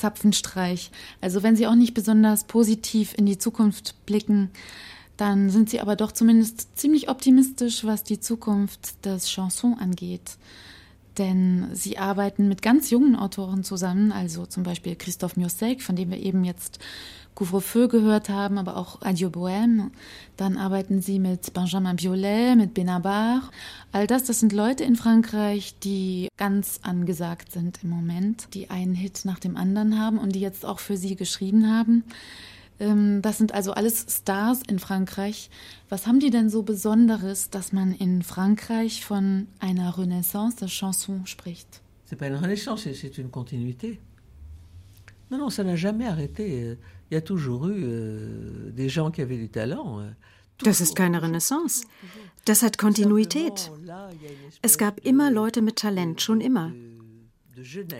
Zapfenstreich. 0.00 0.90
Also 1.20 1.42
wenn 1.42 1.56
Sie 1.56 1.66
auch 1.66 1.74
nicht 1.74 1.94
besonders 1.94 2.44
positiv 2.44 3.14
in 3.16 3.26
die 3.26 3.38
Zukunft 3.38 3.94
blicken, 4.06 4.50
dann 5.16 5.50
sind 5.50 5.68
Sie 5.68 5.80
aber 5.80 5.96
doch 5.96 6.12
zumindest 6.12 6.78
ziemlich 6.78 7.08
optimistisch, 7.10 7.84
was 7.84 8.02
die 8.02 8.20
Zukunft 8.20 9.04
des 9.04 9.28
Chanson 9.30 9.78
angeht. 9.78 10.38
Denn 11.18 11.68
Sie 11.72 11.98
arbeiten 11.98 12.48
mit 12.48 12.62
ganz 12.62 12.88
jungen 12.90 13.16
Autoren 13.16 13.62
zusammen, 13.62 14.12
also 14.12 14.46
zum 14.46 14.62
Beispiel 14.62 14.96
Christophe 14.96 15.38
Miossec, 15.38 15.82
von 15.82 15.96
dem 15.96 16.10
wir 16.10 16.18
eben 16.18 16.44
jetzt 16.44 16.78
Couvre-feu 17.40 17.88
gehört 17.88 18.28
haben, 18.28 18.58
aber 18.58 18.76
auch 18.76 19.00
Adieu 19.00 19.30
Bohème. 19.30 19.92
Dann 20.36 20.58
arbeiten 20.58 21.00
sie 21.00 21.18
mit 21.18 21.54
Benjamin 21.54 21.96
Biolay, 21.96 22.54
mit 22.54 22.74
Benabar. 22.74 23.50
All 23.92 24.06
das, 24.06 24.24
das 24.24 24.40
sind 24.40 24.52
Leute 24.52 24.84
in 24.84 24.94
Frankreich, 24.94 25.74
die 25.82 26.28
ganz 26.36 26.80
angesagt 26.82 27.52
sind 27.52 27.82
im 27.82 27.88
Moment, 27.88 28.48
die 28.52 28.68
einen 28.68 28.94
Hit 28.94 29.22
nach 29.24 29.38
dem 29.38 29.56
anderen 29.56 29.98
haben 29.98 30.18
und 30.18 30.36
die 30.36 30.40
jetzt 30.40 30.66
auch 30.66 30.80
für 30.80 30.98
sie 30.98 31.16
geschrieben 31.16 31.66
haben. 31.66 32.04
Ähm, 32.78 33.22
das 33.22 33.38
sind 33.38 33.54
also 33.54 33.72
alles 33.72 34.04
Stars 34.10 34.60
in 34.68 34.78
Frankreich. 34.78 35.48
Was 35.88 36.06
haben 36.06 36.20
die 36.20 36.28
denn 36.28 36.50
so 36.50 36.62
Besonderes, 36.62 37.48
dass 37.48 37.72
man 37.72 37.94
in 37.94 38.22
Frankreich 38.22 39.02
von 39.02 39.46
einer 39.60 39.96
Renaissance 39.96 40.56
der 40.56 40.68
Chanson 40.68 41.26
spricht? 41.26 41.80
C'est 42.04 42.16
pas 42.16 42.26
une 42.26 42.36
renaissance, 42.36 42.82
c'est 42.82 43.16
une 43.16 43.30
continuité. 43.30 43.98
Non, 45.30 45.38
non, 45.38 45.48
ça 45.48 45.64
n'a 45.64 45.76
jamais 45.76 46.06
arrêté. 46.06 46.76
Il 47.10 47.14
y 47.14 47.16
a 47.16 47.20
toujours 47.20 47.66
eu 47.66 47.82
euh, 47.84 48.70
des 48.70 48.88
gens 48.88 49.10
qui 49.10 49.20
avaient 49.20 49.36
du 49.36 49.48
talent. 49.48 50.00
Euh, 50.00 50.10
das 50.62 50.80
ist 50.80 50.94
keine 50.94 51.20
Renaissance. 51.20 51.82
Das 52.44 52.62
hat 52.62 52.78
Kontinuität. 52.78 53.70
Es 54.62 54.78
gab 54.78 55.04
immer 55.04 55.30
Leute 55.30 55.62
mit 55.62 55.76
Talent, 55.76 56.20
schon 56.20 56.40
immer. 56.40 56.72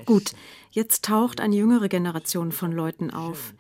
Gut, 0.07 0.33
jetzt 0.71 1.05
taucht 1.05 1.41
eine 1.41 1.57
jüngere 1.57 1.89
Generation 1.89 2.53
von 2.53 2.73
Leuten 2.73 3.11
auf. 3.11 3.55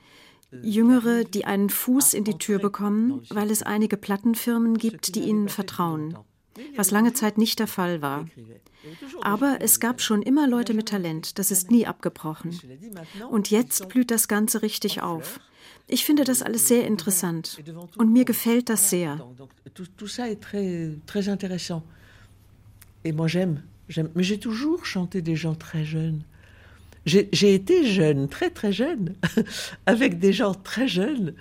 Jüngere, 0.62 1.24
die 1.24 1.44
einen 1.44 1.70
Fuß 1.70 2.14
in 2.14 2.24
die 2.24 2.38
Tür 2.38 2.59
bekommen, 2.59 3.22
weil 3.30 3.51
es 3.51 3.62
einige 3.62 3.96
Plattenfirmen 3.96 4.78
gibt, 4.78 5.14
die 5.14 5.20
ihnen 5.20 5.48
vertrauen, 5.48 6.16
was 6.76 6.90
lange 6.90 7.12
Zeit 7.12 7.38
nicht 7.38 7.59
der 7.59 7.66
Fall 7.66 8.03
war. 8.03 8.26
Aber 9.22 9.59
es 9.61 9.80
gab 9.80 10.01
schon 10.01 10.22
immer 10.22 10.48
Leute 10.48 10.74
mit 10.74 10.88
Talent, 10.88 11.38
das 11.38 11.51
ist 11.51 11.70
nie 11.70 11.86
abgebrochen. 11.86 12.59
Und 13.30 13.51
jetzt 13.51 13.88
blüht 13.88 14.11
das 14.11 14.28
Ganze 14.28 14.62
richtig 14.62 15.03
auf. 15.03 15.40
Ich 15.86 16.05
finde 16.05 16.24
das 16.24 16.42
alles 16.42 16.68
sehr 16.68 16.86
interessant 16.86 17.59
und 17.96 18.12
mir 18.12 18.24
gefällt 18.24 18.68
das 18.68 18.90
sehr. 18.90 19.18
Et 23.03 23.12
moi 23.12 23.28
j'aime, 23.28 23.62
j'aime. 23.88 24.11
Mais 24.14 24.24
j'ai 24.24 24.38
toujours 24.38 24.84
chanté 24.84 25.22
des 25.22 25.36
gens 25.36 25.55
très 25.55 25.84
jeunes. 25.84 26.22
J'ai 27.07 27.55
été 27.55 27.86
jeune, 27.86 28.28
très 28.28 28.51
très 28.51 28.72
jeune, 28.72 29.14
avec 29.86 30.18
des 30.18 30.34
gens 30.34 30.55
très 30.55 30.86
jeunes 30.86 31.34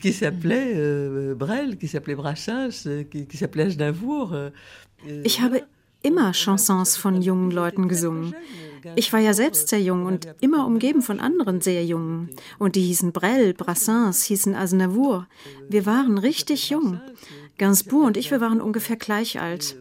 qui 0.00 0.12
s'appelaient 0.12 0.74
euh, 0.74 1.34
Brel, 1.34 1.76
qui 1.76 1.88
s'appelaient 1.88 2.14
Brassens, 2.14 2.86
qui, 3.10 3.26
qui 3.26 3.36
s'appelaient 3.36 3.64
Aznavour. 3.64 4.32
Euh, 4.32 4.50
ich 5.24 5.40
habe 5.40 5.62
immer 6.02 6.32
Chansons 6.32 6.96
von 6.96 7.22
jungen 7.22 7.50
Leuten 7.50 7.88
gesungen. 7.88 8.34
Ich 8.96 9.12
war 9.12 9.20
ja 9.20 9.32
selbst 9.32 9.68
sehr 9.68 9.80
jung 9.80 10.04
und 10.04 10.28
immer 10.40 10.66
umgeben 10.66 11.00
von 11.00 11.18
anderen 11.18 11.60
sehr 11.60 11.84
jungen. 11.84 12.28
Und 12.58 12.76
die 12.76 12.82
hießen 12.82 13.12
Brel, 13.12 13.54
Brassens, 13.54 14.24
hießen 14.24 14.54
Aznavour. 14.54 15.26
Wir 15.68 15.86
waren 15.86 16.18
richtig 16.18 16.70
jung. 16.70 17.00
Gainsbourg 17.56 18.06
und 18.06 18.16
ich, 18.16 18.30
wir 18.30 18.40
waren 18.40 18.60
ungefähr 18.60 18.96
gleich 18.96 19.40
alt. 19.40 19.76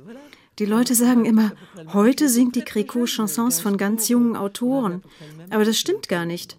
Die 0.60 0.66
Leute 0.66 0.94
sagen 0.94 1.26
immer, 1.26 1.52
heute 1.94 2.30
singt 2.30 2.56
die 2.56 2.62
Créco 2.62 3.06
Chansons 3.06 3.60
von 3.60 3.76
ganz 3.78 4.08
jungen 4.08 4.36
Autoren. 4.36 5.02
Aber 5.50 5.66
das 5.66 5.78
stimmt 5.78 6.08
gar 6.08 6.26
nicht. 6.26 6.58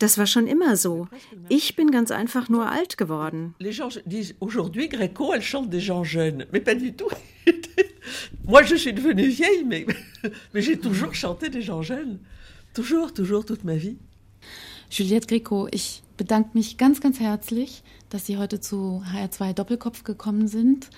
Das 0.00 0.16
war 0.16 0.26
schon 0.26 0.46
immer 0.46 0.78
so. 0.78 1.08
Ich 1.50 1.76
bin 1.76 1.90
ganz 1.90 2.10
einfach 2.10 2.48
nur 2.48 2.66
alt 2.66 2.96
geworden. 2.96 3.54
Les 3.58 3.76
gens 3.76 4.00
disent 4.06 4.34
aujourd'hui 4.40 4.88
Gréco, 4.88 5.34
elle 5.34 5.42
chante 5.42 5.68
des 5.68 5.84
gens 5.84 6.04
jeunes, 6.04 6.46
mais 6.52 6.60
pas 6.60 6.74
du 6.74 6.96
tout. 6.96 7.10
Moi, 8.44 8.62
je 8.64 8.76
suis 8.76 8.94
devenue 8.94 9.28
vieille, 9.28 9.64
mais, 9.66 9.86
mais 10.54 10.62
j'ai 10.62 10.78
toujours 10.78 11.14
chanté 11.14 11.50
des 11.50 11.60
gens 11.60 11.82
jeunes. 11.82 12.18
Toujours, 12.72 13.12
toujours, 13.12 13.44
toute 13.44 13.62
ma 13.62 13.76
vie. 13.76 13.98
Juliette 14.88 15.28
Greco, 15.28 15.68
ich 15.70 16.02
bedanke 16.16 16.50
mich 16.54 16.78
ganz, 16.78 17.02
ganz 17.02 17.20
herzlich, 17.20 17.82
dass 18.08 18.24
Sie 18.24 18.38
heute 18.38 18.58
zu 18.58 19.02
HR2 19.14 19.52
Doppelkopf 19.52 20.02
gekommen 20.04 20.48
sind. 20.48 20.88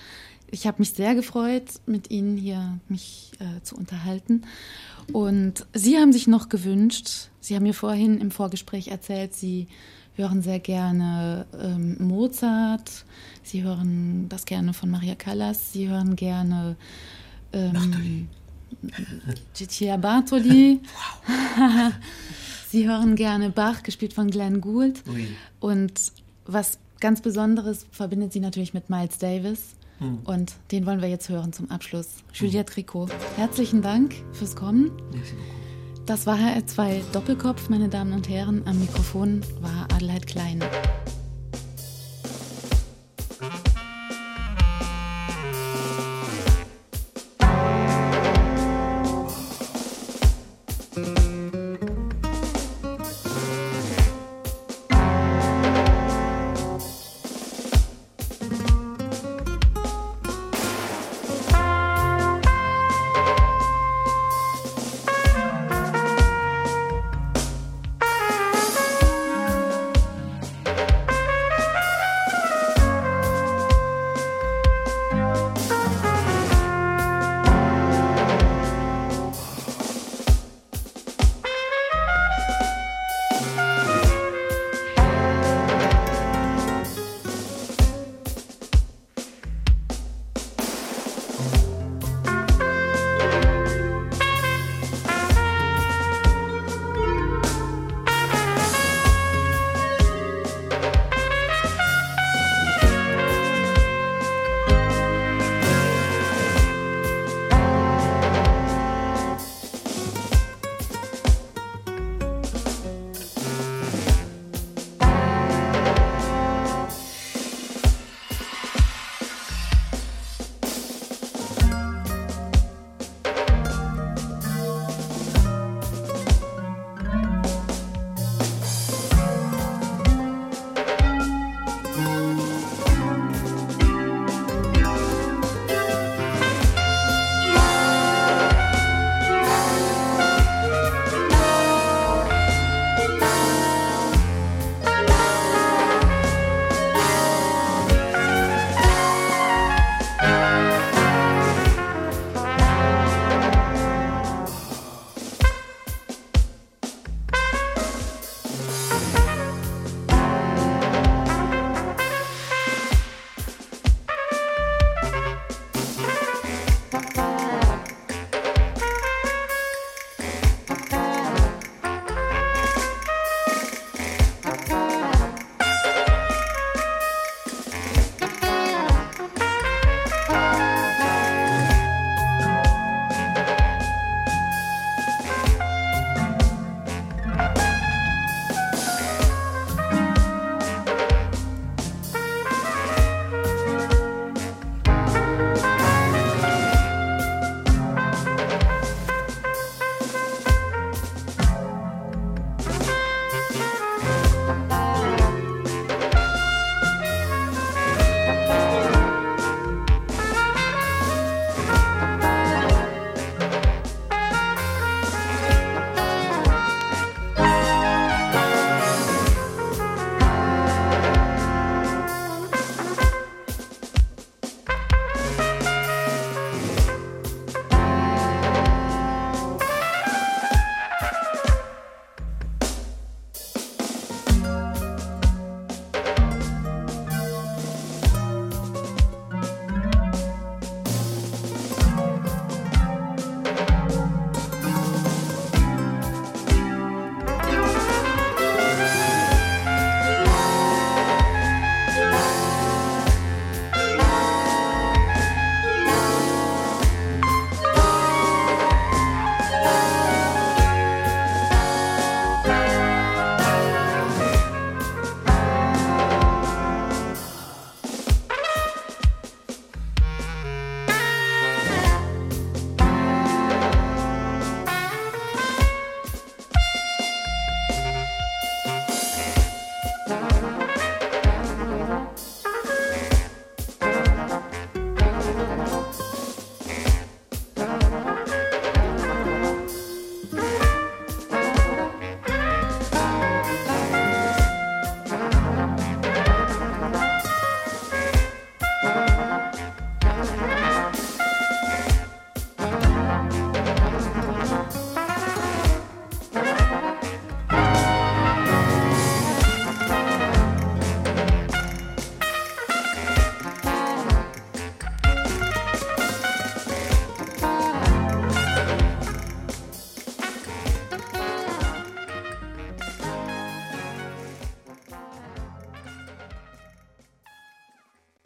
Ich 0.49 0.65
habe 0.65 0.77
mich 0.79 0.91
sehr 0.91 1.13
gefreut, 1.13 1.65
mit 1.85 2.09
Ihnen 2.09 2.37
hier 2.37 2.79
mich 2.87 3.33
äh, 3.39 3.61
zu 3.63 3.75
unterhalten. 3.75 4.45
Und 5.11 5.65
Sie 5.73 5.97
haben 5.97 6.13
sich 6.13 6.27
noch 6.27 6.49
gewünscht, 6.49 7.29
Sie 7.39 7.55
haben 7.55 7.63
mir 7.63 7.73
vorhin 7.73 8.19
im 8.19 8.31
Vorgespräch 8.31 8.87
erzählt, 8.87 9.33
Sie 9.33 9.67
hören 10.15 10.41
sehr 10.41 10.59
gerne 10.59 11.45
ähm, 11.59 11.97
Mozart, 11.99 13.05
Sie 13.41 13.63
hören 13.63 14.27
das 14.29 14.45
gerne 14.45 14.73
von 14.73 14.89
Maria 14.89 15.15
Callas, 15.15 15.73
Sie 15.73 15.89
hören 15.89 16.15
gerne 16.15 16.75
ähm, 17.51 18.27
Cecilia 19.53 19.97
Bartoli. 19.97 20.79
Wow. 21.55 21.93
Sie 22.69 22.89
hören 22.89 23.15
gerne 23.15 23.51
Bach, 23.51 23.83
gespielt 23.83 24.13
von 24.13 24.31
Glenn 24.31 24.59
Gould. 24.59 25.03
Oui. 25.05 25.27
Und 25.59 26.11
was 26.47 26.79
ganz 26.99 27.21
Besonderes 27.21 27.85
verbindet 27.91 28.33
Sie 28.33 28.39
natürlich 28.39 28.73
mit 28.73 28.89
Miles 28.89 29.19
Davis. 29.19 29.75
Hm. 29.99 30.19
Und 30.25 30.53
den 30.71 30.85
wollen 30.85 31.01
wir 31.01 31.09
jetzt 31.09 31.29
hören 31.29 31.53
zum 31.53 31.69
Abschluss. 31.71 32.07
Juliette 32.33 32.73
Tricot, 32.73 33.11
herzlichen 33.35 33.81
Dank 33.81 34.15
fürs 34.31 34.55
Kommen. 34.55 34.91
Das 36.05 36.25
war 36.27 36.37
HR2 36.37 37.01
Doppelkopf, 37.13 37.69
meine 37.69 37.87
Damen 37.87 38.13
und 38.13 38.27
Herren. 38.27 38.63
Am 38.65 38.79
Mikrofon 38.79 39.41
war 39.61 39.87
Adelheid 39.93 40.27
Klein. 40.27 40.59